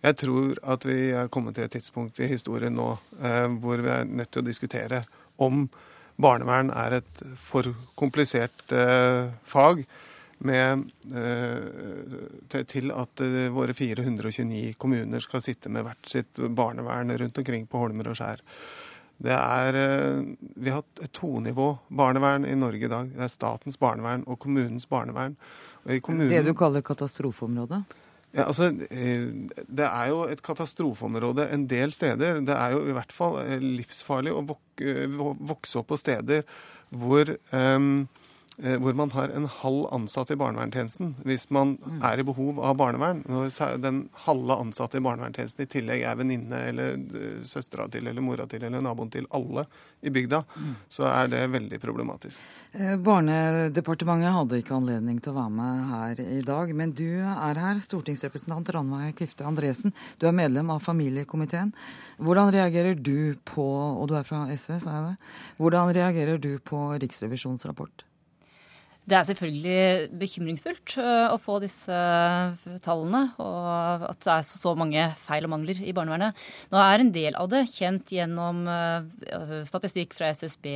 Jeg 0.03 0.19
tror 0.25 0.59
at 0.75 0.83
vi 0.91 1.01
er 1.15 1.31
kommet 1.31 1.55
til 1.55 1.69
et 1.69 1.77
tidspunkt 1.79 2.19
i 2.19 2.27
historien 2.27 2.75
nå 2.75 2.89
hvor 3.63 3.79
vi 3.79 3.91
er 3.95 4.09
nødt 4.11 4.33
til 4.35 4.43
å 4.43 4.47
diskutere 4.49 5.05
om 5.39 5.69
barnevern 6.19 6.73
er 6.75 6.97
et 6.99 7.23
for 7.39 7.71
komplisert 7.95 8.75
fag 9.47 9.85
med, 10.47 10.87
eh, 11.15 12.63
til 12.69 12.93
at 12.95 13.23
eh, 13.25 13.49
våre 13.55 13.75
429 13.77 14.75
kommuner 14.81 15.25
skal 15.25 15.43
sitte 15.45 15.71
med 15.73 15.87
hvert 15.87 16.09
sitt 16.11 16.41
barnevern 16.57 17.13
rundt 17.21 17.39
omkring 17.43 17.67
på 17.71 17.83
holmer 17.83 18.11
og 18.11 18.19
skjær. 18.19 18.43
Det 19.23 19.35
er, 19.37 19.79
eh, 19.79 20.23
vi 20.57 20.73
har 20.75 20.85
et 21.03 21.13
tonivå 21.15 21.69
barnevern 21.89 22.47
i 22.49 22.57
Norge 22.59 22.89
i 22.89 22.93
dag. 22.93 23.11
Det 23.15 23.27
er 23.27 23.33
statens 23.33 23.79
barnevern 23.79 24.27
og 24.27 24.41
kommunens 24.43 24.89
barnevern. 24.91 25.37
Og 25.87 26.03
kommunen, 26.03 26.31
det 26.33 26.47
du 26.47 26.55
kaller 26.59 26.83
katastrofeområdet? 26.83 27.83
Ja, 28.33 28.47
altså, 28.49 28.71
Det 28.73 29.85
er 29.85 30.07
jo 30.09 30.23
et 30.25 30.41
katastrofeområde 30.43 31.51
en 31.53 31.67
del 31.69 31.93
steder. 31.93 32.41
Det 32.41 32.55
er 32.57 32.73
jo 32.73 32.87
i 32.89 32.95
hvert 32.97 33.13
fall 33.13 33.37
livsfarlig 33.61 34.33
å 34.33 34.47
vokse 34.47 35.83
opp 35.83 35.91
på 35.93 36.01
steder 36.01 36.47
hvor 36.93 37.29
um, 37.53 38.09
hvor 38.63 38.95
man 38.95 39.11
har 39.11 39.33
en 39.35 39.47
halv 39.51 39.87
ansatt 39.95 40.31
i 40.31 40.37
barnevernstjenesten 40.39 41.15
hvis 41.27 41.49
man 41.51 41.75
mm. 41.83 42.03
er 42.07 42.21
i 42.21 42.27
behov 42.27 42.61
av 42.63 42.77
barnevern. 42.79 43.23
Når 43.27 43.79
den 43.83 44.05
halve 44.27 44.59
ansatte 44.63 45.01
i 45.01 45.05
barnevernstjenesten 45.05 45.65
i 45.65 45.71
tillegg 45.71 46.05
er 46.07 46.19
venninne 46.21 46.61
eller 46.71 46.95
eh, 46.99 47.41
søstera 47.47 47.89
til 47.91 48.07
eller 48.07 48.25
mora 48.25 48.47
til 48.51 48.63
eller 48.63 48.85
naboen 48.85 49.11
til 49.13 49.27
alle 49.35 49.67
i 50.03 50.13
bygda, 50.15 50.43
mm. 50.55 50.75
så 50.91 51.09
er 51.11 51.33
det 51.33 51.41
veldig 51.53 51.81
problematisk. 51.83 52.39
Eh, 52.73 52.95
Barnedepartementet 53.03 54.35
hadde 54.37 54.63
ikke 54.63 54.79
anledning 54.79 55.19
til 55.23 55.35
å 55.35 55.41
være 55.41 55.57
med 55.59 55.83
her 55.91 56.23
i 56.25 56.43
dag, 56.47 56.75
men 56.79 56.95
du 56.99 57.09
er 57.23 57.63
her, 57.63 57.83
stortingsrepresentant 57.83 58.71
Ranveig 58.77 59.17
Kvifte 59.19 59.47
Andresen. 59.49 59.95
Du 60.23 60.29
er 60.31 60.37
medlem 60.37 60.71
av 60.75 60.85
familiekomiteen. 60.87 61.75
Hvordan 62.23 62.55
reagerer 62.55 62.95
du 62.95 63.35
på, 63.49 63.67
og 63.67 64.07
du 64.11 64.17
er 64.19 64.27
fra 64.27 64.47
SV, 64.51 64.79
sa 64.83 64.97
jeg 64.97 65.11
det, 65.11 65.35
hvordan 65.59 65.93
reagerer 65.99 66.41
du 66.43 66.55
på 66.63 66.87
Riksrevisjonens 67.03 67.67
rapport? 67.67 68.07
Det 69.03 69.17
er 69.19 69.25
selvfølgelig 69.27 70.15
bekymringsfullt 70.15 70.93
øh, 71.03 71.33
å 71.35 71.37
få 71.43 71.57
disse 71.65 71.91
øh, 71.91 72.77
tallene, 72.85 73.25
og 73.43 74.05
at 74.13 74.21
det 74.23 74.31
er 74.31 74.45
så 74.47 74.77
mange 74.79 75.09
feil 75.25 75.49
og 75.49 75.51
mangler 75.57 75.81
i 75.83 75.95
barnevernet. 75.97 76.39
Nå 76.71 76.79
er 76.79 77.03
en 77.03 77.11
del 77.15 77.35
av 77.35 77.49
det 77.51 77.65
kjent 77.73 78.13
gjennom 78.15 78.63
øh, 78.71 79.03
statistikk 79.67 80.15
fra 80.15 80.31
SSB 80.39 80.67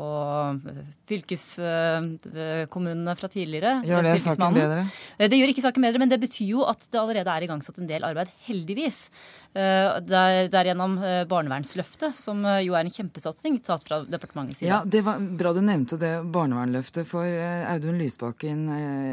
og 0.00 0.64
fylkeskommunene 1.10 3.16
fra 3.20 3.28
tidligere. 3.28 3.84
Gjør 3.84 4.08
det 4.08 4.16
saken 4.24 4.56
bedre? 4.56 4.88
Det 5.20 5.42
gjør 5.42 5.52
ikke 5.52 5.66
saken 5.68 5.84
bedre, 5.84 6.00
men 6.06 6.12
det 6.14 6.22
betyr 6.24 6.54
jo 6.54 6.64
at 6.70 6.88
det 6.88 7.02
allerede 7.02 7.36
er 7.36 7.44
igangsatt 7.44 7.82
en 7.82 7.90
del 7.90 8.08
arbeid, 8.08 8.32
heldigvis. 8.48 9.10
Eh, 9.54 9.96
det 10.02 10.18
er 10.58 10.66
gjennom 10.66 10.96
eh, 10.98 11.20
barnevernsløftet, 11.30 12.16
som 12.18 12.40
eh, 12.42 12.64
jo 12.66 12.74
er 12.74 12.88
en 12.88 12.90
kjempesatsing 12.90 13.60
tatt 13.62 13.84
fra 13.86 14.00
departementets 14.02 14.58
side. 14.58 14.66
Ja, 14.66 14.80
Det 14.82 15.04
var 15.06 15.22
bra 15.22 15.52
du 15.54 15.60
nevnte 15.62 15.98
det 16.00 16.12
barnevernløftet, 16.34 17.06
for 17.06 17.22
Audun 17.70 18.00
Lysbakken, 18.02 18.66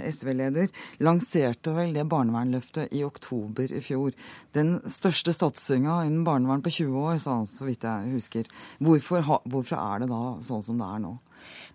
SV-leder, 0.09 0.71
lanserte 1.05 1.75
vel 1.77 1.93
det 1.93 2.07
barnevernløftet 2.09 2.89
i 2.97 3.03
oktober 3.05 3.69
i 3.69 3.83
fjor. 3.85 4.17
Den 4.57 4.79
største 4.89 5.35
satsinga 5.35 6.01
innen 6.07 6.25
barnevern 6.25 6.65
på 6.65 6.73
20 6.73 7.05
år, 7.05 7.21
sa 7.21 7.37
han 7.37 7.49
så 7.49 7.69
vidt 7.69 7.85
jeg 7.85 8.15
husker. 8.15 8.49
Hvorfor, 8.81 9.43
hvorfor 9.45 9.77
er 9.77 10.01
det 10.01 10.09
da 10.09 10.23
sånn 10.47 10.65
som 10.65 10.81
det 10.81 10.89
er 10.89 11.05
nå? 11.05 11.19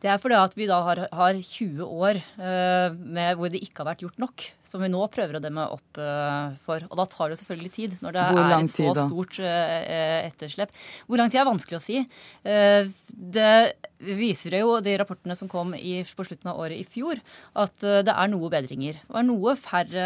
Det 0.03 0.11
er 0.13 0.21
fordi 0.23 0.37
at 0.39 0.55
vi 0.59 0.67
da 0.69 0.83
har, 0.87 1.01
har 1.15 1.39
20 1.39 1.87
år 1.87 2.21
uh, 2.39 2.93
med, 2.95 3.37
hvor 3.39 3.51
det 3.51 3.63
ikke 3.65 3.83
har 3.83 3.93
vært 3.95 4.05
gjort 4.05 4.21
nok 4.23 4.45
som 4.67 4.83
vi 4.83 4.91
nå 4.91 5.01
prøver 5.13 5.39
å 5.39 5.43
demme 5.43 5.67
opp 5.73 6.01
uh, 6.01 6.55
for. 6.67 6.85
Og 6.91 6.99
da 7.01 7.07
tar 7.11 7.33
det 7.33 7.41
selvfølgelig 7.41 7.73
tid, 7.77 7.97
når 8.05 8.17
det 8.17 8.25
er 8.27 8.55
et 8.57 8.73
så 8.73 8.89
tid, 8.91 9.03
stort 9.07 9.41
uh, 9.43 10.21
etterslep. 10.27 10.75
Hvor 11.07 11.23
lang 11.23 11.33
tid 11.33 11.43
er 11.43 11.49
vanskelig 11.49 11.79
å 11.79 11.85
si. 11.85 12.03
Det 12.47 13.53
viser 13.97 14.59
jo 14.59 14.77
de 14.85 14.93
rapportene 15.01 15.37
som 15.39 15.49
kom 15.51 15.73
i, 15.77 15.99
på 16.05 16.27
slutten 16.27 16.51
av 16.53 16.61
året 16.61 16.79
i 16.79 16.85
fjor, 16.85 17.21
at 17.57 17.77
det 17.81 18.13
er 18.13 18.29
noe 18.29 18.51
bedringer. 18.53 18.99
Det 19.01 19.15
var 19.17 19.25
noe 19.25 19.55
færre 19.59 20.05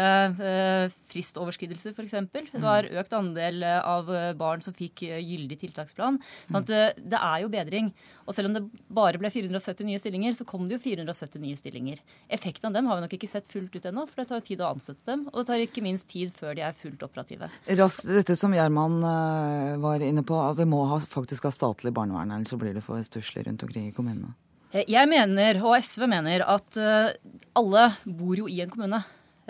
fristoverskridelser, 1.11 1.95
f.eks. 1.97 2.15
Det 2.53 2.63
var 2.63 2.87
økt 2.87 3.17
andel 3.17 3.65
av 3.67 4.09
barn 4.39 4.63
som 4.63 4.75
fikk 4.77 5.03
gyldig 5.03 5.59
tiltaksplan. 5.65 6.21
sånn 6.47 6.61
at 6.61 6.71
det 7.01 7.19
er 7.19 7.43
jo 7.43 7.51
bedring. 7.51 7.91
Og 8.27 8.35
selv 8.35 8.47
om 8.47 8.55
det 8.55 8.63
bare 8.93 9.19
ble 9.19 9.31
470 9.33 9.87
nye 9.87 9.99
stillinger, 9.99 10.35
så 10.37 10.45
kom 10.47 10.67
det 10.67 10.77
jo 10.77 10.83
470 10.83 11.41
nye 11.43 11.57
stillinger. 11.59 12.01
Effekten 12.31 12.69
av 12.69 12.75
dem 12.77 12.87
har 12.87 12.99
vi 12.99 13.05
nok 13.05 13.15
ikke 13.17 13.29
sett 13.31 13.49
fullt 13.51 13.75
ut 13.75 13.87
ennå, 13.89 14.05
for 14.07 14.21
det 14.21 14.27
tar 14.29 14.39
jo 14.39 14.45
tid 14.45 14.50
tid 14.51 14.61
å 14.63 14.69
ansette 14.75 15.07
dem, 15.09 15.25
og 15.31 15.41
det 15.41 15.47
tar 15.49 15.63
ikke 15.65 15.83
minst 15.85 16.07
tid 16.11 16.35
før 16.37 16.55
de 16.57 16.65
er 16.67 16.77
fullt 16.77 17.01
operative. 17.07 17.49
Raskt, 17.79 18.07
dette 18.11 18.37
som 18.39 18.53
Gjerman 18.55 18.99
uh, 19.03 19.79
var 19.81 20.03
inne 20.05 20.23
på, 20.27 20.37
at 20.43 20.59
vi 20.59 20.67
må 20.69 20.83
ha, 20.91 21.01
faktisk 21.01 21.49
ha 21.49 21.55
statlig 21.55 21.93
barnevern, 21.95 22.35
ellers 22.35 22.53
så 22.53 22.59
blir 22.61 22.75
det 22.77 22.85
for 22.85 23.01
stusslig 23.05 23.47
rundt 23.47 23.65
omkring 23.67 23.89
i 23.89 23.95
kommunene. 23.95 24.35
Eh, 24.71 24.85
jeg 24.87 25.09
mener, 25.11 25.59
og 25.65 25.75
SV 25.79 26.07
mener, 26.11 26.45
at 26.47 26.79
uh, 26.79 27.11
alle 27.59 27.89
bor 28.05 28.39
jo 28.39 28.47
i 28.51 28.61
en 28.63 28.71
kommune. 28.71 29.01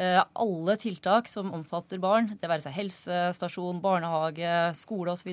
Eh, 0.01 0.23
alle 0.33 0.73
tiltak 0.81 1.27
som 1.29 1.51
omfatter 1.53 1.99
barn, 2.01 2.31
det 2.41 2.49
være 2.49 2.63
seg 2.63 2.73
helsestasjon, 2.73 3.81
barnehage, 3.83 4.49
skole 4.79 5.13
osv., 5.13 5.29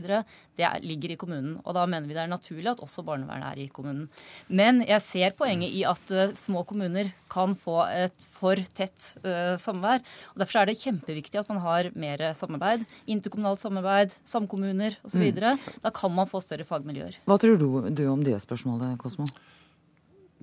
det 0.59 0.69
ligger 0.85 1.15
i 1.15 1.17
kommunen. 1.17 1.55
Og 1.63 1.77
da 1.77 1.87
mener 1.89 2.09
vi 2.09 2.17
det 2.17 2.27
er 2.27 2.29
naturlig 2.29 2.75
at 2.75 2.83
også 2.85 3.05
barnevernet 3.07 3.49
er 3.49 3.63
i 3.63 3.69
kommunen. 3.73 4.11
Men 4.53 4.83
jeg 4.85 5.01
ser 5.07 5.37
poenget 5.39 5.73
i 5.73 5.87
at 5.89 6.13
uh, 6.13 6.35
små 6.37 6.67
kommuner 6.69 7.13
kan 7.33 7.55
få 7.57 7.81
et 7.87 8.29
for 8.37 8.61
tett 8.77 9.13
uh, 9.23 9.57
samvær. 9.61 10.05
og 10.35 10.43
Derfor 10.43 10.61
er 10.61 10.69
det 10.69 10.81
kjempeviktig 10.83 11.41
at 11.41 11.49
man 11.49 11.63
har 11.65 11.93
mer 11.97 12.27
samarbeid. 12.37 12.85
Interkommunalt 13.09 13.63
samarbeid, 13.65 14.17
samkommuner 14.29 14.99
osv. 15.07 15.31
Mm. 15.33 15.63
Da 15.85 15.95
kan 15.95 16.13
man 16.13 16.29
få 16.29 16.43
større 16.45 16.69
fagmiljøer. 16.69 17.23
Hva 17.25 17.41
tror 17.41 17.57
du, 17.57 17.71
du 17.89 18.09
om 18.11 18.27
det 18.27 18.37
spørsmålet, 18.45 18.99
Kosmo? 19.01 19.31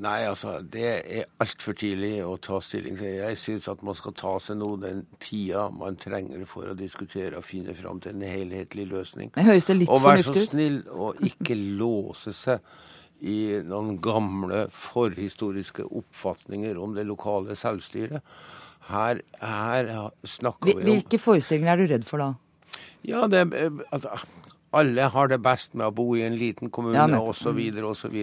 Nei, 0.03 0.25
altså, 0.27 0.57
det 0.59 0.87
er 1.07 1.27
altfor 1.39 1.75
tidlig 1.79 2.17
å 2.25 2.33
ta 2.43 2.57
stilling 2.63 2.97
til. 2.99 3.13
Jeg 3.15 3.37
syns 3.39 3.69
at 3.71 3.83
man 3.85 3.95
skal 3.95 4.15
ta 4.19 4.33
seg 4.43 4.57
nå 4.59 4.73
den 4.81 5.05
tida 5.23 5.69
man 5.71 5.95
trenger 5.99 6.43
for 6.49 6.67
å 6.67 6.75
diskutere 6.75 7.39
og 7.39 7.47
finne 7.47 7.75
fram 7.77 8.01
til 8.03 8.17
en 8.17 8.25
helhetlig 8.27 8.89
løsning. 8.91 9.31
Men 9.37 9.47
høres 9.47 9.69
det 9.69 9.77
litt 9.79 9.93
og 9.93 10.03
vær 10.03 10.19
så 10.25 10.35
snill 10.43 10.81
å 10.91 11.13
ikke 11.23 11.55
låse 11.81 12.35
seg 12.35 13.23
i 13.23 13.61
noen 13.63 13.95
gamle 14.03 14.65
forhistoriske 14.75 15.87
oppfatninger 15.87 16.75
om 16.75 16.97
det 16.97 17.07
lokale 17.07 17.55
selvstyret. 17.55 18.19
Her, 18.89 19.23
her 19.39 19.93
snakker 20.27 20.75
vi 20.75 20.81
om 20.83 20.89
Hvilke 20.91 21.17
forestillinger 21.23 21.71
er 21.71 21.79
du 21.79 21.93
redd 21.93 22.03
for 22.05 22.21
da? 22.21 22.33
Ja, 23.07 23.23
det, 23.31 23.47
altså, 23.95 24.11
alle 24.75 25.07
har 25.13 25.31
det 25.31 25.39
best 25.43 25.73
med 25.77 25.87
å 25.87 25.95
bo 25.95 26.05
i 26.17 26.23
en 26.25 26.37
liten 26.39 26.71
kommune 26.73 26.99
ja, 26.99 27.21
osv. 27.21 27.59
osv. 27.89 28.15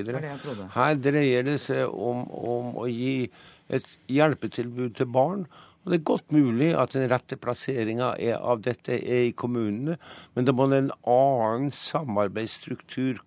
Her 0.77 1.01
dreier 1.01 1.47
det 1.47 1.59
seg 1.65 1.89
om, 1.89 2.25
om, 2.29 2.73
å 2.83 2.87
gi 2.91 3.31
et 3.73 3.89
hjelpetilbud 4.13 4.97
til 4.99 5.09
barn. 5.13 5.47
Og 5.83 5.91
Det 5.91 5.99
er 5.99 6.07
godt 6.13 6.35
mulig 6.35 6.71
at 6.79 6.95
den 6.95 7.09
rette 7.11 7.39
plasseringa 7.41 8.13
av 8.39 8.63
dette 8.63 9.01
er 9.01 9.29
i 9.31 9.35
kommunene, 9.35 9.99
men 10.35 10.47
det 10.47 10.55
må 10.55 10.69
en 10.71 10.93
annen 11.03 11.73
samarbeidsstruktur 11.75 13.23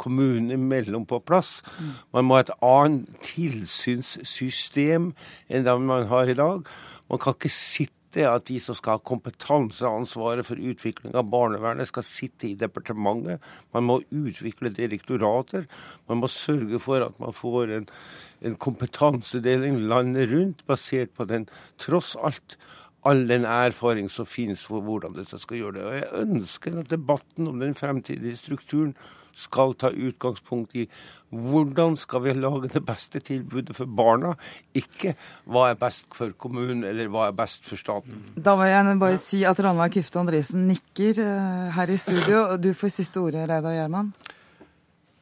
kommunene 0.00 0.56
imellom 0.56 1.06
på 1.08 1.20
plass. 1.24 1.60
Man 2.12 2.26
må 2.26 2.38
ha 2.38 2.44
et 2.44 2.52
annet 2.64 3.08
tilsynssystem 3.24 5.10
enn 5.48 5.66
det 5.66 5.76
man 5.84 6.08
har 6.10 6.30
i 6.30 6.36
dag. 6.36 6.68
Man 7.10 7.20
kan 7.20 7.36
ikke 7.36 7.52
sitte 7.52 7.99
det 8.16 8.26
at 8.26 8.46
de 8.48 8.58
som 8.62 8.76
skal 8.78 8.96
ha 8.96 9.04
kompetanseansvaret 9.10 10.46
for 10.46 10.58
utvikling 10.58 11.14
av 11.18 11.28
barnevernet, 11.30 11.90
skal 11.90 12.06
sitte 12.06 12.48
i 12.48 12.56
departementet. 12.58 13.42
Man 13.74 13.86
må 13.86 14.00
utvikle 14.10 14.72
direktorater. 14.74 15.68
Man 16.10 16.22
må 16.22 16.30
sørge 16.32 16.82
for 16.82 17.06
at 17.06 17.20
man 17.22 17.36
får 17.36 17.76
en, 17.78 17.88
en 18.42 18.58
kompetansedeling 18.66 19.78
landet 19.90 20.30
rundt, 20.32 20.66
basert 20.66 21.14
på 21.16 21.28
den 21.30 21.48
tross 21.78 22.16
alt 22.18 22.58
all 23.08 23.22
den 23.28 23.46
erfaring 23.48 24.10
som 24.12 24.28
finnes 24.28 24.62
for 24.68 24.84
hvordan 24.84 25.14
dette 25.16 25.38
skal 25.40 25.60
gjøre 25.60 25.76
det. 25.78 25.84
Og 25.86 25.94
jeg 25.96 26.26
ønsker 26.26 26.80
at 26.80 26.90
debatten 26.92 27.48
om 27.48 27.62
den 27.62 27.72
fremtidige 27.78 28.36
strukturen 28.36 28.92
skal 29.36 29.74
ta 29.78 29.90
utgangspunkt 29.90 30.76
i 30.78 30.86
hvordan 31.30 31.94
skal 32.00 32.24
vi 32.24 32.34
lage 32.34 32.72
det 32.72 32.82
beste 32.86 33.20
tilbudet 33.22 33.76
for 33.76 33.86
barna, 33.86 34.34
ikke 34.74 35.14
hva 35.46 35.68
er 35.70 35.78
best 35.78 36.10
for 36.16 36.34
kommunen 36.34 36.82
eller 36.88 37.10
hva 37.12 37.28
er 37.28 37.36
best 37.38 37.68
for 37.68 37.78
staten. 37.78 38.24
Da 38.34 38.56
må 38.58 38.66
jeg 38.66 38.98
bare 38.98 39.20
si 39.20 39.44
at 39.46 39.62
Ranveig 39.62 39.94
Kyfte 40.00 40.20
Andresen 40.22 40.66
nikker 40.70 41.22
eh, 41.22 41.70
her 41.76 41.94
i 41.94 42.00
studio. 42.00 42.42
Du 42.58 42.72
får 42.74 42.96
siste 42.98 43.22
ordet, 43.22 43.46
Reidar 43.50 43.76
Gjerman. 43.76 44.10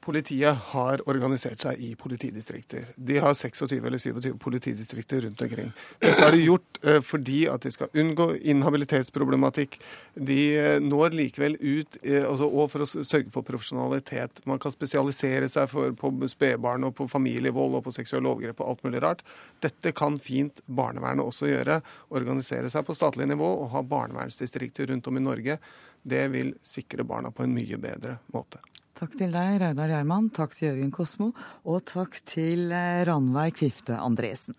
Politiet 0.09 0.57
har 0.71 1.03
organisert 1.11 1.61
seg 1.61 1.81
i 1.85 1.91
politidistrikter. 2.01 2.87
De 2.97 3.19
har 3.21 3.35
26 3.37 3.75
eller 3.77 4.01
27 4.01 4.39
politidistrikter 4.41 5.21
rundt 5.21 5.43
omkring. 5.45 5.69
Dette 6.01 6.23
har 6.25 6.33
de 6.33 6.47
gjort 6.47 6.79
eh, 6.81 7.03
fordi 7.05 7.43
at 7.53 7.67
de 7.67 7.73
skal 7.75 7.93
unngå 7.93 8.31
inhabilitetsproblematikk. 8.41 9.77
De 10.15 10.39
eh, 10.57 10.79
når 10.81 11.13
likevel 11.19 11.59
ut 11.61 11.99
eh, 12.01 12.25
altså, 12.25 12.49
og 12.49 12.73
for 12.73 12.87
å 12.87 12.89
sørge 12.89 13.29
for 13.35 13.45
profesjonalitet. 13.45 14.41
Man 14.49 14.63
kan 14.63 14.73
spesialisere 14.73 15.53
seg 15.53 15.77
på 16.01 16.15
spedbarn 16.33 16.89
og 16.89 16.97
på 16.97 17.11
familievold 17.13 17.77
og 17.77 17.85
på 17.91 17.97
seksuelle 17.99 18.33
overgrep 18.33 18.65
og 18.65 18.73
alt 18.73 18.89
mulig 18.89 19.05
rart. 19.05 19.23
Dette 19.61 19.93
kan 19.93 20.17
fint 20.17 20.65
barnevernet 20.65 21.29
også 21.29 21.53
gjøre. 21.53 21.83
Organisere 22.17 22.73
seg 22.73 22.89
på 22.89 22.97
statlig 22.97 23.29
nivå 23.29 23.53
og 23.59 23.75
ha 23.77 23.85
barnevernsdistrikter 23.93 24.89
rundt 24.89 25.13
om 25.13 25.21
i 25.21 25.27
Norge. 25.29 25.61
Det 26.01 26.25
vil 26.33 26.57
sikre 26.65 27.05
barna 27.05 27.29
på 27.29 27.45
en 27.45 27.53
mye 27.53 27.77
bedre 27.77 28.23
måte. 28.33 28.65
Takk 28.99 29.13
til 29.15 29.31
deg, 29.31 29.61
Reidar 29.63 29.93
Gjerman. 29.93 30.25
Takk 30.35 30.57
til 30.57 30.73
Jørgen 30.73 30.91
Kosmo. 30.91 31.29
Og 31.71 31.85
takk 31.87 32.17
til 32.27 32.73
eh, 32.75 33.05
Ranveig 33.07 33.53
Kvifte 33.61 33.95
Andresen. 33.95 34.57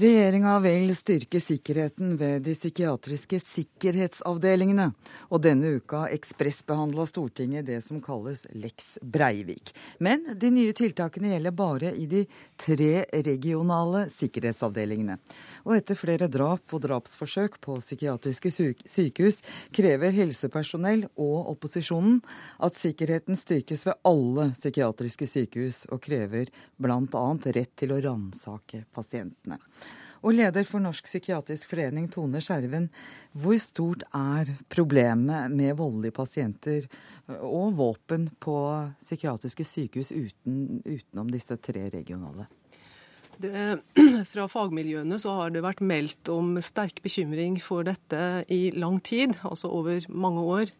Regjeringa 0.00 0.58
vil 0.64 0.94
styrke 0.96 1.36
sikkerheten 1.40 2.14
ved 2.16 2.46
de 2.46 2.54
psykiatriske 2.56 3.36
sikkerhetsavdelingene. 3.42 4.86
Og 5.28 5.42
denne 5.44 5.74
uka 5.76 6.06
ekspressbehandla 6.14 7.04
Stortinget 7.10 7.66
det 7.68 7.82
som 7.84 7.98
kalles 8.00 8.46
Lex 8.56 8.94
Breivik. 9.02 9.74
Men 10.00 10.24
de 10.40 10.48
nye 10.54 10.72
tiltakene 10.72 11.34
gjelder 11.34 11.52
bare 11.52 11.92
i 11.92 12.06
de 12.08 12.22
tre 12.56 13.02
regionale 13.26 14.06
sikkerhetsavdelingene. 14.14 15.18
Og 15.68 15.76
etter 15.76 16.00
flere 16.00 16.30
drap 16.32 16.72
og 16.72 16.80
drapsforsøk 16.86 17.60
på 17.60 17.76
psykiatriske 17.82 18.54
sykehus 18.88 19.42
krever 19.76 20.16
helsepersonell 20.16 21.10
og 21.20 21.52
opposisjonen 21.52 22.22
at 22.56 22.78
sikkerheten 22.78 23.36
styrkes 23.36 23.84
ved 23.90 24.00
alle 24.08 24.48
psykiatriske 24.56 25.28
sykehus, 25.28 25.84
og 25.92 26.00
krever 26.08 26.48
bl.a. 26.80 27.28
rett 27.52 27.76
til 27.76 27.92
å 27.92 28.00
ransake 28.08 28.86
pasientene. 28.96 29.60
Og 30.20 30.36
leder 30.36 30.66
for 30.68 30.82
Norsk 30.84 31.06
psykiatrisk 31.08 31.70
forening, 31.70 32.10
Tone 32.12 32.42
Skjerven, 32.44 32.90
hvor 33.32 33.56
stort 33.60 34.04
er 34.16 34.52
problemet 34.72 35.52
med 35.54 35.78
voldelige 35.78 36.16
pasienter 36.16 36.88
og 37.38 37.76
våpen 37.78 38.28
på 38.42 38.56
psykiatriske 39.00 39.64
sykehus 39.64 40.12
uten, 40.12 40.80
utenom 40.84 41.30
disse 41.32 41.56
tre 41.62 41.86
regionale? 41.94 42.50
Det, 43.40 43.80
fra 44.32 44.44
fagmiljøene 44.52 45.16
så 45.22 45.38
har 45.38 45.54
det 45.54 45.64
vært 45.64 45.80
meldt 45.80 46.28
om 46.32 46.58
sterk 46.60 47.00
bekymring 47.04 47.56
for 47.64 47.86
dette 47.88 48.44
i 48.52 48.66
lang 48.76 49.00
tid, 49.00 49.38
altså 49.48 49.72
over 49.72 50.04
mange 50.12 50.44
år. 50.44 50.74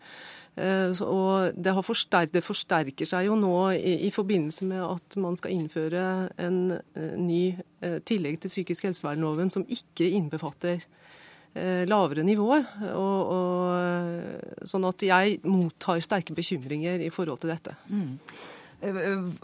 Eh, 0.59 0.91
og 1.07 1.55
det, 1.55 1.73
forsterket, 1.87 2.35
det, 2.35 2.43
forsterker 2.45 3.09
seg 3.09 3.29
jo 3.29 3.37
nå 3.39 3.55
i, 3.77 3.95
i, 4.09 4.11
forbindelse 4.13 4.67
med 4.69 4.83
at 4.83 5.17
man 5.23 5.39
skal 5.39 5.55
innføre 5.55 6.03
en 6.43 6.59
uh, 6.75 7.13
ny 7.17 7.55
uh, 7.85 8.01
tillegg 8.05 8.41
til 8.43 8.53
psykisk 8.53 8.89
helsevernloven 8.89 9.53
som 9.53 9.67
ikke 9.69 10.11
innbefatter 10.11 10.83
lavere 11.51 12.23
nivåer. 12.23 12.63
Og, 12.95 13.31
og, 13.35 14.67
sånn 14.71 14.85
at 14.87 15.03
jeg 15.03 15.41
mottar 15.51 15.99
sterke 15.99 16.31
bekymringer 16.31 17.03
i 17.03 17.09
forhold 17.11 17.41
til 17.43 17.51
dette. 17.51 17.73
Mm. 17.91 18.13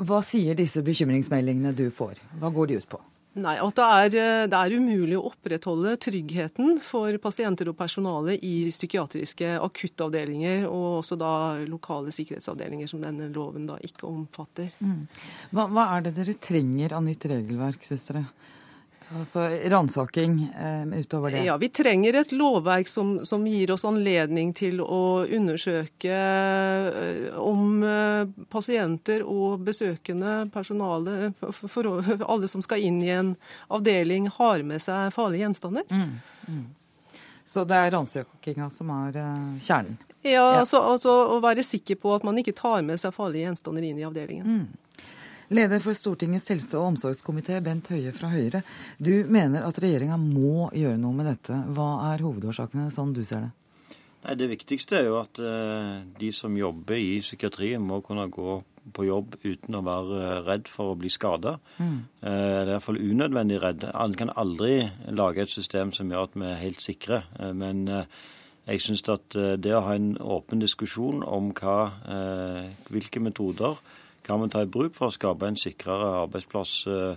Hva 0.07 0.21
sier 0.23 0.55
disse 0.55 0.85
bekymringsmeldingene 0.87 1.75
du 1.75 1.89
får? 1.91 2.21
Hva 2.39 2.53
går 2.55 2.71
de 2.71 2.79
ut 2.79 2.87
på? 2.95 3.01
Nei, 3.37 3.59
at 3.61 3.76
det 3.76 3.84
er, 3.84 4.14
eh, 4.16 4.47
det 4.49 4.57
er, 4.57 4.74
umulig 4.80 5.16
å 5.18 5.26
opprettholde 5.28 5.93
tryggheten 6.01 6.78
for 6.80 7.18
pasienter 7.20 7.68
og 7.68 7.76
personale 7.76 8.39
i 8.41 8.70
psykiatriske 8.72 9.59
akuttavdelinger, 9.61 10.64
og 10.70 11.03
også 11.03 11.18
da 11.20 11.32
lokale 11.68 12.14
sikkerhetsavdelinger 12.16 12.89
som 12.89 13.05
denne 13.05 13.28
loven 13.34 13.68
da 13.68 13.76
ikke 13.84 14.09
omfatter. 14.09 14.72
Mm. 14.80 15.05
Hva, 15.53 15.66
hva, 15.68 15.89
er 15.97 16.07
det 16.07 16.14
dere 16.16 16.37
trenger 16.41 16.97
av 16.97 17.05
nytt 17.05 17.28
regelverk, 17.28 17.84
syns 17.84 18.09
dere? 18.09 18.24
Altså 19.15 19.41
ransaking 19.71 20.53
eh, 20.61 20.99
utover 20.99 21.31
det? 21.31 21.45
Ja, 21.45 21.57
Vi 21.57 21.69
trenger 21.69 22.15
et 22.15 22.33
lovverk 22.33 22.89
som, 22.89 23.25
som, 23.25 23.47
gir 23.47 23.71
oss 23.71 23.85
anledning 23.87 24.51
til 24.57 24.81
å 24.83 25.23
undersøke 25.23 26.17
eh, 26.17 27.29
om 27.39 27.85
eh, 27.87 28.27
pasienter 28.51 29.23
og 29.23 29.63
besøkende 29.67 30.49
personale, 30.53 31.31
for, 31.39 31.71
for, 31.71 31.91
alle 32.27 32.51
som 32.51 32.65
skal 32.67 32.83
inn 32.83 32.99
i 33.05 33.13
en 33.15 33.37
avdeling, 33.69 34.27
har 34.41 34.67
med 34.67 34.83
seg 34.83 35.15
farlige 35.15 35.47
gjenstander. 35.47 35.87
Mm, 35.91 36.19
mm. 36.49 36.65
Så 37.47 37.63
det 37.65 37.79
er 37.79 37.95
ransakinga 37.95 38.67
som 38.75 38.91
er 38.91 39.21
eh, 39.23 39.45
kjernen? 39.63 40.01
Ja, 40.27 40.33
ja. 40.33 40.47
Altså, 40.65 40.81
altså, 40.83 41.13
å 41.37 41.39
være 41.39 41.63
sikker 41.63 42.01
på 42.03 42.17
at 42.17 42.27
man 42.27 42.43
ikke 42.43 42.57
tar 42.59 42.83
med 42.83 42.99
seg 42.99 43.15
farlige 43.15 43.47
gjenstander 43.47 43.87
inn 43.87 44.01
i 44.03 44.09
avdelingen. 44.09 44.59
Mm. 44.59 45.13
Leder 45.49 45.79
for 45.79 45.95
Stortingets 45.95 46.49
helse- 46.51 46.75
og 46.79 46.93
omsorgskomité, 46.93 47.61
Bent 47.63 47.87
Høie 47.93 48.11
fra 48.15 48.33
Høyre. 48.33 48.65
Du 48.99 49.25
mener 49.31 49.63
at 49.63 49.79
regjeringa 49.79 50.19
må 50.19 50.71
gjøre 50.75 50.99
noe 50.99 51.15
med 51.15 51.29
dette. 51.31 51.55
Hva 51.77 51.91
er 52.09 52.25
hovedårsakene, 52.27 52.89
sånn 52.91 53.13
du 53.15 53.23
ser 53.23 53.47
det? 53.47 53.53
Nei, 54.25 54.35
Det 54.35 54.49
viktigste 54.51 54.97
er 54.99 55.05
jo 55.07 55.21
at 55.21 55.39
uh, 55.39 56.03
de 56.19 56.33
som 56.35 56.57
jobber 56.59 56.99
i 56.99 57.21
psykiatrien, 57.23 57.83
må 57.83 58.01
kunne 58.03 58.27
gå 58.27 58.57
på 58.95 59.05
jobb 59.07 59.37
uten 59.45 59.79
å 59.79 59.83
være 59.87 60.25
redd 60.47 60.71
for 60.71 60.95
å 60.95 60.99
bli 60.99 61.11
skada. 61.15 61.61
Mm. 61.79 62.01
Uh, 62.23 62.27
det 62.27 62.65
er 62.65 62.73
iallfall 62.75 62.99
unødvendig 62.99 63.61
redd. 63.63 63.87
Man 63.95 64.17
kan 64.19 64.33
aldri 64.35 64.89
lage 65.15 65.47
et 65.47 65.53
system 65.55 65.93
som 65.95 66.11
gjør 66.11 66.27
at 66.27 66.35
vi 66.35 66.49
er 66.49 66.59
helt 66.65 66.83
sikre. 66.83 67.21
Uh, 67.39 67.53
men 67.55 67.87
jeg 68.67 68.83
syns 68.83 69.07
at 69.15 69.31
det 69.63 69.77
å 69.79 69.85
ha 69.87 69.95
en 69.95 70.17
åpen 70.19 70.59
diskusjon 70.59 71.21
om 71.23 71.53
hva, 71.55 71.77
hvilke 72.91 73.21
metoder 73.23 73.79
kan 74.27 74.43
vi 74.43 74.49
ta 74.51 74.64
i 74.64 74.70
bruk 74.70 74.95
for 74.97 75.09
å 75.09 75.14
skape 75.14 75.47
en 75.47 75.59
sikrere 75.61 76.07
arbeidsplass 76.24 76.72
eh, 76.91 77.16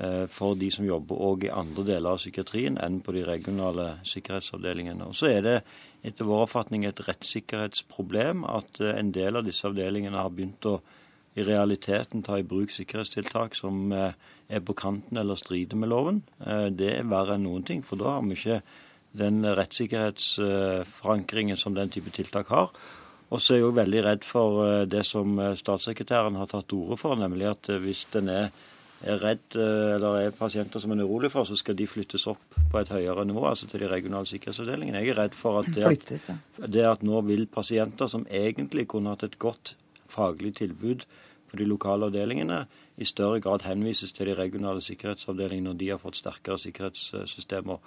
eh, 0.00 0.24
for 0.32 0.54
de 0.56 0.70
som 0.72 0.86
jobber 0.86 1.14
òg 1.28 1.44
i 1.44 1.50
andre 1.52 1.82
deler 1.90 2.10
av 2.14 2.18
psykiatrien 2.22 2.76
enn 2.80 3.00
på 3.04 3.10
de 3.16 3.22
regionale 3.28 3.86
sikkerhetsavdelingene. 4.08 5.04
Og 5.10 5.14
så 5.18 5.26
er 5.34 5.40
det 5.44 5.58
etter 6.08 6.24
vår 6.28 6.44
oppfatning 6.46 6.82
et 6.88 7.04
rettssikkerhetsproblem 7.04 8.38
at 8.48 8.70
eh, 8.80 8.96
en 8.96 9.10
del 9.12 9.32
av 9.36 9.44
disse 9.48 9.66
avdelingene 9.68 10.22
har 10.22 10.32
begynt 10.32 10.70
å 10.70 10.74
i 11.38 11.46
realiteten 11.46 12.22
ta 12.26 12.34
i 12.40 12.48
bruk 12.50 12.70
sikkerhetstiltak 12.74 13.50
som 13.54 13.92
er 13.92 14.60
på 14.66 14.74
kanten 14.74 15.16
eller 15.20 15.36
strider 15.38 15.76
med 15.78 15.88
loven. 15.92 16.18
Det 16.74 16.90
er 16.96 17.06
verre 17.06 17.34
enn 17.36 17.44
noen 17.46 17.62
ting, 17.68 17.80
for 17.86 17.96
da 18.00 18.06
har 18.16 18.24
vi 18.26 18.34
ikke 18.34 18.62
den 19.20 19.36
rettssikkerhetsforankringen 19.46 21.56
som 21.60 21.72
den 21.76 21.90
type 21.94 22.10
tiltak 22.16 22.46
har. 22.50 22.68
Og 23.28 23.42
så 23.42 23.54
er 23.54 23.60
jeg 23.60 23.66
jo 23.66 23.76
veldig 23.76 24.02
redd 24.06 24.24
for 24.24 24.62
eh, 24.64 24.86
det 24.88 25.04
som 25.06 25.36
eh, 25.42 25.54
statssekretæren 25.58 26.38
har 26.40 26.48
tatt 26.48 26.68
til 26.70 26.84
orde 26.84 26.98
for, 27.00 27.18
nemlig 27.20 27.50
at 27.50 27.68
eh, 27.68 27.80
hvis 27.82 28.06
en 28.16 28.30
er, 28.32 28.48
er 29.04 29.20
redd 29.22 29.54
eller 29.58 30.16
er 30.24 30.32
pasienter 30.34 30.82
som 30.82 30.94
en 30.94 31.04
er 31.04 31.06
urolig 31.06 31.30
for, 31.30 31.46
så 31.46 31.54
skal 31.58 31.76
de 31.78 31.86
flyttes 31.86 32.24
opp 32.30 32.56
på 32.72 32.80
et 32.80 32.90
høyere 32.90 33.26
nivå, 33.28 33.44
altså 33.46 33.68
til 33.70 33.84
de 33.84 33.90
regionale 33.92 34.26
sikkerhetsavdelingene. 34.26 35.04
Jeg 35.04 35.12
er 35.14 35.20
redd 35.20 35.36
for 35.38 35.60
at 35.60 35.68
det 35.76 35.84
at, 35.86 36.72
det 36.72 36.82
at 36.88 37.04
nå 37.06 37.20
vil 37.28 37.46
pasienter 37.46 38.10
som 38.10 38.26
egentlig 38.26 38.88
kunne 38.90 39.12
hatt 39.14 39.22
et 39.28 39.38
godt 39.38 39.76
faglig 40.10 40.56
tilbud 40.58 41.06
på 41.48 41.60
de 41.60 41.68
lokale 41.68 42.08
avdelingene, 42.08 42.64
i 42.98 43.06
større 43.06 43.38
grad 43.40 43.62
henvises 43.62 44.10
til 44.12 44.26
de 44.26 44.34
regionale 44.34 44.82
sikkerhetsavdelingene 44.82 45.70
når 45.70 45.78
de 45.78 45.90
har 45.92 46.00
fått 46.02 46.18
sterkere 46.18 46.58
sikkerhetssystemer. 46.58 47.78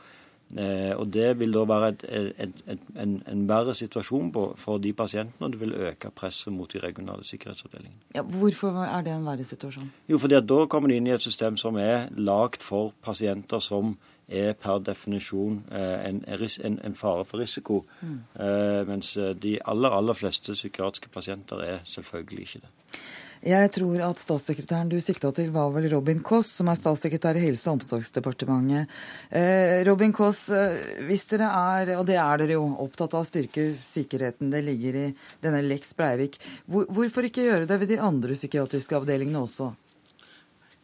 Eh, 0.58 1.00
og 1.00 1.14
Det 1.14 1.40
vil 1.40 1.54
da 1.54 1.64
være 1.66 1.90
et, 1.90 2.06
et, 2.10 2.54
et, 2.68 2.80
en, 3.00 3.24
en, 3.28 3.44
verre 3.50 3.76
situasjon 3.76 4.32
for 4.58 4.78
de 4.78 4.94
pasientene, 4.94 5.46
og 5.46 5.52
det 5.54 5.60
vil 5.62 5.74
øke 5.74 6.12
presset 6.16 6.54
mot 6.54 6.74
de 6.74 6.80
regionale 6.80 7.26
sikkerhetsavdelingene. 7.26 8.02
Ja, 8.16 8.22
hvorfor 8.22 8.84
er 8.84 9.02
det 9.02 9.14
en 9.14 9.26
verre 9.26 9.44
situasjon? 9.44 9.92
Jo, 10.10 10.18
fordi 10.18 10.36
at 10.36 10.50
Da 10.50 10.66
kommer 10.66 10.90
de 10.90 10.96
inn 10.96 11.08
i 11.08 11.14
et 11.16 11.22
system 11.22 11.58
som 11.58 11.78
er 11.78 12.10
lagd 12.18 12.62
for 12.62 12.94
pasienter 13.04 13.60
som 13.60 13.98
er 14.28 14.54
per 14.54 14.80
definisjon 14.80 15.64
eh, 15.72 16.10
en, 16.10 16.24
en, 16.28 16.80
en, 16.84 16.96
fare 16.96 17.26
for 17.26 17.38
risiko. 17.38 17.86
Mm. 18.02 18.20
Eh, 18.40 18.88
mens 18.88 19.18
de 19.44 19.58
aller, 19.66 19.90
aller 19.90 20.14
fleste 20.14 20.54
psykiatriske 20.54 21.10
pasienter 21.10 21.64
er 21.64 21.80
selvfølgelig 21.84 22.42
ikke 22.42 22.60
det. 22.60 23.00
Jeg 23.42 23.72
tror 23.74 24.04
at 24.06 24.20
statssekretæren 24.22 24.90
du 24.92 25.00
sikta 25.02 25.32
til 25.34 25.48
var 25.50 25.72
vel 25.74 25.88
Robin 25.90 26.20
Koss, 26.22 26.52
som 26.60 26.68
er 26.70 26.78
statssekretær 26.78 27.40
i 27.40 27.42
Helse- 27.42 27.72
og 27.72 27.80
omsorgsdepartementet. 27.80 28.86
Eh, 29.32 29.82
Robin 29.88 30.14
Koss, 30.14 30.50
eh, 30.54 31.02
hvis 31.08 31.26
dere 31.26 31.50
er, 31.50 31.98
og 31.98 32.06
det 32.06 32.20
er 32.22 32.38
dere 32.38 32.54
jo, 32.54 32.68
opptatt 32.78 33.16
av 33.16 33.24
å 33.24 33.26
styrke 33.26 33.72
sikkerheten, 33.74 34.52
det 34.52 34.62
ligger 34.62 34.94
i 34.94 35.16
denne 35.42 35.64
Lex 35.66 35.96
Breivik, 35.98 36.38
hvor, 36.70 36.86
hvorfor 36.86 37.26
ikke 37.26 37.48
gjøre 37.48 37.66
det 37.66 37.80
ved 37.80 37.90
de 37.90 37.98
andre 37.98 38.38
psykiatriske 38.38 38.94
avdelingene 38.94 39.42
også? 39.42 39.74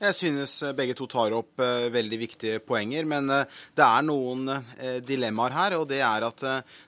Jeg 0.01 0.13
synes 0.13 0.55
eh, 0.63 0.73
begge 0.73 0.95
to 0.97 1.05
tar 1.05 1.33
opp 1.33 1.61
uh, 1.61 1.89
veldig 1.93 2.19
viktige 2.21 2.59
poenger. 2.59 3.05
Men 3.05 3.29
det 3.29 3.85
er 3.85 4.01
noen 4.01 4.49
dilemmaer 5.05 5.53
her. 5.53 5.77
Og 5.77 5.87
det 5.89 6.01
er 6.01 6.25
at 6.25 6.41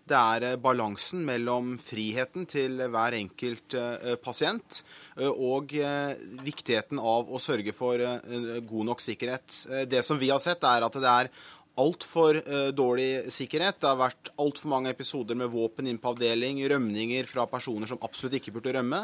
det 0.09 0.17
er 0.17 0.57
balansen 0.57 1.22
mellom 1.26 1.78
friheten 1.78 2.49
til 2.49 2.82
hver 2.89 3.17
enkelt 3.17 3.78
pasient 4.22 4.82
og 5.28 5.74
viktigheten 6.45 6.99
av 7.01 7.28
å 7.28 7.39
sørge 7.43 7.74
for 7.76 7.99
god 7.99 8.88
nok 8.88 9.03
sikkerhet. 9.03 9.57
Det 9.91 10.03
som 10.05 10.20
vi 10.22 10.30
har 10.32 10.39
sett, 10.43 10.63
er 10.63 10.86
at 10.86 10.99
det 10.99 11.09
er 11.11 11.32
altfor 11.80 12.39
uh, 12.43 12.70
dårlig 12.76 13.32
sikkerhet. 13.34 13.80
Det 13.80 13.88
har 13.88 13.99
vært 13.99 14.32
altfor 14.39 14.72
mange 14.72 14.91
episoder 14.93 15.38
med 15.39 15.51
våpen 15.53 15.88
inn 15.89 15.99
på 16.01 16.11
avdeling, 16.13 16.61
rømninger 16.70 17.30
fra 17.30 17.45
personer 17.49 17.89
som 17.89 17.99
absolutt 18.05 18.38
ikke 18.39 18.53
burde 18.55 18.74
rømme. 18.76 19.03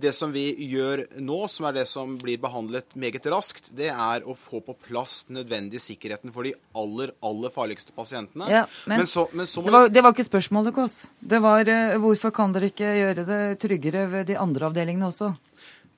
Det 0.00 0.12
som 0.16 0.32
vi 0.34 0.46
gjør 0.70 1.04
nå, 1.22 1.40
som 1.50 1.68
er 1.68 1.80
det 1.80 1.86
som 1.90 2.16
blir 2.20 2.40
behandlet 2.42 2.96
meget 2.98 3.26
raskt, 3.32 3.72
det 3.76 3.90
er 3.92 4.26
å 4.26 4.36
få 4.38 4.62
på 4.64 4.76
plass 4.86 5.22
nødvendig 5.32 5.82
sikkerheten 5.82 6.34
for 6.34 6.46
de 6.46 6.54
aller, 6.78 7.14
aller 7.24 7.54
farligste 7.54 7.94
pasientene. 7.96 8.48
Ja, 8.52 8.66
men, 8.86 9.02
men, 9.02 9.10
så, 9.10 9.26
men 9.32 9.50
så 9.50 9.64
det, 9.66 9.74
var, 9.74 9.88
det, 9.90 10.04
var, 10.04 10.14
ikke 10.14 10.28
spørsmålet, 10.30 10.76
Kåss. 10.76 10.98
Det 11.18 11.42
var 11.42 11.68
uh, 11.68 11.98
hvorfor 12.02 12.34
kan 12.34 12.54
dere 12.54 12.70
ikke 12.72 12.96
gjøre 13.00 13.26
det 13.28 13.42
tryggere 13.62 14.06
ved 14.12 14.30
de 14.30 14.38
andre 14.40 14.70
avdelingene 14.70 15.10
også? 15.10 15.32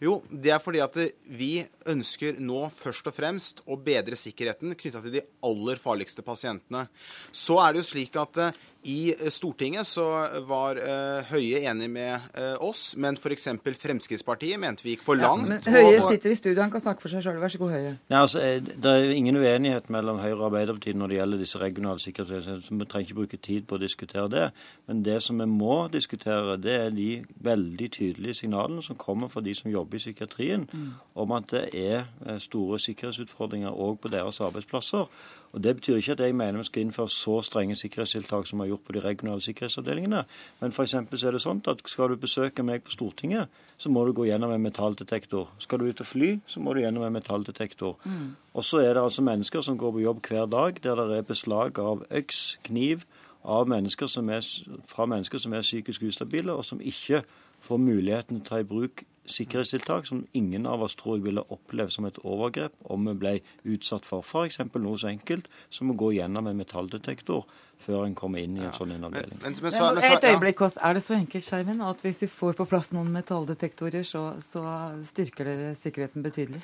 Jo, 0.03 0.19
det 0.29 0.51
er 0.51 0.63
fordi 0.63 0.81
at 0.83 0.97
vi 1.39 1.53
ønsker 1.89 2.41
nå 2.43 2.67
først 2.75 3.07
og 3.09 3.15
fremst 3.15 3.63
å 3.71 3.79
bedre 3.79 4.19
sikkerheten 4.19 4.75
knytta 4.75 5.03
til 5.05 5.15
de 5.15 5.23
aller 5.47 5.81
farligste 5.81 6.25
pasientene. 6.27 6.89
Så 7.31 7.61
er 7.63 7.73
det 7.73 7.85
jo 7.85 7.91
slik 7.93 8.19
at 8.19 8.41
i 8.85 9.15
eh, 9.15 9.31
Stortinget 9.33 9.87
så 9.89 10.05
var 10.49 10.79
uh, 10.79 11.25
Høie 11.31 11.63
enig 11.71 11.89
med 11.91 12.27
uh, 12.37 12.55
oss, 12.65 12.95
men 13.01 13.17
f.eks. 13.17 13.49
Fremskrittspartiet 13.81 14.61
mente 14.61 14.85
vi 14.85 14.95
gikk 14.95 15.05
for 15.07 15.19
langt. 15.19 15.49
Ja, 15.49 15.57
men 15.57 15.75
Høie 15.75 16.01
sitter 16.05 16.35
i 16.35 16.37
studio, 16.39 16.61
han 16.63 16.73
kan 16.73 16.83
snakke 16.85 17.05
for 17.05 17.13
seg 17.13 17.25
sjøl. 17.25 17.39
Vær 17.43 17.53
så 17.53 17.61
god, 17.63 17.75
Høie. 17.75 17.95
Nei, 18.13 18.21
altså, 18.21 18.43
det 18.61 18.93
er 18.93 19.13
ingen 19.17 19.39
uenighet 19.41 19.89
mellom 19.93 20.21
Høyre 20.23 20.37
og 20.37 20.47
Arbeiderpartiet 20.51 20.99
når 21.01 21.13
det 21.13 21.19
gjelder 21.19 21.43
disse 21.45 21.61
regionale 21.63 22.05
sikkerhetstiltakene. 22.05 22.81
Vi 22.85 22.89
trenger 22.93 23.09
ikke 23.09 23.21
bruke 23.21 23.41
tid 23.49 23.69
på 23.69 23.79
å 23.79 23.83
diskutere 23.83 24.27
det. 24.33 24.49
Men 24.91 25.05
det 25.07 25.21
som 25.25 25.41
vi 25.41 25.49
må 25.51 25.79
diskutere, 25.93 26.59
det 26.61 26.77
er 26.81 26.93
de 26.95 27.09
veldig 27.45 27.89
tydelige 27.95 28.41
signalene 28.43 28.85
som 28.85 29.01
kommer 29.01 29.33
fra 29.33 29.45
de 29.45 29.57
som 29.57 29.73
jobber 29.73 29.97
i 29.97 30.05
psykiatrien, 30.05 30.69
mm. 30.69 30.91
om 31.25 31.33
at 31.39 31.49
det 31.55 31.65
er 31.73 32.39
store 32.43 32.79
sikkerhetsutfordringer 32.83 33.73
òg 33.73 33.99
på 34.03 34.13
deres 34.13 34.43
arbeidsplasser. 34.45 35.09
Og 35.55 35.63
Det 35.63 35.77
betyr 35.77 35.97
ikke 35.97 36.13
at 36.13 36.21
jeg 36.21 36.35
mener 36.35 36.59
vi 36.59 36.65
skal 36.65 36.83
innføre 36.83 37.09
så 37.09 37.37
strenge 37.47 37.77
sikkerhetstiltak 37.79 38.47
som 38.47 38.59
vi 38.59 38.65
har 38.65 38.69
gjort 38.73 38.87
på 38.87 38.93
de 38.93 39.01
regionale 39.01 39.43
sikkerhetsavdelingene. 39.43 40.25
Men 40.61 40.73
for 40.73 40.87
så 40.91 40.99
er 40.99 41.31
det 41.37 41.43
sånn 41.45 41.63
at 41.71 41.83
skal 41.87 42.11
du 42.11 42.17
besøke 42.19 42.63
meg 42.67 42.83
på 42.83 42.91
Stortinget, 42.91 43.49
så 43.79 43.89
må 43.89 44.03
du 44.05 44.13
gå 44.13 44.27
gjennom 44.27 44.51
en 44.51 44.63
metalldetektor. 44.63 45.49
Skal 45.63 45.79
du 45.79 45.87
ut 45.87 46.01
og 46.01 46.07
fly, 46.07 46.41
så 46.47 46.61
må 46.61 46.75
du 46.75 46.83
gjennom 46.83 47.07
en 47.07 47.15
metalldetektor. 47.15 47.95
Mm. 48.03 48.35
Og 48.55 48.65
så 48.67 48.83
er 48.83 48.95
det 48.95 49.07
altså 49.07 49.23
mennesker 49.23 49.63
som 49.63 49.79
går 49.79 49.93
på 49.93 50.03
jobb 50.03 50.27
hver 50.27 50.51
dag 50.51 50.83
der 50.83 51.07
det 51.07 51.19
er 51.19 51.31
beslag 51.31 51.79
av 51.79 52.03
øks, 52.11 52.59
kniv, 52.67 53.07
av 53.45 53.69
mennesker 53.69 54.11
er, 54.35 54.47
fra 54.91 55.07
mennesker 55.07 55.39
som 55.39 55.53
er 55.53 55.63
psykisk 55.63 56.03
ustabile, 56.03 56.53
og 56.53 56.65
som 56.65 56.81
ikke 56.81 57.23
får 57.61 57.79
muligheten 57.79 58.41
til 58.41 58.45
å 58.45 58.49
ta 58.49 58.61
i 58.61 58.67
bruk 58.67 59.05
sikkerhetstiltak 59.31 60.07
som 60.07 60.27
ingen 60.33 60.67
av 60.67 60.83
oss 60.85 60.97
tror 61.01 61.19
jeg 61.19 61.27
ville 61.29 61.45
opplevd 61.55 61.95
som 61.95 62.09
et 62.09 62.19
overgrep 62.23 62.75
om 62.93 63.09
vi 63.09 63.15
ble 63.23 63.35
utsatt 63.75 64.07
for 64.09 64.25
f.eks. 64.25 64.61
noe 64.75 64.99
så 65.01 65.11
enkelt 65.13 65.49
som 65.73 65.93
å 65.93 65.99
gå 65.99 66.13
gjennom 66.19 66.51
en 66.51 66.61
metalldetektor 66.61 67.47
før 67.85 68.07
en 68.07 68.15
kommer 68.17 68.45
inn 68.45 68.57
i 68.57 68.63
en 68.63 68.71
ja. 68.71 68.75
sånn 68.77 68.93
avdeling. 68.97 69.41
Et 69.45 70.27
øyeblikk, 70.31 70.63
Er 70.63 70.95
det 70.97 71.03
så 71.05 71.17
enkelt 71.17 71.45
Skjermen, 71.45 71.83
at 71.85 72.01
hvis 72.05 72.23
vi 72.25 72.29
får 72.31 72.57
på 72.61 72.67
plass 72.71 72.93
noen 72.95 73.11
metalldetektorer, 73.13 74.07
så, 74.09 74.27
så 74.41 74.63
styrker 75.05 75.51
dere 75.51 75.75
sikkerheten 75.79 76.25
betydelig? 76.25 76.63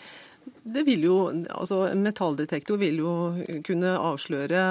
Det 0.63 0.83
vil 0.87 1.05
jo, 1.07 1.17
altså 1.51 1.85
en 1.89 2.03
Metalldetektor 2.05 2.79
vil 2.81 3.01
jo 3.01 3.13
kunne 3.67 3.95
avsløre 3.97 4.65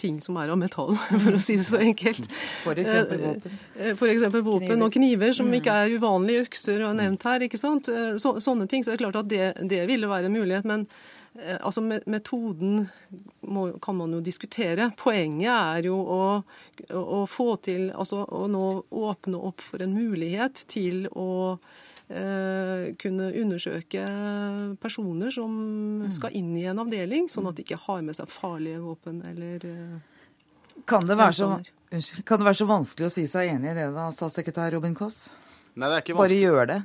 ting 0.00 0.20
som 0.22 0.38
er 0.40 0.52
av 0.52 0.58
metall, 0.58 0.94
for 1.24 1.36
å 1.36 1.42
si 1.42 1.58
det 1.60 1.66
så 1.66 1.80
enkelt. 1.82 2.28
F.eks. 2.64 2.94
våpen. 3.10 3.58
Eh, 3.76 3.92
F.eks. 3.92 4.24
våpen 4.32 4.68
kniver. 4.68 4.86
og 4.86 4.96
kniver, 4.96 5.34
som 5.36 5.52
ikke 5.54 5.76
er 5.84 5.96
uvanlige. 5.98 6.46
Økser 6.48 6.86
og 6.88 6.96
nevnt 6.98 7.26
her. 7.28 7.44
ikke 7.46 7.60
sant? 7.60 7.90
Eh, 7.92 8.14
så, 8.22 8.36
sånne 8.42 8.68
ting. 8.70 8.84
Så 8.84 8.92
det 8.92 8.98
er 8.98 9.04
klart 9.04 9.20
at 9.22 9.30
det, 9.30 9.44
det 9.70 9.84
ville 9.90 10.10
være 10.10 10.30
en 10.30 10.36
mulighet. 10.38 10.66
Men 10.68 10.86
eh, 11.38 11.58
altså, 11.60 11.84
metoden 11.84 12.86
må, 13.46 13.68
kan 13.84 14.00
man 14.00 14.16
jo 14.16 14.22
diskutere. 14.24 14.90
Poenget 15.00 15.52
er 15.52 15.90
jo 15.90 16.00
å, 16.00 16.22
å 16.90 17.24
få 17.30 17.54
til 17.64 17.90
Altså 17.94 18.24
å 18.24 18.46
nå 18.50 18.66
åpne 19.04 19.40
opp 19.50 19.62
for 19.64 19.84
en 19.84 19.94
mulighet 19.94 20.64
til 20.72 21.04
å 21.12 21.58
Eh, 21.58 21.93
kunne 23.00 23.30
undersøke 23.40 24.02
personer 24.76 25.32
som 25.32 25.54
skal 26.12 26.34
inn 26.36 26.50
i 26.60 26.66
en 26.68 26.82
avdeling, 26.82 27.30
sånn 27.32 27.48
at 27.48 27.56
de 27.56 27.64
ikke 27.64 27.80
har 27.86 28.02
med 28.04 28.18
seg 28.18 28.28
farlige 28.28 28.82
våpen 28.84 29.22
eller 29.24 29.64
eh, 29.64 30.14
kan 30.86 31.06
det, 31.06 31.32
så, 31.32 31.60
kan 32.24 32.38
det, 32.38 32.44
være 32.44 32.58
så, 32.58 32.66
vanskelig 32.68 33.08
å 33.08 33.12
si 33.12 33.24
seg 33.30 33.54
enig 33.54 33.70
i 33.72 33.76
det, 33.78 33.86
da, 33.94 34.08
statssekretær 34.12 34.74
Robin 34.74 34.94
Koss? 34.98 35.28
Nei, 35.74 35.88
det 35.88 35.94
er 35.94 36.02
ikke 36.04 36.16
vanskelig. 36.18 36.18
Bare 36.18 36.40
gjør 36.42 36.70
det. 36.70 36.78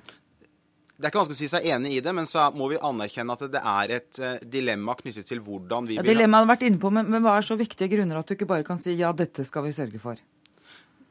Det 0.99 1.07
er 1.07 1.11
ikke 1.11 1.21
vanskelig 1.21 1.37
å 1.37 1.41
si 1.41 1.49
seg 1.51 1.67
enig 1.73 1.93
i 1.97 2.01
det, 2.05 2.13
men 2.15 2.29
så 2.29 2.45
må 2.55 2.69
vi 2.71 2.79
anerkjenne 2.89 3.35
at 3.35 3.45
det 3.51 3.63
er 3.73 3.93
et 3.97 4.21
uh, 4.21 4.33
dilemma 4.55 4.95
knyttet 4.99 5.27
til 5.27 5.41
hvordan 5.43 5.89
vi 5.89 5.97
ja, 5.97 6.03
vil 6.05 6.13
Dilemmaet 6.13 6.45
har 6.45 6.51
vært 6.53 6.65
inne 6.69 6.81
på, 6.81 6.91
men, 6.95 7.09
men 7.11 7.25
hva 7.25 7.37
er 7.39 7.47
så 7.49 7.57
viktige 7.59 7.89
grunner 7.95 8.21
at 8.21 8.29
du 8.29 8.35
ikke 8.37 8.49
bare 8.49 8.67
kan 8.67 8.79
si 8.81 8.95
ja, 8.99 9.11
dette 9.15 9.45
skal 9.47 9.65
vi 9.65 9.73
sørge 9.75 10.01
for? 10.03 10.21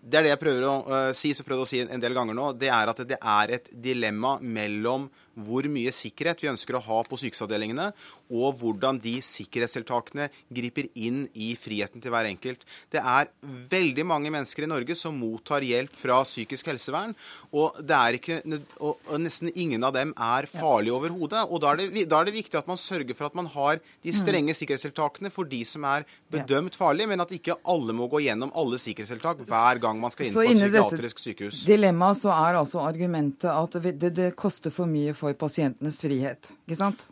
Det 0.00 0.18
er 0.18 0.26
det 0.26 0.32
jeg 0.34 0.40
prøver 0.40 0.66
å 0.66 0.74
uh, 0.86 1.12
si, 1.16 1.32
som 1.34 1.46
prøvde 1.46 1.64
å 1.66 1.68
si 1.68 1.80
en 1.82 2.02
del 2.02 2.14
ganger 2.16 2.36
nå. 2.36 2.52
Det 2.58 2.70
er 2.72 2.92
at 2.92 3.02
det 3.08 3.18
er 3.18 3.54
et 3.58 3.70
dilemma 3.72 4.36
mellom 4.40 5.08
hvor 5.46 5.66
mye 5.70 5.92
sikkerhet 5.94 6.42
vi 6.42 6.50
ønsker 6.50 6.76
å 6.78 6.82
ha 6.84 7.00
på 7.06 7.18
sykehusavdelingene, 7.20 7.90
og 8.28 8.58
hvordan 8.60 8.98
de 9.00 9.14
sikkerhetstiltakene 9.24 10.28
griper 10.52 10.90
inn 10.98 11.24
i 11.32 11.54
friheten 11.58 12.02
til 12.04 12.12
hver 12.12 12.28
enkelt. 12.28 12.64
Det 12.92 13.00
er 13.00 13.30
veldig 13.70 14.04
mange 14.08 14.32
mennesker 14.34 14.66
i 14.66 14.70
Norge 14.70 14.96
som 14.98 15.16
mottar 15.16 15.64
hjelp 15.64 15.94
fra 15.96 16.20
psykisk 16.26 16.68
helsevern, 16.72 17.14
og, 17.48 17.78
det 17.80 17.96
er 17.96 18.18
ikke, 18.18 18.38
og 18.84 19.14
nesten 19.22 19.48
ingen 19.54 19.84
av 19.86 19.94
dem 19.96 20.12
er 20.12 20.48
farlige 20.50 20.96
overhodet. 20.98 21.46
Og 21.48 21.62
da 21.62 21.72
er, 21.72 21.80
det, 21.80 22.04
da 22.10 22.20
er, 22.20 22.28
det, 22.28 22.36
viktig 22.36 22.58
at 22.60 22.68
man 22.68 22.80
sørger 22.80 23.16
for 23.16 23.30
at 23.30 23.38
man 23.38 23.48
har 23.54 23.80
de 23.80 24.12
mm. 24.12 24.18
strenge 24.18 24.56
sikkerhetstiltakene 24.58 25.32
for 25.32 25.48
de 25.48 25.62
som 25.68 25.86
er 25.88 26.04
bedømt 26.28 26.76
farlige, 26.76 27.08
men 27.08 27.24
at 27.24 27.32
ikke 27.32 27.56
alle 27.68 27.96
må 27.96 28.10
gå 28.12 28.20
gjennom 28.26 28.52
alle 28.58 28.80
sikkerhetstiltak 28.80 29.40
hver 29.48 29.80
gang 29.80 30.00
man 30.02 30.12
skal 30.12 30.28
inn 30.28 30.36
på 30.36 30.44
et 30.44 30.60
psykiatrisk 30.60 31.22
sykehus. 31.24 31.62
Dilemmaet 31.68 32.20
så 32.20 32.34
er 32.36 32.60
altså 32.60 32.82
argumentet 32.84 33.48
at 33.48 33.80
det, 33.88 34.12
det 34.16 34.28
koster 34.36 34.74
for 34.74 34.90
mye 34.90 35.16
for 35.16 35.27
pasientenes 35.34 36.00
frihet. 36.00 36.52
Ikke 36.66 36.78
sant? 36.78 37.06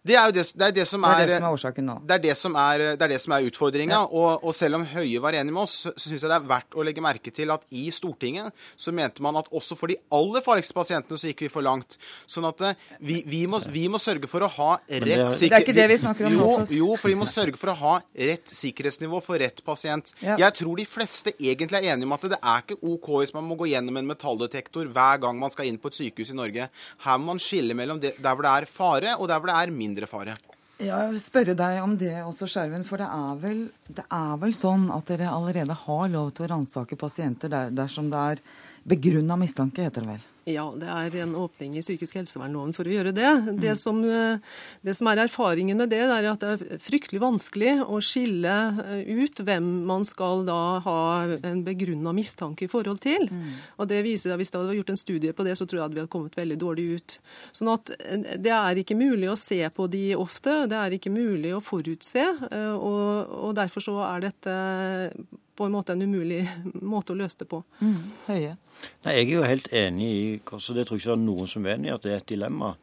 Det 0.00 0.14
er 0.16 0.30
jo 0.30 0.32
det, 0.32 0.46
det, 0.56 0.64
er 0.64 0.72
det 0.72 0.84
som 0.88 1.02
er 1.04 1.18
Det 1.20 1.26
det 1.28 1.36
som 1.36 1.44
er 1.44 1.54
årsaken 1.54 1.84
nå. 1.84 1.94
Det 2.08 2.14
er 2.14 2.22
det 2.24 2.34
som 2.40 2.54
er, 2.56 2.84
det 2.96 3.08
er 3.18 3.46
utfordringa. 3.50 3.98
Ja. 3.98 4.04
Og, 4.08 4.44
og, 4.44 4.54
selv 4.56 4.78
om 4.78 4.86
Høie 4.88 5.20
var 5.20 5.36
enig 5.36 5.52
med 5.52 5.66
oss, 5.66 5.74
så 5.84 5.92
syns 5.92 6.24
jeg 6.24 6.30
det 6.30 6.38
er 6.38 6.46
verdt 6.48 6.76
å 6.76 6.84
legge 6.86 7.04
merke 7.04 7.32
til 7.34 7.52
at 7.52 7.66
i 7.76 7.84
Stortinget 7.92 8.54
så 8.80 8.94
mente 8.96 9.20
man 9.20 9.36
at 9.36 9.50
også 9.52 9.76
for 9.76 9.92
de 9.92 9.98
aller 10.16 10.44
farligste 10.44 10.76
pasientene 10.76 11.20
så 11.20 11.28
gikk 11.28 11.44
vi 11.44 11.50
for 11.52 11.66
langt. 11.66 11.98
Sånn 12.24 12.48
at 12.48 12.64
eh, 12.64 12.86
vi, 12.96 13.18
vi, 13.28 13.42
må, 13.50 13.60
vi 13.68 13.84
må, 13.92 14.00
sørge 14.00 14.30
for 14.30 14.46
å 14.46 14.48
ha 14.54 14.70
rett 14.80 15.36
sikkerhet... 15.36 15.40
Det 15.42 15.58
er 15.58 15.66
ikke 15.66 15.76
det 15.76 15.86
vi 15.92 16.00
snakker 16.00 16.30
om 16.30 16.38
jo, 16.38 16.48
Jo, 16.78 16.88
for 16.96 17.12
vi 17.12 17.18
må 17.20 17.28
sørge 17.28 17.60
for 17.60 17.74
å 17.74 17.76
ha 17.82 17.94
rett 18.30 18.54
sikkerhetsnivå 18.56 19.20
for 19.24 19.40
rett 19.42 19.60
pasient. 19.66 20.14
Ja. 20.24 20.38
Jeg 20.46 20.56
tror 20.62 20.80
de 20.80 20.88
fleste 20.88 21.34
egentlig 21.36 21.82
er 21.82 21.92
enige 21.92 22.08
om 22.08 22.16
at 22.16 22.26
det 22.32 22.40
er 22.40 22.64
ikke 22.64 22.80
OK 22.80 23.12
hvis 23.18 23.34
man 23.36 23.44
må 23.50 23.58
gå 23.60 23.68
gjennom 23.74 24.00
en 24.00 24.08
metalldetektor 24.08 24.88
hver 24.88 25.20
gang 25.20 25.36
man 25.40 25.52
skal 25.52 25.68
inn 25.68 25.80
på 25.80 25.92
et 25.92 26.00
sykehus 26.00 26.32
i 26.32 26.40
Norge. 26.40 26.70
Her 27.04 27.20
må 27.20 27.34
man 27.34 27.42
skille 27.42 27.76
mellom 27.76 28.00
der 28.00 28.16
hvor 28.24 28.46
det 28.46 28.56
er 28.56 28.70
fare, 28.70 29.16
og 29.18 29.28
der 29.28 29.42
hvor 29.42 29.52
det 29.52 29.58
er 29.60 29.74
mindre 29.74 29.89
mindre 29.90 30.08
fare. 30.10 30.38
Ja, 30.80 31.02
jeg 31.04 31.10
vil 31.12 31.20
spørre 31.20 31.54
deg 31.58 31.78
om 31.82 31.92
det 32.00 32.14
også, 32.24 32.48
Skjerven. 32.48 32.86
For 32.88 33.02
det 33.02 33.08
er, 33.12 33.32
vel, 33.42 33.58
det 33.92 34.06
er 34.06 34.36
vel 34.40 34.54
sånn 34.56 34.86
at 34.94 35.10
dere 35.12 35.28
allerede 35.28 35.76
har 35.76 36.06
lov 36.08 36.30
til 36.32 36.46
å 36.46 36.52
ransake 36.54 36.96
pasienter 37.00 37.52
der, 37.52 37.74
dersom 37.82 38.08
det 38.12 38.22
er 38.32 38.40
begrunna 38.88 39.36
mistanke, 39.40 39.84
heter 39.84 40.06
det 40.06 40.14
vel? 40.14 40.24
Ja, 40.48 40.64
det 40.72 40.88
er 40.88 41.14
en 41.22 41.34
åpning 41.36 41.74
i 41.76 41.82
psykisk 41.84 42.16
helsevernloven 42.16 42.72
for 42.76 42.88
å 42.88 42.92
gjøre 42.94 43.12
det. 43.12 43.28
Det, 43.60 43.74
mm. 43.74 43.78
som, 43.78 43.98
eh, 44.08 44.60
det 44.86 44.94
som, 44.96 45.10
er 45.10 45.20
erfaringen 45.26 45.76
med 45.80 45.92
det, 45.92 46.00
er 46.00 46.28
at 46.30 46.40
det 46.40 46.52
er 46.54 46.80
fryktelig 46.80 47.20
vanskelig 47.20 47.74
å 47.84 48.00
skille 48.04 48.54
eh, 48.86 49.10
ut 49.20 49.42
hvem 49.44 49.68
man 49.88 50.06
skal 50.08 50.46
da 50.48 50.62
ha 50.86 51.02
en 51.44 51.60
begrunna 51.66 52.14
mistanke 52.16 52.64
i 52.64 52.70
forhold 52.72 53.02
til. 53.04 53.28
Mm. 53.28 53.60
Og 53.82 53.90
det 53.90 54.00
viser 54.06 54.32
at 54.32 54.40
Hvis 54.40 54.52
det 54.52 54.56
hadde 54.56 54.70
vært 54.70 54.80
gjort 54.80 54.94
en 54.94 55.02
studie 55.02 55.36
på 55.36 55.44
det, 55.44 55.58
så 55.60 55.68
tror 55.68 55.82
jeg 55.82 55.86
at 55.90 55.94
vi 55.96 56.02
hadde 56.02 56.14
kommet 56.14 56.40
veldig 56.40 56.58
dårlig 56.62 56.86
ut. 56.96 57.18
Sånn 57.52 57.74
at 57.74 57.92
eh, 57.98 58.38
Det 58.40 58.54
er 58.56 58.80
ikke 58.80 58.96
mulig 58.96 59.28
å 59.28 59.38
se 59.38 59.60
på 59.76 59.90
de 59.92 60.06
ofte. 60.16 60.64
Det 60.70 60.80
er 60.80 60.96
ikke 60.96 61.12
mulig 61.12 61.52
å 61.52 61.62
forutse. 61.64 62.24
Og, 62.50 63.36
og 63.50 63.54
derfor 63.58 63.84
så 63.84 63.98
er 64.06 64.24
dette 64.24 64.54
på 65.60 65.68
en 65.68 65.74
måte 65.76 65.92
en 65.92 66.02
umulig 66.02 66.40
måte 66.94 67.12
å 67.12 67.18
løse 67.20 67.42
det 67.42 67.50
på. 67.50 67.60
Mm. 67.84 67.98
Høye. 68.30 68.54
Nei, 69.04 69.16
Jeg 69.18 69.26
er 69.26 69.34
jo 69.34 69.48
helt 69.48 69.72
enig 69.76 70.10
i 70.10 70.22
så 70.56 70.76
det 70.76 70.88
tror 70.88 70.96
jeg 70.96 71.04
ikke 71.04 71.12
det 71.12 71.18
er 71.18 71.26
noen 71.26 71.50
som 71.52 71.66
er 71.66 71.76
enig 71.76 71.90
i 71.90 71.96
at 71.98 72.06
det 72.06 72.14
er 72.14 72.22
et 72.22 72.32
dilemma. 72.32 72.74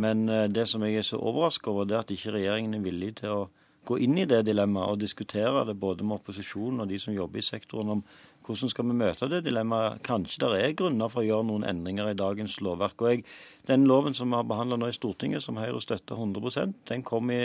Men 0.00 0.28
eh, 0.30 0.46
det 0.48 0.68
som 0.70 0.84
jeg 0.86 1.00
er 1.00 1.06
så 1.06 1.18
overrasket 1.18 1.72
over, 1.72 1.88
det 1.88 1.96
er 1.96 2.04
at 2.04 2.12
ikke 2.14 2.36
regjeringen 2.36 2.78
er 2.78 2.84
villig 2.86 3.16
til 3.20 3.34
å 3.34 3.48
gå 3.88 3.96
inn 4.04 4.18
i 4.20 4.26
det 4.28 4.44
dilemmaet 4.46 4.94
og 4.94 5.00
diskutere 5.00 5.64
det 5.66 5.74
både 5.80 6.04
med 6.06 6.20
opposisjonen 6.20 6.84
og 6.84 6.90
de 6.90 6.98
som 7.00 7.16
jobber 7.16 7.40
i 7.40 7.46
sektoren, 7.46 7.94
om 7.96 8.02
hvordan 8.46 8.70
skal 8.72 8.86
vi 8.86 8.96
møte 9.00 9.28
det 9.32 9.40
dilemmaet. 9.46 10.02
Kanskje 10.06 10.44
det 10.44 10.60
er 10.60 10.76
grunner 10.78 11.10
for 11.12 11.22
å 11.22 11.26
gjøre 11.26 11.48
noen 11.48 11.66
endringer 11.66 12.12
i 12.12 12.18
dagens 12.18 12.60
lovverk. 12.64 13.02
Og 13.02 13.14
jeg, 13.14 13.24
Den 13.66 13.86
loven 13.88 14.14
som 14.14 14.30
vi 14.30 14.38
har 14.38 14.46
behandla 14.48 14.78
nå 14.80 14.88
i 14.88 14.96
Stortinget, 14.96 15.42
som 15.42 15.58
Høyre 15.60 15.80
støtter 15.82 16.16
100% 16.16 16.78
den 16.88 17.02
kom 17.02 17.30
i 17.30 17.42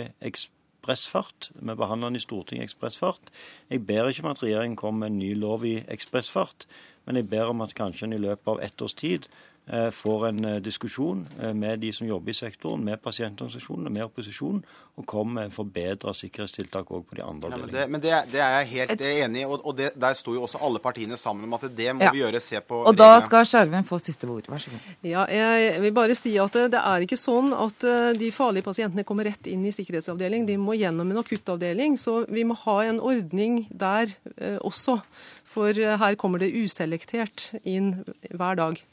ekspressfart. 0.86 1.50
Vi 1.56 1.76
behandler 1.76 2.10
den 2.12 2.20
i 2.20 2.22
Stortinget 2.22 2.62
i 2.62 2.70
ekspressfart. 2.70 3.32
Jeg 3.70 3.86
ber 3.88 4.10
ikke 4.10 4.24
om 4.24 4.32
at 4.32 4.44
regjeringen 4.44 4.78
kommer 4.78 5.06
med 5.06 5.14
en 5.14 5.20
ny 5.20 5.34
lov 5.34 5.66
i 5.66 5.80
ekspressfart, 5.90 6.68
men 7.06 7.18
jeg 7.18 7.30
ber 7.30 7.50
om 7.50 7.62
at 7.62 7.74
kanskje 7.74 8.06
en 8.06 8.14
i 8.14 8.22
løpet 8.22 8.48
av 8.48 8.62
ett 8.62 8.82
års 8.82 8.94
tid 8.94 9.26
får 9.92 10.28
en 10.28 10.46
eh, 10.46 10.56
diskusjon 10.62 11.24
eh, 11.42 11.54
med 11.54 11.80
de 11.82 11.90
som 11.94 12.06
jobber 12.08 12.30
i 12.30 12.38
sektoren, 12.38 12.84
med 12.86 13.02
pasientorganisasjonene, 13.02 13.90
med 13.90 14.06
opposisjonen, 14.06 14.60
og 14.96 15.08
kommer 15.10 15.42
med 15.48 15.56
forbedra 15.56 16.14
sikkerhetstiltak 16.14 16.92
òg 16.94 17.08
på 17.10 17.18
de 17.18 17.24
andre 17.26 17.50
avdelingene. 17.50 17.82
Ja, 17.82 17.88
men, 17.90 18.04
det, 18.04 18.14
men 18.14 18.28
det, 18.28 18.36
det, 18.36 18.44
er 18.46 18.60
jeg 18.60 18.70
helt 18.76 18.94
Et... 18.94 19.06
enig 19.24 19.42
i, 19.42 19.48
og, 19.50 19.66
og 19.66 19.76
det, 19.80 19.90
der 19.98 20.14
sto 20.16 20.36
jo 20.38 20.46
også 20.46 20.62
alle 20.62 20.80
partiene 20.84 21.18
sammen 21.18 21.50
om 21.50 21.58
at 21.58 21.66
det 21.66 21.90
må 21.98 22.06
ja. 22.06 22.14
vi 22.14 22.22
gjøre. 22.22 22.44
Se 22.46 22.62
på 22.62 22.84
Og 22.86 22.96
da 23.00 23.10
skal 23.26 23.48
Skjerven 23.50 23.88
få 23.88 23.98
siste 24.04 24.30
ord. 24.30 24.46
Vær 24.52 24.62
så 24.62 24.76
god. 24.76 24.94
Ja, 25.08 25.26
jeg 25.34 25.82
vil 25.82 25.96
bare 25.98 26.16
si 26.18 26.36
at 26.42 26.62
det 26.70 26.82
er 26.82 27.06
ikke 27.06 27.18
sånn 27.20 27.52
at 27.58 27.86
de 28.20 28.32
farlige 28.36 28.68
pasientene 28.70 29.06
kommer 29.08 29.26
rett 29.28 29.50
inn 29.50 29.66
i 29.66 29.74
sikkerhetsavdeling. 29.74 30.46
De 30.46 30.60
må 30.62 30.78
gjennom 30.78 31.10
en 31.10 31.24
akuttavdeling. 31.24 31.98
Så 32.00 32.22
vi 32.30 32.46
må 32.48 32.58
ha 32.68 32.82
en 32.86 33.02
ordning 33.02 33.64
der 33.74 34.14
eh, 34.38 34.60
også. 34.62 35.00
For 35.56 35.74
her 35.74 36.18
kommer 36.20 36.44
det 36.44 36.54
uselektert 36.54 37.54
inn 37.64 38.04
hver 38.30 38.60
dag. 38.60 38.84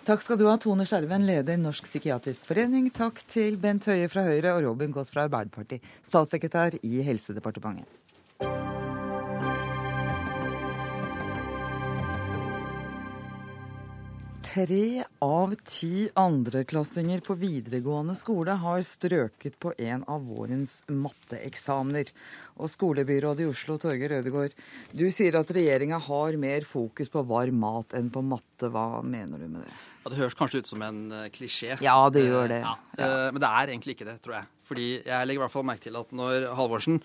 Takk 0.00 0.22
skal 0.24 0.38
du 0.40 0.46
ha, 0.48 0.56
Tone 0.56 0.86
Skjerven, 0.88 1.26
leder 1.28 1.58
Norsk 1.60 1.84
psykiatrisk 1.84 2.46
forening. 2.48 2.88
Takk 2.96 3.20
til 3.28 3.58
Bent 3.60 3.84
Høie 3.90 4.08
fra 4.08 4.24
Høyre 4.24 4.54
og 4.56 4.64
Robin 4.64 4.94
Gaas 4.96 5.12
fra 5.12 5.26
Arbeiderpartiet, 5.28 5.84
statssekretær 6.00 6.78
i 6.80 7.04
Helsedepartementet. 7.04 8.79
Tre 14.50 15.04
av 15.18 15.52
ti 15.62 16.08
andreklassinger 16.18 17.20
på 17.22 17.36
videregående 17.38 18.16
skole 18.18 18.56
har 18.58 18.80
strøket 18.82 19.54
på 19.62 19.70
en 19.78 20.02
av 20.10 20.24
vårens 20.26 20.72
matteeksamener. 20.90 22.10
Og 22.58 22.72
skolebyrådet 22.72 23.44
i 23.44 23.46
Oslo, 23.46 23.76
Torgeir 23.78 24.16
Ødegaard, 24.16 24.56
du 24.90 25.04
sier 25.14 25.38
at 25.38 25.52
regjeringa 25.54 26.00
har 26.02 26.38
mer 26.42 26.66
fokus 26.66 27.12
på 27.12 27.22
varm 27.30 27.62
mat 27.62 27.94
enn 27.94 28.10
på 28.10 28.24
matte. 28.26 28.72
Hva 28.74 29.04
mener 29.06 29.38
du 29.38 29.46
med 29.46 29.68
det? 29.68 29.76
Ja, 30.00 30.10
Det 30.10 30.18
høres 30.18 30.38
kanskje 30.40 30.64
ut 30.64 30.72
som 30.72 30.82
en 30.82 31.02
uh, 31.14 31.28
klisjé. 31.30 31.76
Ja, 31.84 32.00
det 32.10 32.26
gjør 32.26 32.50
det. 32.50 32.64
Ja. 32.64 32.74
Ja. 32.98 33.12
men 33.30 33.38
det 33.44 33.52
er 33.54 33.70
egentlig 33.70 34.00
ikke 34.00 34.08
det, 34.10 34.18
tror 34.24 34.40
jeg. 34.40 34.50
Fordi 34.66 34.88
jeg 34.98 35.28
legger 35.28 35.38
i 35.38 35.44
hvert 35.44 35.54
fall 35.54 35.70
merke 35.70 35.86
til 35.86 36.00
at 36.00 36.10
når 36.10 36.50
Halvorsen 36.58 36.98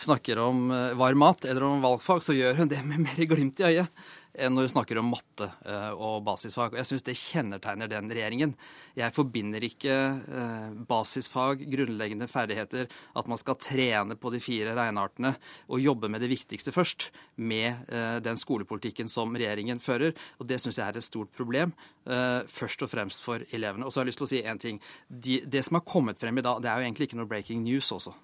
snakker 0.00 0.40
om 0.42 0.72
varm 0.98 1.22
mat 1.22 1.44
eller 1.44 1.66
om 1.66 1.82
valgfag, 1.84 2.22
så 2.24 2.34
gjør 2.34 2.62
hun 2.62 2.70
det 2.72 2.80
med 2.82 3.04
mer 3.04 3.28
glimt 3.30 3.62
i 3.62 3.68
øyet 3.68 4.08
når 4.38 4.62
vi 4.62 4.70
snakker 4.70 4.98
om 5.00 5.08
matte 5.10 5.48
eh, 5.66 5.90
og 5.90 6.22
basisfag. 6.26 6.74
Og 6.74 6.78
jeg 6.80 6.88
syns 6.88 7.04
det 7.06 7.16
kjennetegner 7.18 7.90
den 7.90 8.10
regjeringen. 8.12 8.54
Jeg 8.98 9.14
forbinder 9.16 9.64
ikke 9.66 9.96
eh, 10.22 10.76
basisfag, 10.88 11.64
grunnleggende 11.72 12.28
ferdigheter, 12.30 12.86
at 12.90 13.30
man 13.30 13.40
skal 13.40 13.58
trene 13.60 14.16
på 14.20 14.30
de 14.30 14.42
fire 14.42 14.76
regneartene 14.78 15.34
og 15.68 15.82
jobbe 15.82 16.12
med 16.12 16.22
det 16.22 16.30
viktigste 16.30 16.74
først, 16.74 17.10
med 17.42 17.90
eh, 17.90 18.18
den 18.22 18.38
skolepolitikken 18.38 19.10
som 19.10 19.34
regjeringen 19.34 19.82
fører. 19.82 20.14
Og 20.38 20.48
det 20.50 20.60
syns 20.62 20.78
jeg 20.78 20.86
er 20.86 21.00
et 21.00 21.06
stort 21.06 21.32
problem, 21.34 21.74
først 22.00 22.80
og 22.82 22.88
fremst 22.90 23.20
for 23.22 23.42
elevene. 23.54 23.84
Og 23.84 23.92
så 23.92 24.00
har 24.00 24.06
jeg 24.06 24.10
lyst 24.10 24.20
til 24.22 24.26
å 24.26 24.30
si 24.30 24.38
én 24.40 24.60
ting. 24.60 24.78
det 25.08 25.62
som 25.66 25.76
har 25.76 25.84
kommet 25.86 26.18
frem 26.18 26.38
i 26.38 26.42
dag, 26.42 26.62
det 26.62 26.70
er 26.70 26.80
jo 26.80 26.86
egentlig 26.88 27.06
ikke 27.10 27.18
noe 27.20 27.28
breaking 27.28 27.62
news 27.62 27.90
også. 27.92 28.14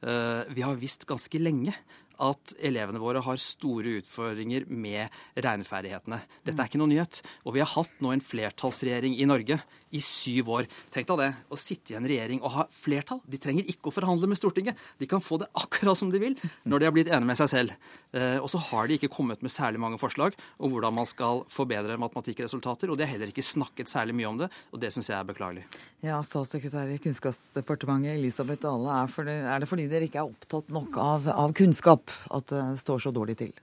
Vi 0.00 0.64
har 0.64 0.80
visst 0.80 1.04
ganske 1.06 1.38
lenge 1.38 1.74
at 2.18 2.54
elevene 2.64 3.00
våre 3.02 3.22
har 3.24 3.40
store 3.40 3.98
utfordringer 4.00 4.66
med 4.70 5.12
regneferdighetene. 5.38 6.20
Dette 6.44 6.58
er 6.58 6.70
ikke 6.70 6.80
noe 6.82 6.90
nyhet. 6.90 7.20
Og 7.46 7.54
vi 7.56 7.62
har 7.62 7.70
hatt 7.76 8.02
nå 8.04 8.12
en 8.14 8.24
flertallsregjering 8.24 9.16
i 9.18 9.28
Norge 9.28 9.60
i 9.94 10.00
syv 10.04 10.50
år. 10.58 10.68
Tenk 10.94 11.08
deg 11.10 11.20
det, 11.22 11.28
å 11.52 11.58
sitte 11.60 11.94
i 11.94 11.98
en 11.98 12.08
regjering 12.08 12.42
og 12.42 12.54
ha 12.54 12.66
flertall. 12.72 13.20
De 13.28 13.40
trenger 13.40 13.68
ikke 13.70 13.90
å 13.90 13.94
forhandle 13.94 14.28
med 14.30 14.40
Stortinget. 14.40 14.78
De 15.00 15.08
kan 15.10 15.22
få 15.24 15.40
det 15.42 15.50
akkurat 15.62 15.98
som 15.98 16.12
de 16.12 16.20
vil 16.22 16.36
når 16.68 16.82
de 16.82 16.88
har 16.88 16.96
blitt 16.96 17.12
enige 17.12 17.30
med 17.30 17.40
seg 17.40 17.52
selv. 17.52 17.90
Eh, 18.16 18.38
og 18.40 18.48
så 18.52 18.60
har 18.70 18.88
de 18.88 18.98
ikke 18.98 19.12
kommet 19.12 19.42
med 19.44 19.52
særlig 19.52 19.80
mange 19.82 20.00
forslag 20.00 20.36
om 20.58 20.72
hvordan 20.72 20.96
man 21.00 21.08
skal 21.08 21.44
forbedre 21.52 21.98
matematikkresultater. 22.00 22.90
Og 22.92 22.98
de 22.98 23.06
har 23.06 23.14
heller 23.14 23.32
ikke 23.32 23.46
snakket 23.46 23.92
særlig 23.92 24.16
mye 24.18 24.30
om 24.30 24.42
det, 24.42 24.50
og 24.72 24.82
det 24.82 24.92
syns 24.94 25.10
jeg 25.10 25.18
er 25.18 25.28
beklagelig. 25.28 25.64
Ja, 26.04 26.20
Statssekretær 26.24 26.90
i 26.92 27.00
Kunnskapsdepartementet 27.02 28.18
Elisabeth 28.18 28.62
Dale, 28.64 29.00
er, 29.02 29.62
det 29.62 29.70
fordi 29.70 29.88
dere 29.90 30.08
ikke 30.08 30.22
er 30.22 30.30
opptatt 30.30 30.70
nok 30.74 31.00
av, 31.02 31.28
av 31.32 31.56
kunnskap 31.56 32.12
at 32.34 32.52
det 32.52 32.64
står 32.82 33.08
så 33.08 33.14
dårlig 33.14 33.38
til? 33.40 33.56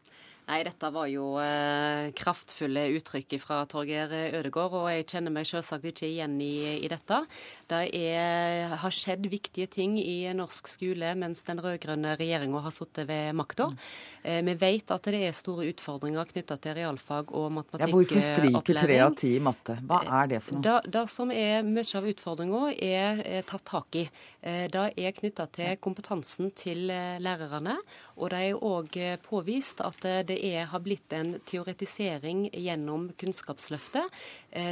Nei, 0.46 0.60
dette 0.62 0.90
var 0.94 1.08
jo 1.10 1.36
eh, 1.42 2.12
kraftfulle 2.14 2.84
uttrykk 3.00 3.34
fra 3.42 3.64
Torgeir 3.66 4.12
Ødegaard, 4.38 4.76
og 4.78 4.90
jeg 4.94 5.08
kjenner 5.10 5.34
meg 5.34 5.48
selvsagt 5.50 5.88
ikke 5.90 6.06
igjen 6.06 6.36
i, 6.44 6.84
i 6.86 6.90
dette. 6.92 7.24
Det 7.66 7.80
er, 7.98 8.76
har 8.78 8.94
skjedd 8.94 9.26
viktige 9.32 9.66
ting 9.74 9.96
i 9.98 10.30
norsk 10.38 10.70
skole 10.70 11.16
mens 11.18 11.42
den 11.48 11.62
rød-grønne 11.64 12.14
regjeringa 12.20 12.62
har 12.62 12.76
sittet 12.76 13.10
ved 13.10 13.34
makta. 13.38 13.72
Mm. 13.72 13.80
Eh, 14.22 14.42
vi 14.46 14.56
vet 14.62 14.94
at 14.94 15.10
det 15.10 15.24
er 15.26 15.34
store 15.38 15.66
utfordringer 15.72 16.30
knytta 16.30 16.60
til 16.62 16.78
realfag 16.78 17.34
og 17.34 17.50
matematikkopplæring. 17.58 17.90
Ja, 17.90 17.98
hvorfor 17.98 18.62
stryker 18.62 18.82
tre 18.86 19.00
av 19.08 19.18
ti 19.18 19.34
i 19.40 19.42
matte? 19.42 19.80
Hva 19.90 20.04
er 20.22 20.32
det 20.36 20.42
for 20.46 20.60
noe? 20.60 20.78
Det, 20.86 21.06
som 21.10 21.34
er 21.34 21.66
mye 21.66 21.98
av 21.98 22.12
utfordringa, 22.14 22.62
er, 22.76 23.26
er 23.40 23.50
tatt 23.50 23.66
tak 23.72 23.98
i. 23.98 24.06
Eh, 24.46 24.68
det 24.70 24.86
er 24.94 25.18
knytta 25.18 25.50
til 25.58 25.82
kompetansen 25.82 26.54
til 26.54 26.86
eh, 26.94 27.18
lærerne. 27.18 27.80
Og 28.22 28.30
det 28.30 28.46
er 28.52 28.62
òg 28.62 29.02
påvist 29.26 29.82
at 29.82 30.06
det 30.30 30.35
er, 30.38 30.66
har 30.72 30.84
blitt 30.84 31.14
en 31.16 31.36
teoretisering 31.48 32.48
gjennom 32.52 33.10
Kunnskapsløftet, 33.20 34.12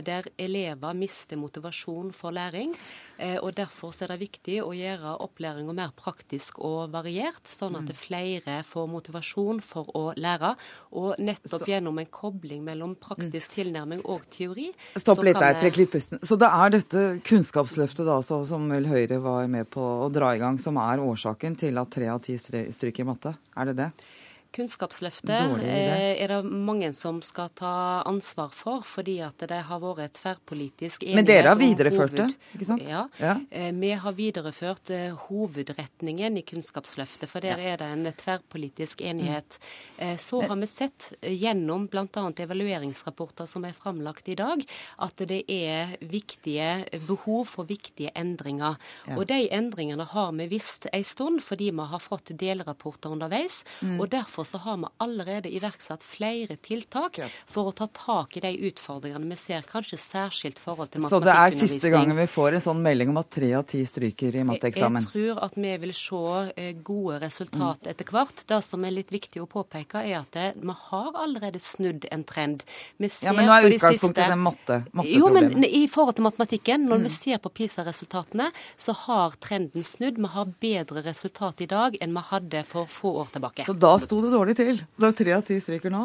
der 0.05 0.27
elever 0.39 0.95
mister 0.95 1.39
motivasjon 1.39 2.13
for 2.15 2.31
læring. 2.35 2.71
Eh, 3.17 3.37
og 3.37 3.53
Derfor 3.55 3.93
er 4.01 4.13
det 4.13 4.19
viktig 4.23 4.57
å 4.63 4.71
gjøre 4.75 5.15
opplæringa 5.23 5.75
mer 5.77 5.91
praktisk 5.97 6.59
og 6.65 6.91
variert, 6.93 7.43
sånn 7.47 7.77
at 7.77 7.91
mm. 7.91 7.97
flere 7.97 8.57
får 8.67 8.89
motivasjon 8.89 9.61
for 9.65 9.91
å 9.97 10.05
lære. 10.17 10.53
Og 10.97 11.21
nettopp 11.21 11.67
gjennom 11.69 12.01
en 12.01 12.09
kobling 12.13 12.63
mellom 12.65 12.95
praktisk 12.99 13.53
tilnærming 13.59 14.03
og 14.09 14.25
teori 14.33 14.71
Stopp 14.99 15.21
litt 15.25 15.37
der, 15.39 15.55
trekk 15.59 15.79
litt 15.79 15.93
pusten. 15.93 16.21
Så 16.25 16.37
det 16.39 16.49
er 16.49 16.73
dette 16.73 17.05
Kunnskapsløftet 17.27 18.07
da, 18.07 18.19
som 18.23 18.67
vel 18.71 18.89
Høyre 18.89 19.21
var 19.23 19.47
med 19.51 19.69
på 19.73 19.83
å 20.05 20.09
dra 20.13 20.33
i 20.35 20.41
gang, 20.41 20.59
som 20.61 20.79
er 20.81 21.03
årsaken 21.03 21.57
til 21.59 21.79
at 21.81 21.93
tre 21.93 22.09
av 22.11 22.21
ti 22.25 22.37
stryker 22.39 23.05
i 23.05 23.07
matte? 23.07 23.35
Er 23.57 23.69
det 23.69 23.77
det? 23.79 23.89
Kunnskapsløftet 24.53 25.63
eh, 25.65 26.13
er 26.21 26.29
det 26.29 26.39
mange 26.45 26.91
som 26.93 27.19
skal 27.25 27.49
ta 27.57 28.03
ansvar 28.05 28.51
for, 28.53 28.83
fordi 28.85 29.17
at 29.25 29.41
det 29.49 29.63
har 29.67 29.81
vært 29.81 30.19
tverrpolitisk 30.19 31.05
enighet. 31.05 31.17
Men 31.17 31.27
dere 31.27 31.49
har 31.49 31.57
videreført 31.59 32.13
det, 32.19 32.27
ikke 32.53 32.67
sant? 32.67 32.85
Ja. 32.85 33.07
ja. 33.17 33.33
Eh, 33.49 33.71
vi 33.73 33.89
har 34.03 34.15
videreført 34.17 34.91
eh, 34.93 35.15
hovedretningen 35.27 36.37
i 36.37 36.43
Kunnskapsløftet, 36.45 37.31
for 37.31 37.41
der 37.45 37.61
er 37.61 37.81
det 37.81 37.87
en 37.95 38.05
tverrpolitisk 38.05 39.01
enighet. 39.01 39.57
Mm. 39.97 40.17
Så 40.21 40.43
har 40.45 40.61
vi 40.61 40.69
sett 40.69 41.09
gjennom 41.21 41.87
bl.a. 41.89 42.25
evalueringsrapporter 42.45 43.49
som 43.49 43.65
er 43.65 43.73
framlagt 43.77 44.29
i 44.29 44.37
dag, 44.37 44.61
at 45.01 45.25
det 45.29 45.41
er 45.49 45.95
viktige 45.99 47.01
behov 47.07 47.49
for 47.55 47.69
viktige 47.69 48.13
endringer. 48.17 48.77
Og 49.17 49.25
de 49.31 49.47
endringene 49.53 50.05
har 50.13 50.31
vi 50.37 50.49
visst 50.53 50.87
en 50.93 51.07
stund, 51.07 51.41
fordi 51.43 51.71
vi 51.73 51.89
har 51.89 52.03
fått 52.03 52.35
delrapporter 52.37 53.17
underveis. 53.17 53.63
Mm. 53.81 53.99
og 53.99 54.09
derfor 54.13 54.42
Derfor 54.43 54.57
så 54.57 54.63
har 54.63 54.77
vi 54.77 54.87
allerede 54.97 55.49
iverksatt 55.55 56.03
flere 56.03 56.57
tiltak 56.59 57.19
for 57.47 57.69
å 57.69 57.71
ta 57.71 57.85
tak 57.87 58.35
i 58.37 58.41
de 58.43 58.51
utfordringene 58.67 59.29
vi 59.29 59.37
ser, 59.39 59.63
kanskje 59.63 59.95
særskilt 60.01 60.59
forhold 60.59 60.91
til 60.91 61.03
matematikkundervisning. 61.05 61.13
Så 61.13 61.61
det 61.63 61.63
er 61.63 61.69
siste 61.71 61.91
gangen 61.93 62.17
vi 62.19 62.25
får 62.27 62.57
en 62.57 62.63
sånn 62.65 62.81
melding 62.83 63.13
om 63.13 63.19
at 63.21 63.29
tre 63.31 63.53
av 63.55 63.63
ti 63.71 63.79
stryker 63.87 64.35
i 64.35 64.43
matteeksamen? 64.49 65.05
Jeg 65.05 65.13
tror 65.13 65.39
at 65.47 65.55
vi 65.55 65.71
vil 65.85 65.93
se 65.95 66.23
eh, 66.59 66.73
gode 66.83 67.21
resultat 67.23 67.87
etter 67.93 68.11
hvert. 68.11 68.43
Det 68.49 68.59
som 68.67 68.83
er 68.83 68.95
litt 68.97 69.13
viktig 69.15 69.43
å 69.43 69.47
påpeke, 69.47 70.01
er 70.03 70.19
at 70.19 70.39
vi 70.59 70.75
har 70.89 71.21
allerede 71.23 71.63
snudd 71.63 72.09
en 72.11 72.27
trend. 72.27 72.67
ja, 72.99 73.31
Men 73.31 73.47
nå 73.47 73.55
er 73.55 73.69
utgangspunktet 73.69 74.27
den 74.33 74.43
matte, 74.43 74.81
matteproblemet. 74.91 75.15
Jo, 75.15 75.31
men 75.31 75.69
i 75.69 75.85
forhold 75.87 76.19
til 76.19 76.27
matematikken, 76.27 76.89
når 76.89 76.99
mm. 76.99 77.07
vi 77.07 77.13
ser 77.15 77.39
på 77.39 77.53
PISA-resultatene, 77.61 78.51
så 78.75 78.97
har 79.05 79.39
trenden 79.39 79.87
snudd. 79.87 80.19
Vi 80.19 80.35
har 80.35 80.53
bedre 80.67 81.07
resultat 81.07 81.63
i 81.63 81.71
dag 81.71 81.95
enn 82.03 82.11
vi 82.19 82.27
hadde 82.33 82.67
for 82.67 82.91
få 82.91 83.15
år 83.23 83.33
tilbake. 83.37 83.69
Så 83.69 83.75
da 83.77 83.95
sto 84.01 84.19
det 84.23 84.32
dårlig 84.33 84.57
til. 84.59 84.81
Det 84.99 85.09
er 85.09 85.17
tre 85.21 85.37
av 85.37 85.45
ti 85.47 85.59
stryker 85.63 85.93
nå. 85.93 86.03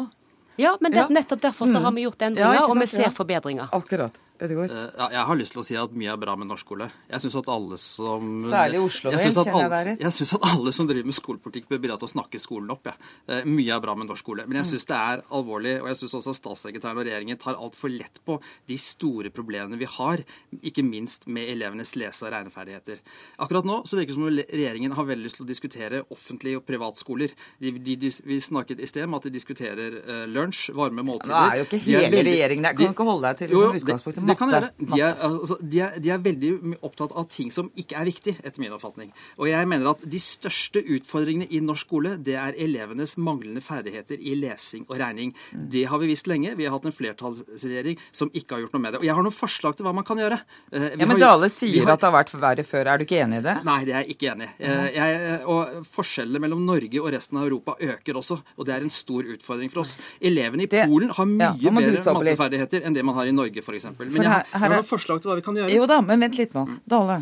Ja, 0.59 0.73
men 0.83 0.91
det, 0.91 1.05
nettopp 1.15 1.41
derfor 1.41 1.69
så 1.71 1.79
har 1.79 1.93
vi 1.95 2.03
gjort 2.03 2.21
endringer, 2.25 2.57
ja, 2.57 2.65
og 2.67 2.75
vi 2.81 2.87
ser 2.91 3.13
forbedringer. 3.15 3.69
Akkurat. 3.75 4.17
Uh, 4.39 4.87
ja, 4.95 5.07
jeg 5.11 5.23
har 5.27 5.35
lyst 5.35 5.51
til 5.51 5.59
å 5.59 5.65
si 5.67 5.75
at 5.75 5.91
mye 5.99 6.13
er 6.13 6.19
bra 6.21 6.35
med 6.39 6.47
norsk 6.47 6.63
skole. 6.63 6.85
Jeg 7.09 7.23
syns 7.25 7.35
at 7.41 7.49
alle 7.51 7.79
som 7.81 8.37
Særlig 8.47 8.79
Oslo, 8.85 9.11
vel, 9.11 9.19
kjenner 9.19 9.49
jeg 9.49 9.71
deg 9.73 9.87
rett? 9.89 10.03
Jeg 10.05 10.15
syns 10.15 10.33
at 10.37 10.45
alle 10.47 10.73
som 10.75 10.87
driver 10.87 11.09
med 11.09 11.17
skolepolitikk, 11.17 11.67
bør 11.67 11.81
bidra 11.83 11.97
til 11.99 12.07
å 12.07 12.11
snakke 12.13 12.39
skolen 12.39 12.71
opp. 12.71 12.87
Ja. 12.87 12.95
Uh, 13.27 13.41
mye 13.49 13.75
er 13.75 13.83
bra 13.83 13.95
med 13.99 14.07
norsk 14.07 14.23
skole. 14.23 14.45
Men 14.47 14.61
jeg 14.61 14.69
syns 14.71 14.87
det 14.87 14.99
er 14.99 15.23
alvorlig, 15.35 15.75
og 15.83 15.89
jeg 15.91 15.99
syns 16.01 16.15
også 16.21 16.35
at 16.35 16.39
statssekretæren 16.39 17.01
og 17.01 17.07
regjeringen 17.09 17.41
tar 17.41 17.59
altfor 17.59 17.91
lett 17.91 18.21
på 18.23 18.37
de 18.69 18.77
store 18.79 19.33
problemene 19.35 19.79
vi 19.79 19.89
har, 19.97 20.23
ikke 20.71 20.85
minst 20.87 21.27
med 21.27 21.51
elevenes 21.51 21.91
lese- 21.99 22.29
og 22.29 22.33
regneferdigheter. 22.35 23.03
Akkurat 23.43 23.67
nå 23.67 23.81
så 23.89 23.99
virker 23.99 24.13
det 24.13 24.19
som 24.19 24.27
om 24.29 24.39
regjeringen 24.39 24.95
har 24.95 25.09
veldig 25.11 25.27
lyst 25.27 25.39
til 25.41 25.47
å 25.47 25.49
diskutere 25.49 26.01
offentlige 26.15 26.61
og 26.61 26.65
privatskoler. 26.67 27.35
De, 27.59 27.75
de, 27.75 27.99
de, 27.99 28.13
vi 28.29 28.39
snakket 28.43 28.79
i 28.79 28.87
sted 28.89 29.07
om 29.07 29.19
at 29.19 29.27
de 29.27 29.35
diskuterer 29.35 29.99
uh, 29.99 30.23
lunsj, 30.31 30.69
varme 30.77 31.03
måltider. 31.05 31.35
Nå 31.35 31.43
er 31.57 31.61
jo 31.61 31.67
ikke 31.67 31.83
hele 31.83 32.09
de 32.13 32.23
regjeringen 32.31 32.69
der. 32.69 32.79
Kan 32.79 32.93
du 32.93 32.95
ikke 32.95 33.09
holde 33.11 33.27
deg 33.27 33.43
til 33.43 33.53
liksom, 33.53 33.79
utgangspunktet 33.83 34.28
det 34.29 34.37
kan 34.39 34.53
gjøre. 34.53 34.71
De 34.79 35.01
er, 35.03 35.19
altså, 35.27 35.59
de, 35.59 35.83
er, 35.83 35.99
de 35.99 36.13
er, 36.13 36.23
veldig 36.29 36.79
opptatt 36.85 37.13
av 37.17 37.27
ting 37.31 37.51
som 37.53 37.71
ikke 37.79 37.97
er 37.99 38.09
viktig, 38.09 38.35
etter 38.43 38.63
min 38.63 38.73
oppfatning. 38.75 39.11
Og 39.39 39.49
jeg 39.49 39.69
mener 39.69 39.91
at 39.93 40.03
de 40.07 40.21
største 40.23 40.83
utfordringene 40.95 41.49
i 41.49 41.61
norsk 41.63 41.89
skole, 41.89 42.15
det 42.21 42.35
er 42.37 42.57
elevenes 42.59 43.15
manglende 43.17 43.63
ferdigheter 43.63 44.19
i 44.19 44.35
lesing 44.37 44.85
og 44.87 44.97
regning. 44.99 45.31
Det 45.51 45.85
har 45.89 46.01
vi 46.01 46.09
visst 46.11 46.27
lenge. 46.29 46.53
Vi 46.59 46.67
har 46.67 46.75
hatt 46.75 46.85
en 46.85 46.95
flertallsregjering 46.95 47.97
som 48.11 48.29
ikke 48.35 48.55
har 48.55 48.65
gjort 48.65 48.75
noe 48.75 48.83
med 48.83 48.93
det. 48.93 49.01
Og 49.01 49.07
jeg 49.07 49.15
har 49.17 49.25
noen 49.25 49.35
forslag 49.35 49.77
til 49.77 49.87
hva 49.87 49.93
man 49.95 50.05
kan 50.07 50.21
gjøre. 50.21 50.37
Vi 50.73 50.83
ja, 50.99 51.07
Men 51.09 51.21
Dale 51.21 51.49
sier 51.53 51.85
har... 51.85 51.95
at 51.95 52.03
det 52.03 52.09
har 52.09 52.15
vært 52.19 52.33
verre 52.35 52.65
før. 52.67 52.91
Er 52.91 53.01
du 53.01 53.05
ikke 53.07 53.21
enig 53.23 53.41
i 53.41 53.45
det? 53.47 53.55
Nei, 53.65 53.79
det 53.87 53.95
er 53.95 54.03
jeg 54.03 54.17
ikke 54.17 54.33
enig 54.35 54.49
i. 54.49 54.69
Uh, 54.69 55.49
og 55.49 55.89
forskjellene 55.95 56.43
mellom 56.43 56.61
Norge 56.67 57.01
og 57.01 57.09
resten 57.15 57.39
av 57.39 57.47
Europa 57.47 57.77
øker 57.79 58.19
også, 58.21 58.39
og 58.57 58.67
det 58.67 58.75
er 58.75 58.85
en 58.85 58.93
stor 58.93 59.33
utfordring 59.35 59.73
for 59.73 59.83
oss. 59.85 59.95
Elevene 60.21 60.67
i 60.67 60.71
Polen 60.71 61.13
har 61.15 61.29
mye 61.29 61.51
ja, 61.63 61.73
bedre 61.73 62.15
matteferdigheter 62.19 62.85
enn 62.85 62.97
det 62.97 63.05
man 63.07 63.17
har 63.17 63.29
i 63.29 63.35
Norge, 63.35 63.63
f.eks. 63.63 63.89
Men 64.19 64.29
jeg, 64.29 64.45
jeg 64.51 64.61
har 64.63 64.75
noen 64.75 64.87
forslag 64.89 65.23
til 65.23 65.31
hva 65.31 65.39
vi 65.39 65.45
kan 65.47 65.57
gjøre. 65.59 65.73
Jo 65.73 65.87
da, 65.89 65.99
men 66.05 66.27
vent 66.27 66.39
litt 66.39 66.55
nå. 66.57 66.65
Dale. 66.89 67.19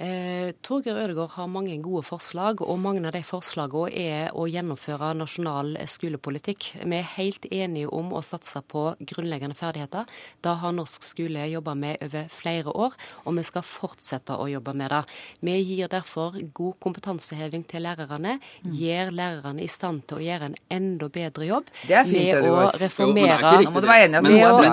Eh, 0.00 0.54
Torgeir 0.64 0.96
Ødegaard 0.96 1.34
har 1.34 1.48
mange 1.52 1.74
gode 1.84 2.00
forslag, 2.08 2.62
og 2.64 2.78
mange 2.80 3.02
av 3.04 3.12
de 3.12 3.20
forslagene 3.20 3.90
er 3.92 4.30
å 4.32 4.46
gjennomføre 4.48 5.10
nasjonal 5.18 5.74
skolepolitikk. 5.92 6.70
Vi 6.80 6.96
er 6.96 7.10
helt 7.18 7.44
enige 7.52 7.90
om 7.92 8.14
å 8.16 8.22
satse 8.24 8.62
på 8.64 8.94
grunnleggende 8.96 9.58
ferdigheter. 9.58 10.08
Det 10.40 10.54
har 10.62 10.72
norsk 10.72 11.04
skole 11.04 11.44
jobba 11.50 11.74
med 11.76 12.00
over 12.06 12.30
flere 12.32 12.72
år, 12.72 12.96
og 13.26 13.36
vi 13.36 13.44
skal 13.44 13.66
fortsette 13.66 14.38
å 14.40 14.46
jobbe 14.48 14.72
med 14.80 14.88
det. 14.94 15.02
Vi 15.44 15.58
gir 15.58 15.92
derfor 15.92 16.40
god 16.56 16.80
kompetanseheving 16.80 17.66
til 17.68 17.84
lærerne, 17.84 18.38
gjør 18.64 19.12
lærerne 19.12 19.60
i 19.60 19.68
stand 19.68 20.06
til 20.08 20.22
å 20.22 20.24
gjøre 20.24 20.48
en 20.48 20.56
enda 20.80 21.10
bedre 21.12 21.44
jobb 21.50 21.68
det 21.84 21.98
er 22.00 22.08
fint, 22.08 22.32
med 22.32 22.48
å 22.48 22.70
reformere 22.80 23.36
bra. 23.36 23.52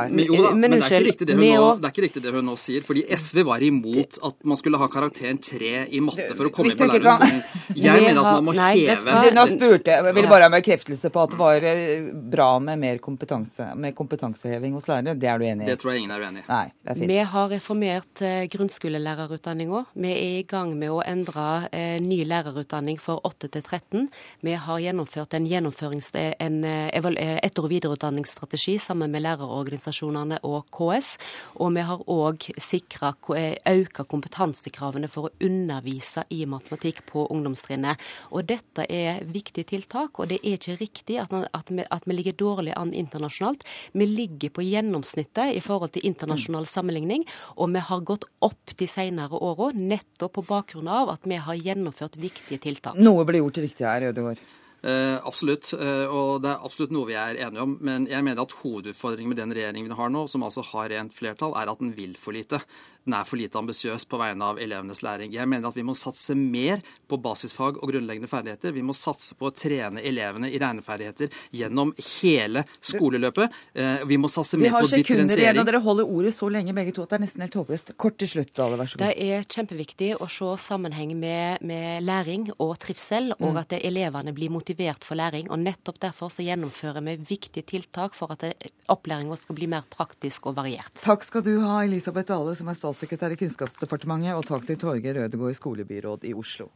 Men, 0.08 0.72
det 0.72 0.80
er 0.88 1.92
ikke 1.92 2.08
riktig 2.08 2.24
det 2.24 2.32
hun 2.32 2.48
nå 2.48 2.56
sier, 2.56 2.88
fordi 2.88 3.04
SV 3.12 3.44
var 3.52 3.60
imot 3.66 4.24
at 4.24 4.48
man 4.48 4.64
skulle 4.64 4.80
ha 4.80 4.88
karakter 4.88 5.17
karakteren 5.18 5.38
tre 5.38 5.88
i 5.88 6.02
matte 6.02 6.36
for 6.36 6.48
å 6.48 6.52
komme 6.54 6.72
inn 6.72 6.78
på 6.78 7.00
lærerskolen. 7.02 7.44
Jeg 7.78 8.02
mener 8.02 8.22
at 8.22 8.38
man 8.38 8.46
må 8.48 8.54
nei, 8.58 8.88
heve 8.88 9.32
Nå 9.36 9.46
spurte 9.50 9.94
jeg, 9.94 10.14
vil 10.16 10.30
bare 10.30 10.48
ha 10.48 10.52
bekreftelse 10.54 11.12
på 11.14 11.24
at 11.24 11.34
det 11.34 11.40
var 11.40 11.66
eh, 11.68 12.08
bra 12.32 12.48
med 12.64 12.80
mer 12.82 13.02
kompetanse, 13.04 13.70
med 13.76 13.96
kompetanseheving 13.98 14.76
hos 14.78 14.88
lærere. 14.90 15.16
Det 15.20 15.30
er 15.30 15.42
du 15.42 15.46
enig 15.48 15.68
i? 15.68 15.70
Det 15.72 15.78
tror 15.82 15.94
jeg 15.94 16.04
ingen 16.04 16.16
er 16.16 16.26
uenig 16.26 16.44
i. 16.44 16.46
Nei, 16.50 16.64
det 16.82 16.94
er 16.94 17.00
fint. 17.00 17.12
Vi 17.12 17.20
har 17.34 17.50
reformert 17.54 18.24
eh, 18.26 18.40
grunnskolelærerutdanninga. 18.54 19.84
Vi 19.94 20.14
er 20.14 20.40
i 20.40 20.46
gang 20.48 20.74
med 20.80 20.94
å 20.96 21.02
endre 21.06 21.48
eh, 21.72 21.98
ny 22.04 22.22
lærerutdanning 22.28 23.02
for 23.02 23.24
8 23.28 23.52
til 23.56 23.66
13. 23.66 24.08
Vi 24.48 24.56
har 24.68 24.84
gjennomført 24.84 25.36
en, 25.38 25.48
gjennomførings, 25.50 26.12
en 26.16 26.60
etter- 26.66 27.66
og 27.66 27.72
videreutdanningsstrategi 27.74 28.78
sammen 28.82 29.14
med 29.14 29.26
lærerorganisasjonene 29.26 30.42
og 30.48 30.68
KS. 30.74 31.16
Og 31.62 31.74
vi 31.76 31.86
har 31.88 32.04
òg 32.08 32.50
sikra 32.62 33.14
økt 33.18 34.02
kompetansekravene 34.08 35.07
mulighetene 35.08 35.12
for 35.12 35.28
å 35.28 35.32
undervise 35.42 36.26
i 36.30 36.46
matematikk 36.46 37.06
på 37.08 37.28
ungdomstrinnet. 37.32 37.98
Og 38.32 38.46
Dette 38.48 38.86
er 38.90 39.24
viktige 39.26 39.66
tiltak, 39.66 40.20
og 40.20 40.30
det 40.30 40.40
er 40.44 40.58
ikke 40.58 40.78
riktig 40.80 41.20
at, 41.20 41.32
at, 41.32 41.70
vi, 41.70 41.84
at 41.84 42.04
vi, 42.06 42.14
ligger 42.14 42.38
dårlig 42.38 42.74
an 42.76 42.94
internasjonalt. 42.94 43.64
Vi 43.94 44.06
ligger 44.06 44.50
på 44.50 44.64
gjennomsnittet 44.64 45.56
i 45.56 45.62
forhold 45.62 45.94
til 45.94 46.06
internasjonal 46.06 46.68
sammenligning, 46.68 47.26
og 47.58 47.74
vi 47.74 47.80
har 47.80 48.06
gått 48.06 48.26
opp 48.42 48.76
de 48.78 48.88
senere 48.88 49.34
åra 49.34 49.72
nettopp 49.74 50.38
på 50.38 50.46
bakgrunn 50.48 50.88
av 50.88 51.10
at 51.10 51.26
vi 51.26 51.38
har 51.38 51.56
gjennomført 51.56 52.18
viktige 52.18 52.60
tiltak. 52.60 52.98
Noe 52.98 53.26
blir 53.26 53.44
gjort 53.44 53.64
riktig 53.64 53.88
her, 53.88 54.10
Ødegaard? 54.12 54.42
Eh, 54.88 55.18
absolutt, 55.26 55.72
eh, 55.74 56.06
og 56.06 56.44
det 56.44 56.52
er 56.52 56.62
absolutt 56.64 56.92
noe 56.94 57.08
vi 57.10 57.16
er 57.18 57.40
enige 57.48 57.64
om. 57.64 57.74
Men 57.82 58.06
jeg 58.08 58.24
mener 58.24 58.44
at 58.44 58.54
hovedutfordringen 58.62 59.34
med 59.34 59.40
den 59.42 59.56
regjeringen 59.58 59.90
vi 59.90 59.98
har 59.98 60.12
nå, 60.14 60.28
som 60.30 60.46
altså 60.46 60.64
har 60.70 60.92
rent 60.94 61.16
flertall, 61.18 61.56
er 61.58 61.72
at 61.72 61.82
den 61.82 61.96
vil 61.98 62.14
for 62.20 62.38
lite 62.38 62.62
den 63.08 63.16
er 63.18 63.28
for 63.28 63.40
lite 63.40 63.58
ambisiøs 63.60 64.06
på 64.10 64.20
vegne 64.20 64.52
av 64.52 64.60
elevenes 64.62 65.02
læring. 65.06 65.32
Jeg 65.34 65.48
mener 65.50 65.70
at 65.70 65.78
vi 65.78 65.86
må 65.88 65.96
satse 65.98 66.36
mer 66.38 66.82
på 67.08 67.20
basisfag 67.24 67.80
og 67.80 67.92
grunnleggende 67.92 68.30
ferdigheter. 68.30 68.74
Vi 68.76 68.84
må 68.86 68.96
satse 68.98 69.38
på 69.40 69.48
å 69.50 69.54
trene 69.56 70.04
elevene 70.06 70.50
i 70.52 70.60
regneferdigheter 70.60 71.32
gjennom 71.56 71.94
hele 72.20 72.66
skoleløpet. 72.84 73.56
Eh, 73.74 74.04
vi 74.10 74.20
må 74.20 74.30
satse 74.32 74.60
mer 74.60 74.76
på 74.76 74.84
differensiering. 74.84 74.98
Vi 74.98 75.08
har 75.08 75.24
sekunder 75.24 75.44
igjen, 75.44 75.62
og 75.62 75.70
dere 75.70 75.82
holder 75.86 76.12
ordet 76.18 76.34
så 76.36 76.50
lenge 76.52 76.76
begge 76.76 76.96
to 76.96 77.06
at 77.06 77.14
det 77.14 77.20
er 77.20 77.24
nesten 77.24 77.46
helt 77.46 77.58
håpløst. 77.62 77.94
Kort 77.98 78.20
til 78.20 78.32
slutt, 78.34 78.54
Dale, 78.58 78.80
vær 78.80 78.92
så 78.92 79.00
god. 79.00 79.06
Det 79.08 79.30
er 79.38 79.48
kjempeviktig 79.56 80.12
å 80.20 80.30
se 80.32 80.52
sammenheng 80.68 81.16
med, 81.20 81.64
med 81.68 82.04
læring 82.06 82.50
og 82.58 82.76
trivsel, 82.84 83.32
og 83.40 83.54
mm. 83.56 83.62
at 83.64 83.78
elevene 83.80 84.36
blir 84.36 84.52
motivert 84.54 85.08
for 85.08 85.20
læring. 85.20 85.48
og 85.52 85.64
Nettopp 85.64 86.02
derfor 86.04 86.34
så 86.34 86.46
gjennomfører 86.46 87.06
vi 87.08 87.18
viktige 87.32 87.66
tiltak 87.68 88.18
for 88.18 88.36
at 88.36 88.44
opplæringa 88.92 89.40
skal 89.40 89.58
bli 89.58 89.72
mer 89.72 89.88
praktisk 89.90 90.52
og 90.52 90.58
variert. 90.60 90.92
Takk 91.00 91.24
skal 91.24 91.46
du 91.46 91.54
ha, 91.64 91.80
Elisabeth 91.88 92.28
Dale, 92.30 92.56
som 92.58 92.68
er 92.68 92.78
statsråd 92.78 92.97
statssekretær 92.98 93.36
i 93.36 93.38
Kunnskapsdepartementet, 93.38 94.34
og 94.34 94.46
takk 94.48 94.66
til 94.66 94.80
Torgeir 94.82 95.20
Ødegaard, 95.28 95.54
skolebyråd 95.54 96.26
i 96.26 96.34
Oslo. 96.34 96.72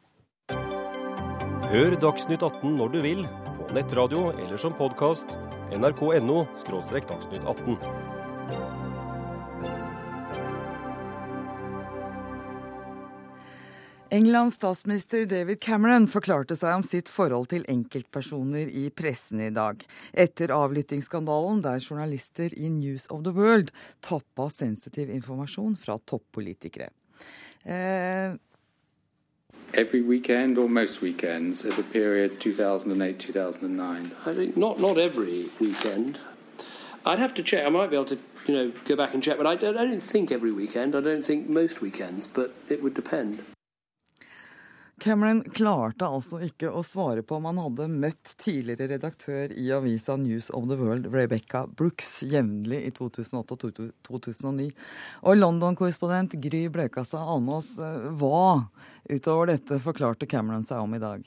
Hør 1.72 1.98
Dagsnytt 1.98 2.44
18 2.46 2.78
når 2.78 2.94
du 2.94 3.02
vil, 3.02 3.26
på 3.58 3.74
nettradio 3.74 4.30
eller 4.36 4.62
som 4.62 4.76
podkast. 4.78 5.34
nrk.no– 5.74 6.44
dagsnytt 7.10 7.46
18. 7.48 8.11
Englands 14.14 14.56
statsminister 14.56 15.26
David 15.26 15.62
Cameron 15.64 16.04
forklarte 16.12 16.56
seg 16.60 16.74
om 16.76 16.82
sitt 16.84 17.08
forhold 17.08 17.48
til 17.54 17.62
enkeltpersoner 17.72 18.68
i 18.68 18.90
pressen 18.92 19.40
i 19.40 19.54
dag, 19.56 19.86
etter 20.12 20.52
avlyttingsskandalen 20.52 21.62
der 21.64 21.80
journalister 21.80 22.52
i 22.52 22.68
News 22.68 23.06
of 23.08 23.22
the 23.24 23.32
World 23.32 23.72
tappa 24.04 24.50
sensitiv 24.52 25.14
informasjon 25.16 25.78
fra 25.80 25.96
toppolitikere. 25.96 26.90
Eh, 27.64 28.36
every 29.80 30.02
weekend 30.02 30.60
or 30.60 30.68
most 30.68 31.00
weekends 31.02 31.64
of 31.64 31.80
the 31.80 31.88
period 31.94 32.36
2008-2009? 32.44 34.12
I 34.28 34.36
think 34.36 34.58
not 34.58 34.82
not 34.82 34.98
every 34.98 35.48
weekend. 35.62 36.20
I'd 37.06 37.20
have 37.20 37.34
to 37.36 37.44
check. 37.44 37.66
I 37.66 37.70
might 37.70 37.90
be 37.90 37.96
able 37.96 38.12
to, 38.12 38.20
you 38.46 38.54
know, 38.54 38.74
go 38.84 38.98
back 38.98 39.14
and 39.14 39.24
check, 39.24 39.38
but 39.38 39.48
I 39.48 39.56
don't, 39.56 39.78
I 39.78 39.86
don't 39.86 40.04
think 40.04 40.34
every 40.34 40.52
weekend. 40.52 40.96
I 40.96 41.00
don't 41.00 41.24
think 41.24 41.48
most 41.48 41.80
weekends, 41.80 42.28
but 42.28 42.52
it 42.68 42.84
would 42.84 42.94
depend. 42.94 43.40
Cameron 45.02 45.40
klarte 45.50 46.06
altså 46.06 46.38
ikke 46.46 46.70
å 46.70 46.84
svare 46.86 47.24
på 47.26 47.40
om 47.40 47.48
han 47.50 47.58
hadde 47.58 47.88
møtt 47.90 48.36
tidligere 48.38 48.92
redaktør 48.92 49.50
i 49.58 49.72
avisa 49.74 50.14
News 50.22 50.52
of 50.54 50.68
the 50.70 50.78
World, 50.78 51.08
Rebecca 51.10 51.64
Brooks, 51.66 52.20
jevnlig 52.30 52.84
i 52.86 52.94
2008 52.94 53.58
og 53.58 53.82
2009. 54.06 54.70
Og 55.26 55.40
London-korrespondent 55.40 56.38
Gry 56.44 56.68
Bløkassa 56.70 57.24
Almås, 57.34 57.74
eh, 57.82 58.12
hva 58.14 58.68
utover 59.10 59.56
dette 59.56 59.82
forklarte 59.82 60.30
Cameron 60.30 60.68
seg 60.68 60.86
om 60.86 60.94
i 60.94 61.02
dag? 61.02 61.26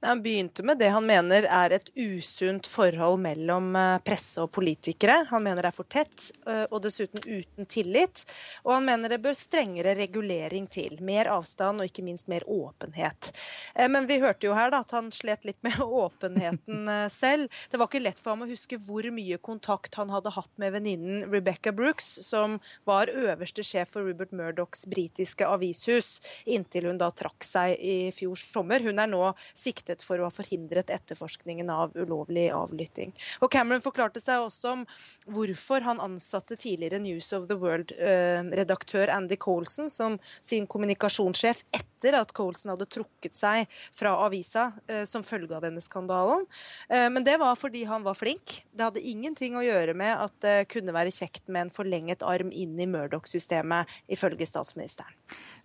Han 0.00 0.22
begynte 0.22 0.62
med 0.62 0.78
det 0.78 0.88
han 0.94 1.06
mener 1.06 1.42
er 1.50 1.72
et 1.74 1.88
usunt 1.98 2.66
forhold 2.70 3.18
mellom 3.18 3.72
eh, 3.76 3.96
presse 4.06 4.38
og 4.44 4.52
politikere. 4.54 5.24
Han 5.32 5.42
mener 5.42 5.66
det 5.66 5.72
er 5.72 5.74
for 5.74 5.90
tett 5.90 6.28
eh, 6.46 6.66
og 6.70 6.84
dessuten 6.84 7.24
uten 7.26 7.66
tillit. 7.66 8.22
Og 8.62 8.76
han 8.76 8.86
mener 8.86 9.10
det 9.10 9.18
bør 9.24 9.34
strengere 9.34 9.96
regulering 9.98 10.68
til. 10.70 10.94
Mer 11.02 11.32
avstand 11.34 11.82
og 11.82 11.90
ikke 11.90 12.04
minst 12.06 12.30
mer 12.30 12.46
åpenhet. 12.46 13.32
Eh, 13.74 13.88
men 13.90 14.06
vi 14.06 14.20
hørte 14.22 14.46
jo 14.46 14.54
her 14.54 14.70
da, 14.70 14.84
at 14.86 14.94
han 14.94 15.10
slet 15.14 15.48
litt 15.48 15.58
med 15.66 15.80
åpenheten 16.04 16.86
selv. 17.10 17.50
Det 17.72 17.82
var 17.82 17.90
ikke 17.90 18.04
lett 18.04 18.22
for 18.22 18.36
ham 18.36 18.46
å 18.46 18.50
huske 18.52 18.78
hvor 18.86 19.10
mye 19.10 19.40
kontakt 19.42 19.98
han 19.98 20.14
hadde 20.14 20.34
hatt 20.36 20.52
med 20.62 20.76
venninnen 20.76 21.26
Rebecca 21.32 21.74
Brooks, 21.74 22.06
som 22.28 22.60
var 22.86 23.10
øverste 23.10 23.66
sjef 23.66 23.96
for 23.96 24.06
Rupert 24.06 24.30
Murdochs 24.30 24.86
britiske 24.86 25.46
avishus, 25.48 26.20
inntil 26.46 26.86
hun 26.92 27.02
da 27.02 27.10
trakk 27.10 27.42
seg 27.42 27.74
i 27.82 27.98
fjor 28.14 28.38
sommer. 28.38 28.84
Hun 28.86 29.02
er 29.02 29.10
nå 29.10 29.32
siktet 29.58 29.87
fryktet 29.88 30.04
for 30.04 30.20
å 30.20 30.28
ha 30.28 30.30
forhindret 30.30 30.90
etterforskningen 30.90 31.70
av 31.70 31.94
ulovlig 31.96 32.50
avlytting. 32.52 33.14
Og 33.40 33.50
Cameron 33.50 33.82
forklarte 33.82 34.20
seg 34.20 34.44
også 34.44 34.72
om 34.72 34.86
hvorfor 35.26 35.82
han 35.82 36.00
ansatte 36.00 36.56
tidligere 36.56 37.00
News 37.00 37.32
of 37.32 37.48
the 37.48 37.56
World-redaktør 37.56 39.08
Andy 39.08 39.36
Colson 39.36 39.90
som 39.90 40.18
sin 40.42 40.66
kommunikasjonssjef 40.66 41.64
etter 41.72 42.14
at 42.14 42.32
Colson 42.32 42.70
hadde 42.74 42.86
trukket 42.86 43.34
seg 43.34 43.66
fra 43.96 44.14
avisa 44.24 44.72
eh, 44.86 45.04
som 45.04 45.24
følge 45.24 45.56
av 45.56 45.64
denne 45.64 45.80
skandalen. 45.82 46.46
Eh, 46.88 47.08
men 47.10 47.24
det 47.24 47.38
var 47.38 47.56
fordi 47.58 47.84
han 47.88 48.04
var 48.04 48.14
flink. 48.14 48.62
Det 48.72 48.84
hadde 48.84 49.02
ingenting 49.02 49.56
å 49.56 49.64
gjøre 49.64 49.96
med 49.98 50.14
at 50.14 50.34
det 50.44 50.68
kunne 50.70 50.94
være 50.94 51.14
kjekt 51.14 51.48
med 51.48 51.66
en 51.66 51.74
forlenget 51.74 52.22
arm 52.22 52.52
inn 52.52 52.78
i 52.78 52.86
Murdoch-systemet, 52.86 53.88
ifølge 54.08 54.46
statsministeren. 54.46 55.10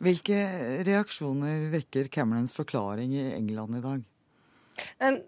Hvilke 0.04 0.40
reaksjoner 0.84 1.70
vekker 1.72 2.10
Camerons 2.12 2.56
forklaring 2.56 3.14
i 3.16 3.30
England 3.38 3.78
i 3.78 3.84
dag? 3.84 4.10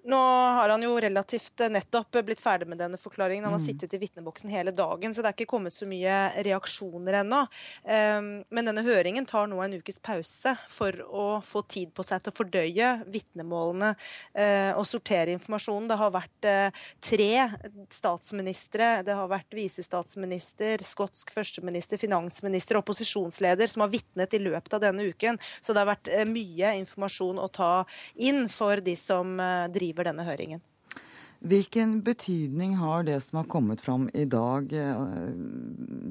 Nå 0.04 0.18
har 0.58 0.70
han 0.70 0.84
jo 0.84 0.96
relativt 1.00 1.60
eh, 1.60 1.70
nettopp 1.70 2.18
blitt 2.26 2.40
ferdig 2.40 2.68
med 2.70 2.80
denne 2.80 2.98
forklaringen. 2.98 3.44
Han 3.46 3.54
har 3.54 3.62
mm. 3.62 3.68
sittet 3.68 3.94
i 3.94 4.00
vitneboksen 4.02 4.50
hele 4.50 4.72
dagen, 4.72 5.14
så 5.14 5.22
det 5.22 5.32
er 5.32 5.38
ikke 5.38 5.52
kommet 5.56 5.76
så 5.76 5.88
mye 5.90 6.16
reaksjoner 6.46 7.20
ennå. 7.22 7.42
Ehm, 7.84 8.30
men 8.56 8.70
denne 8.70 8.84
høringen 8.86 9.28
tar 9.28 9.50
nå 9.52 9.60
en 9.64 9.78
ukes 9.78 10.00
pause 10.04 10.56
for 10.72 10.96
å 11.06 11.26
få 11.46 11.64
tid 11.70 11.94
på 11.96 12.06
seg 12.06 12.24
til 12.24 12.34
å 12.34 12.38
fordøye 12.40 12.92
vitnemålene 13.12 13.92
eh, 14.34 14.72
og 14.76 14.86
sortere 14.88 15.36
informasjonen. 15.36 15.90
Det 15.92 16.00
har 16.00 16.16
vært 16.16 16.50
eh, 16.50 16.84
tre 17.04 17.32
statsministre, 17.94 18.90
det 19.06 19.18
har 19.18 19.32
vært 19.32 19.58
visestatsminister, 19.58 20.84
skotsk 20.86 21.34
førsteminister, 21.36 22.02
finansminister 22.02 22.80
opposisjonsleder 22.80 23.70
som 23.72 23.86
har 23.86 23.94
vitnet 23.94 24.34
i 24.38 24.44
løpet 24.46 24.78
av 24.78 24.86
denne 24.88 25.10
uken. 25.12 25.40
Så 25.62 25.74
det 25.74 25.84
har 25.84 25.94
vært 25.94 26.12
mye 26.30 26.76
informasjon 26.82 27.42
å 27.42 27.50
ta 27.52 27.74
inn 28.16 28.46
for 28.52 28.82
de 28.84 28.96
som 29.00 29.35
Eh, 29.40 29.68
driver 29.76 30.10
denne 30.12 30.26
høringen. 30.28 30.64
Hvilken 31.46 32.00
betydning 32.06 32.78
har 32.80 33.04
det 33.06 33.20
som 33.22 33.42
har 33.42 33.50
kommet 33.52 33.84
fram 33.84 34.08
i 34.14 34.26
dag 34.26 34.72
eh, 34.74 35.04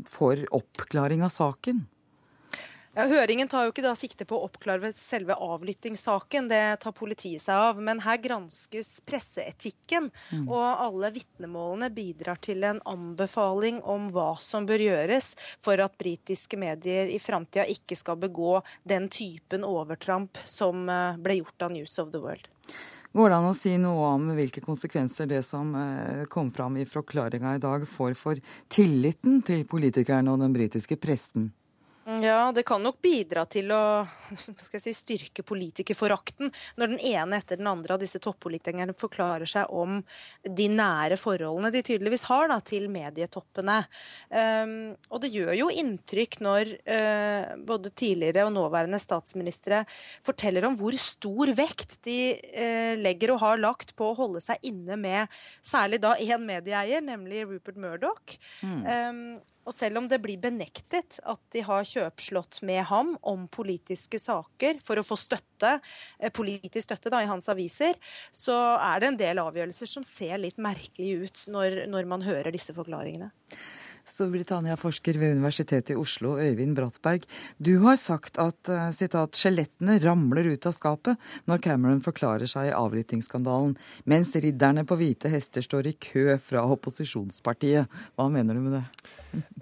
for 0.06 0.44
oppklaring 0.54 1.24
av 1.26 1.32
saken? 1.34 1.86
Ja, 2.94 3.08
høringen 3.10 3.48
tar 3.50 3.64
jo 3.66 3.72
ikke 3.72 3.82
da 3.82 3.96
sikte 3.98 4.22
på 4.22 4.36
å 4.38 4.44
oppklare 4.46 4.92
selve 4.94 5.34
avlyttingssaken, 5.42 6.46
det 6.46 6.76
tar 6.84 6.94
politiet 6.94 7.42
seg 7.42 7.58
av. 7.58 7.80
Men 7.82 8.04
her 8.04 8.20
granskes 8.22 9.00
presseetikken, 9.02 10.12
mm. 10.30 10.44
og 10.46 10.62
alle 10.62 11.10
vitnemålene 11.16 11.90
bidrar 11.90 12.38
til 12.44 12.62
en 12.62 12.78
anbefaling 12.86 13.80
om 13.82 14.06
hva 14.14 14.36
som 14.38 14.68
bør 14.68 14.86
gjøres 14.86 15.32
for 15.64 15.82
at 15.82 15.98
britiske 15.98 16.60
medier 16.60 17.10
i 17.10 17.18
framtida 17.18 17.66
ikke 17.74 17.98
skal 17.98 18.20
begå 18.22 18.60
den 18.86 19.10
typen 19.10 19.66
overtramp 19.66 20.38
som 20.46 20.86
eh, 20.86 21.18
ble 21.18 21.40
gjort 21.40 21.66
av 21.66 21.74
News 21.74 21.98
of 21.98 22.14
the 22.14 22.22
World. 22.22 22.46
Går 23.14 23.30
det 23.30 23.36
an 23.36 23.46
å 23.46 23.54
si 23.54 23.76
noe 23.78 24.08
om 24.16 24.24
hvilke 24.34 24.58
konsekvenser 24.64 25.28
det 25.30 25.44
som 25.46 25.68
eh, 25.78 26.24
kom 26.26 26.48
fram 26.50 26.80
i 26.82 26.86
forklaringa 26.88 27.52
i 27.54 27.60
dag, 27.62 27.84
får 27.86 28.16
for 28.18 28.40
tilliten 28.66 29.38
til 29.46 29.62
politikerne 29.70 30.32
og 30.32 30.42
den 30.42 30.56
britiske 30.56 30.98
pressen? 30.98 31.52
Ja, 32.04 32.52
det 32.52 32.66
kan 32.68 32.82
nok 32.84 32.98
bidra 33.00 33.46
til 33.48 33.70
å 33.72 34.04
si, 34.36 34.92
styrke 34.92 35.40
politikerforakten 35.46 36.50
når 36.76 36.90
den 36.92 36.98
ene 37.00 37.38
etter 37.40 37.56
den 37.56 37.70
andre 37.70 37.96
av 37.96 38.02
disse 38.02 38.20
toppolitikerne 38.20 38.92
forklarer 38.98 39.48
seg 39.48 39.72
om 39.72 40.02
de 40.44 40.66
nære 40.68 41.16
forholdene 41.16 41.70
de 41.72 41.80
tydeligvis 41.86 42.26
har 42.28 42.50
da, 42.52 42.58
til 42.60 42.90
medietoppene. 42.92 43.78
Um, 44.28 44.74
og 45.08 45.22
det 45.24 45.30
gjør 45.32 45.54
jo 45.56 45.70
inntrykk 45.72 46.36
når 46.44 46.74
uh, 46.84 47.54
både 47.72 47.94
tidligere 47.96 48.44
og 48.50 48.52
nåværende 48.58 49.00
statsministre 49.00 49.86
forteller 50.26 50.68
om 50.68 50.76
hvor 50.76 50.98
stor 51.00 51.54
vekt 51.56 51.96
de 52.04 52.18
uh, 52.36 52.92
legger 53.00 53.32
og 53.32 53.40
har 53.46 53.64
lagt 53.64 53.96
på 53.96 54.10
å 54.10 54.18
holde 54.20 54.44
seg 54.44 54.60
inne 54.68 55.00
med 55.00 55.40
særlig 55.64 56.02
da 56.04 56.18
én 56.20 56.44
medieeier, 56.44 57.00
nemlig 57.00 57.46
Rupert 57.48 57.80
Murdoch. 57.80 58.38
Mm. 58.60 58.84
Um, 58.84 59.26
og 59.64 59.74
selv 59.74 60.00
om 60.00 60.08
det 60.10 60.20
blir 60.22 60.40
benektet 60.40 61.18
at 61.24 61.40
de 61.54 61.62
har 61.64 61.86
kjøpslått 61.88 62.60
med 62.66 62.82
ham 62.90 63.14
om 63.22 63.46
politiske 63.52 64.20
saker 64.20 64.80
for 64.84 65.00
å 65.00 65.06
få 65.06 65.18
støtte, 65.20 65.78
eh, 66.18 66.32
politisk 66.32 66.88
støtte 66.88 67.12
da, 67.12 67.22
i 67.24 67.30
hans 67.30 67.48
aviser, 67.52 67.96
så 68.32 68.56
er 68.76 69.00
det 69.00 69.12
en 69.12 69.20
del 69.20 69.42
avgjørelser 69.42 69.90
som 69.90 70.04
ser 70.06 70.36
litt 70.42 70.60
merkelig 70.62 71.24
ut 71.24 71.46
når, 71.52 71.84
når 71.90 72.10
man 72.10 72.24
hører 72.26 72.52
disse 72.54 72.76
forklaringene. 72.76 73.32
Storbritannia-forsker 74.10 75.18
ved 75.20 75.38
Universitetet 75.38 75.94
i 75.94 75.98
Oslo, 75.98 76.36
Øyvind 76.38 76.76
Brattberg. 76.76 77.24
Du 77.56 77.78
har 77.86 77.96
sagt 78.00 78.38
at 78.42 78.60
sitat, 78.94 79.14
citat, 79.14 79.38
skjelettene 79.38 79.98
ramler 80.02 80.52
ut 80.54 80.66
av 80.66 80.74
skapet 80.74 81.20
når 81.48 81.62
Cameron 81.64 82.02
forklarer 82.04 82.50
seg 82.50 82.70
i 82.70 82.76
avlyttingsskandalen, 82.76 83.76
mens 84.10 84.34
ridderne 84.36 84.84
på 84.88 84.98
hvite 84.98 85.30
hester 85.32 85.64
står 85.64 85.90
i 85.90 85.96
kø 85.98 86.38
fra 86.42 86.64
opposisjonspartiet. 86.74 87.90
Hva 88.16 88.28
mener 88.32 88.56
du 88.56 88.64
med 88.64 88.78
det? 88.80 88.86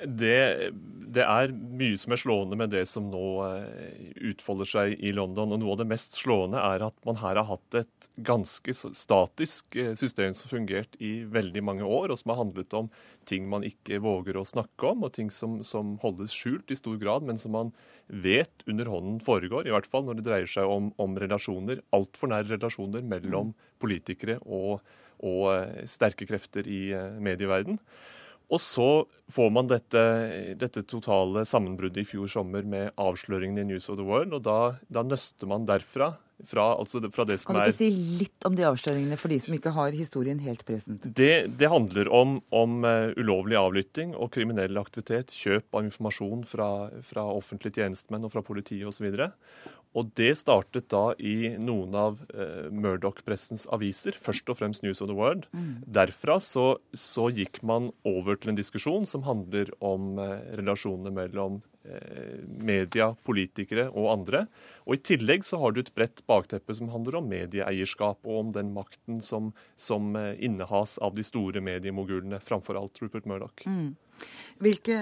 Det, 0.04 0.72
det, 1.16 1.22
er 1.24 1.52
mye 1.52 1.96
som 2.00 2.12
er 2.12 2.20
slående 2.20 2.58
med 2.60 2.72
det 2.74 2.82
som 2.90 3.06
nå 3.08 3.26
eh, 3.46 4.10
utfolder 4.32 4.68
seg 4.68 5.00
i 5.00 5.14
London. 5.16 5.54
og 5.54 5.62
Noe 5.62 5.72
av 5.72 5.80
det 5.80 5.88
mest 5.88 6.18
slående 6.20 6.60
er 6.60 6.84
at 6.84 6.96
man 7.08 7.16
her 7.22 7.40
har 7.40 7.48
hatt 7.48 7.78
et 7.80 8.08
ganske 8.20 8.74
statisk 8.76 9.78
eh, 9.80 9.94
system 9.96 10.36
som 10.36 10.48
har 10.48 10.54
fungert 10.58 11.00
i 11.00 11.14
veldig 11.24 11.64
mange 11.64 11.88
år, 11.88 12.12
og 12.12 12.20
som 12.20 12.34
har 12.34 12.42
handlet 12.42 12.76
om 12.76 12.90
ting 13.28 13.48
man 13.50 13.66
ikke 13.66 14.00
våger 14.02 14.38
å 14.38 14.46
snakke 14.48 14.92
om, 14.92 15.04
og 15.06 15.14
ting 15.16 15.30
som, 15.34 15.60
som 15.66 15.96
holdes 16.02 16.34
skjult 16.36 16.72
i 16.72 16.78
stor 16.78 16.96
grad, 17.00 17.26
men 17.26 17.40
som 17.40 17.54
man 17.56 17.74
vet 18.06 18.64
under 18.68 18.90
hånden 18.92 19.20
foregår. 19.24 19.68
I 19.68 19.74
hvert 19.74 19.88
fall 19.90 20.06
når 20.06 20.18
det 20.18 20.26
dreier 20.28 20.50
seg 20.50 20.68
om, 20.68 20.90
om 21.02 21.18
relasjoner, 21.20 21.84
altfor 21.94 22.32
nære 22.32 22.56
relasjoner 22.56 23.04
mellom 23.06 23.54
politikere 23.82 24.38
og, 24.42 24.82
og 25.22 25.46
eh, 25.54 25.84
sterke 25.90 26.28
krefter 26.28 26.68
i 26.70 26.88
medieverden. 27.22 27.80
Og 28.52 28.60
så 28.60 28.88
får 29.32 29.52
man 29.54 29.68
dette, 29.70 30.00
dette, 30.60 30.82
totale 30.84 31.46
sammenbruddet 31.48 32.02
i 32.02 32.08
fjor 32.08 32.28
sommer 32.28 32.66
med 32.68 32.90
avsløringen 33.00 33.62
i 33.62 33.68
News 33.70 33.88
of 33.88 33.96
the 33.96 34.04
World, 34.04 34.34
og 34.36 34.44
da, 34.44 34.58
da 34.92 35.04
nøster 35.06 35.48
man 35.48 35.64
derfra. 35.68 36.12
Fra, 36.48 36.64
altså 36.74 36.98
fra 37.14 37.26
det 37.28 37.38
som 37.40 37.52
kan 37.52 37.60
du 37.60 37.62
ikke 37.62 37.72
er, 37.72 37.76
si 37.78 38.18
litt 38.22 38.46
om 38.48 38.56
de 38.58 38.66
avsløringene 38.66 39.18
for 39.20 39.32
de 39.32 39.38
som 39.42 39.54
ikke 39.56 39.74
har 39.76 39.94
historien 39.94 40.40
helt 40.42 40.64
present? 40.68 41.06
Det, 41.06 41.32
det 41.60 41.70
handler 41.70 42.10
om, 42.12 42.38
om 42.50 42.80
uh, 42.86 43.12
ulovlig 43.20 43.58
avlytting 43.60 44.16
og 44.16 44.32
kriminell 44.34 44.80
aktivitet, 44.80 45.34
kjøp 45.36 45.68
av 45.78 45.86
informasjon 45.86 46.42
fra, 46.48 46.70
fra 47.06 47.28
offentlige 47.30 47.78
tjenestemenn 47.82 48.26
og 48.26 48.34
fra 48.34 48.44
politiet 48.46 48.88
osv. 48.90 49.12
Og 49.92 50.12
det 50.16 50.30
startet 50.40 50.88
da 50.92 51.10
i 51.20 51.52
noen 51.60 51.92
av 51.98 52.20
eh, 52.32 52.68
Murdoch-pressens 52.72 53.66
aviser, 53.72 54.16
først 54.16 54.48
og 54.48 54.56
fremst 54.60 54.84
News 54.84 55.02
of 55.04 55.10
the 55.10 55.16
World. 55.16 55.44
Mm. 55.52 55.82
Derfra 55.84 56.38
så, 56.40 56.66
så, 56.96 57.28
gikk 57.32 57.60
man 57.66 57.90
over 58.08 58.40
til 58.40 58.52
en 58.52 58.58
diskusjon 58.58 59.04
som 59.08 59.26
handler 59.28 59.72
om 59.84 60.16
eh, 60.22 60.38
relasjonene 60.60 61.12
mellom 61.12 61.60
media, 62.62 63.10
politikere 63.26 63.88
og 63.90 64.08
andre. 64.12 64.44
Og 64.86 64.96
I 64.96 65.02
tillegg 65.10 65.46
så 65.46 65.58
har 65.62 65.74
du 65.74 65.82
et 65.82 65.92
bredt 65.96 66.22
bakteppe 66.30 66.76
som 66.78 66.92
handler 66.92 67.18
om 67.18 67.28
medieeierskap 67.30 68.22
og 68.22 68.38
om 68.38 68.54
den 68.54 68.70
makten 68.76 69.20
som, 69.24 69.50
som 69.76 70.14
innehas 70.16 70.98
av 71.02 71.16
de 71.18 71.26
store 71.26 71.62
mediemogulene, 71.64 72.40
framfor 72.42 72.78
alt 72.78 73.02
Rupert 73.02 73.26
Murdoch. 73.26 73.66
Mm. 73.66 73.94
Hvilke 74.62 74.98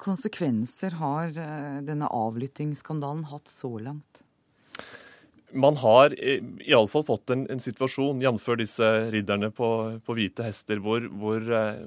konsekvenser 0.00 0.96
har 1.00 1.34
denne 1.84 2.08
avlyttingsskandalen 2.08 3.26
hatt 3.28 3.52
så 3.52 3.76
langt? 3.76 4.23
Man 5.54 5.76
har 5.76 6.14
iallfall 6.18 7.04
fått 7.06 7.30
en, 7.30 7.44
en 7.50 7.62
situasjon, 7.62 8.22
jf. 8.22 8.48
disse 8.58 8.88
ridderne 9.14 9.50
på, 9.54 9.68
på 10.04 10.16
hvite 10.18 10.46
hester, 10.46 10.80
hvor, 10.82 11.06
hvor 11.20 11.40
eh, 11.42 11.80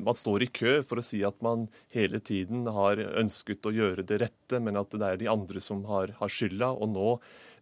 man 0.00 0.18
står 0.18 0.46
i 0.46 0.50
kø 0.52 0.78
for 0.86 1.00
å 1.00 1.06
si 1.06 1.22
at 1.26 1.38
man 1.44 1.68
hele 1.94 2.22
tiden 2.24 2.66
har 2.72 3.00
ønsket 3.20 3.68
å 3.68 3.74
gjøre 3.76 4.06
det 4.08 4.22
rette, 4.24 4.60
men 4.60 4.80
at 4.80 4.94
det 4.96 5.08
er 5.08 5.20
de 5.20 5.30
andre 5.32 5.62
som 5.62 5.84
har, 5.90 6.14
har 6.18 6.32
skylda. 6.32 6.72
Og 6.72 6.92
nå, 6.94 7.08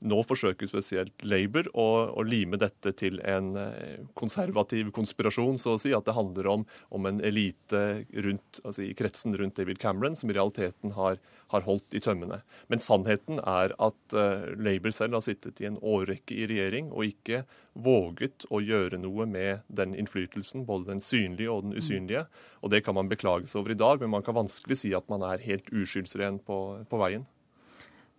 nå, 0.01 0.21
forsøker 0.27 0.69
spesielt 0.71 1.25
Labour 1.27 1.69
å, 1.75 1.89
å, 2.17 2.25
lime 2.27 2.61
dette 2.61 2.93
til 2.97 3.21
en 3.27 3.53
eh, 3.61 3.99
konservativ 4.19 4.93
konspirasjon, 4.97 5.59
så 5.61 5.77
å 5.77 5.83
si. 5.83 5.93
At 5.97 6.09
det 6.09 6.17
handler 6.17 6.49
om, 6.55 6.65
om 6.95 7.11
en 7.11 7.21
elite 7.25 8.05
rundt, 8.25 8.63
altså 8.65 8.87
i 8.87 8.95
kretsen 8.97 9.37
rundt 9.39 9.59
David 9.61 9.81
Cameron, 9.83 10.17
som 10.17 10.33
i 10.33 10.37
realiteten 10.39 10.97
har 10.97 11.21
har 11.51 11.67
holdt 11.67 11.95
i 11.95 12.01
tømmene. 12.03 12.41
Men 12.71 12.83
sannheten 12.83 13.41
er 13.43 13.75
at 13.83 14.15
uh, 14.15 14.47
Labour 14.55 14.95
selv 14.95 15.19
har 15.19 15.25
sittet 15.27 15.61
i 15.63 15.67
en 15.69 15.81
årrekke 15.83 16.37
i 16.37 16.47
regjering 16.51 16.93
og 16.93 17.09
ikke 17.09 17.43
våget 17.75 18.47
å 18.51 18.61
gjøre 18.63 19.01
noe 19.03 19.27
med 19.31 19.67
den 19.81 19.97
innflytelsen, 19.99 20.67
både 20.69 20.93
den 20.93 21.03
synlige 21.05 21.51
og 21.51 21.67
den 21.67 21.77
usynlige. 21.79 22.27
Og 22.63 22.75
det 22.75 22.85
kan 22.87 22.97
man 22.99 23.11
beklage 23.11 23.51
seg 23.51 23.63
over 23.63 23.75
i 23.75 23.81
dag, 23.83 24.03
men 24.03 24.15
man 24.15 24.27
kan 24.27 24.39
vanskelig 24.39 24.83
si 24.83 24.95
at 24.97 25.11
man 25.11 25.27
er 25.27 25.43
helt 25.43 25.71
uskyldsren 25.75 26.41
på, 26.47 26.61
på 26.91 27.03
veien. 27.03 27.27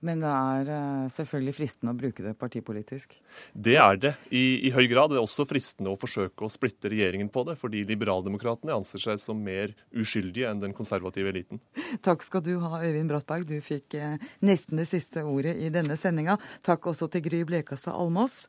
Men 0.02 0.22
det 0.24 0.30
er 0.32 0.70
eh, 0.74 1.10
selvfølgelig 1.14 1.54
fristende 1.54 1.94
å 1.94 1.98
bruke 1.98 2.24
det 2.26 2.34
partipolitisk? 2.40 3.14
Det 3.54 3.76
er 3.78 4.00
det 4.02 4.12
i, 4.34 4.68
i, 4.68 4.72
høy 4.74 4.88
grad. 4.90 5.12
Det 5.12 5.20
er 5.20 5.26
også 5.26 5.46
fristende 5.46 5.92
å 5.94 6.00
forsøke 6.00 6.46
å 6.46 6.50
splitte 6.50 6.90
regjeringen 6.90 7.30
på 7.34 7.44
det, 7.46 7.56
fordi 7.62 7.84
liberaldemokratene 7.90 8.74
anser 8.74 9.04
seg 9.04 9.22
som 9.22 9.42
mer 9.46 9.76
uskyldige 9.94 10.50
enn 10.50 10.64
den 10.64 10.74
konservative 10.78 11.30
eliten. 11.30 11.62
Takk 12.02 12.26
skal 12.26 12.42
du 12.46 12.56
ha, 12.64 12.82
Øyvind 12.82 13.14
Brattberg. 13.14 13.46
Du 13.46 13.60
fikk 13.62 13.98
eh, 14.00 14.18
nesten 14.42 14.82
det 14.82 14.88
siste 14.90 15.22
ordet 15.28 15.54
i 15.62 15.70
denne 15.74 15.98
sendinga. 16.00 16.40
Takk 16.66 16.90
også 16.94 17.10
til 17.14 17.26
Gry 17.28 17.44
Blekastad 17.46 17.94
Almås. 17.94 18.48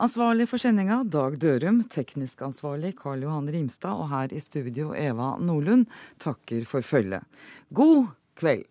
Ansvarlig 0.00 0.46
for 0.48 0.60
sendinga 0.60 1.00
Dag 1.08 1.38
Dørum, 1.40 1.82
teknisk 1.92 2.44
ansvarlig 2.44 2.92
Karl 3.00 3.24
Johan 3.24 3.48
Rimstad, 3.52 3.96
og 3.96 4.12
her 4.12 4.32
i 4.36 4.40
studio 4.40 4.92
Eva 4.96 5.34
Nordlund 5.40 5.88
takker 6.20 6.68
for 6.68 6.84
følget. 6.84 7.24
God 7.72 8.12
kveld. 8.40 8.68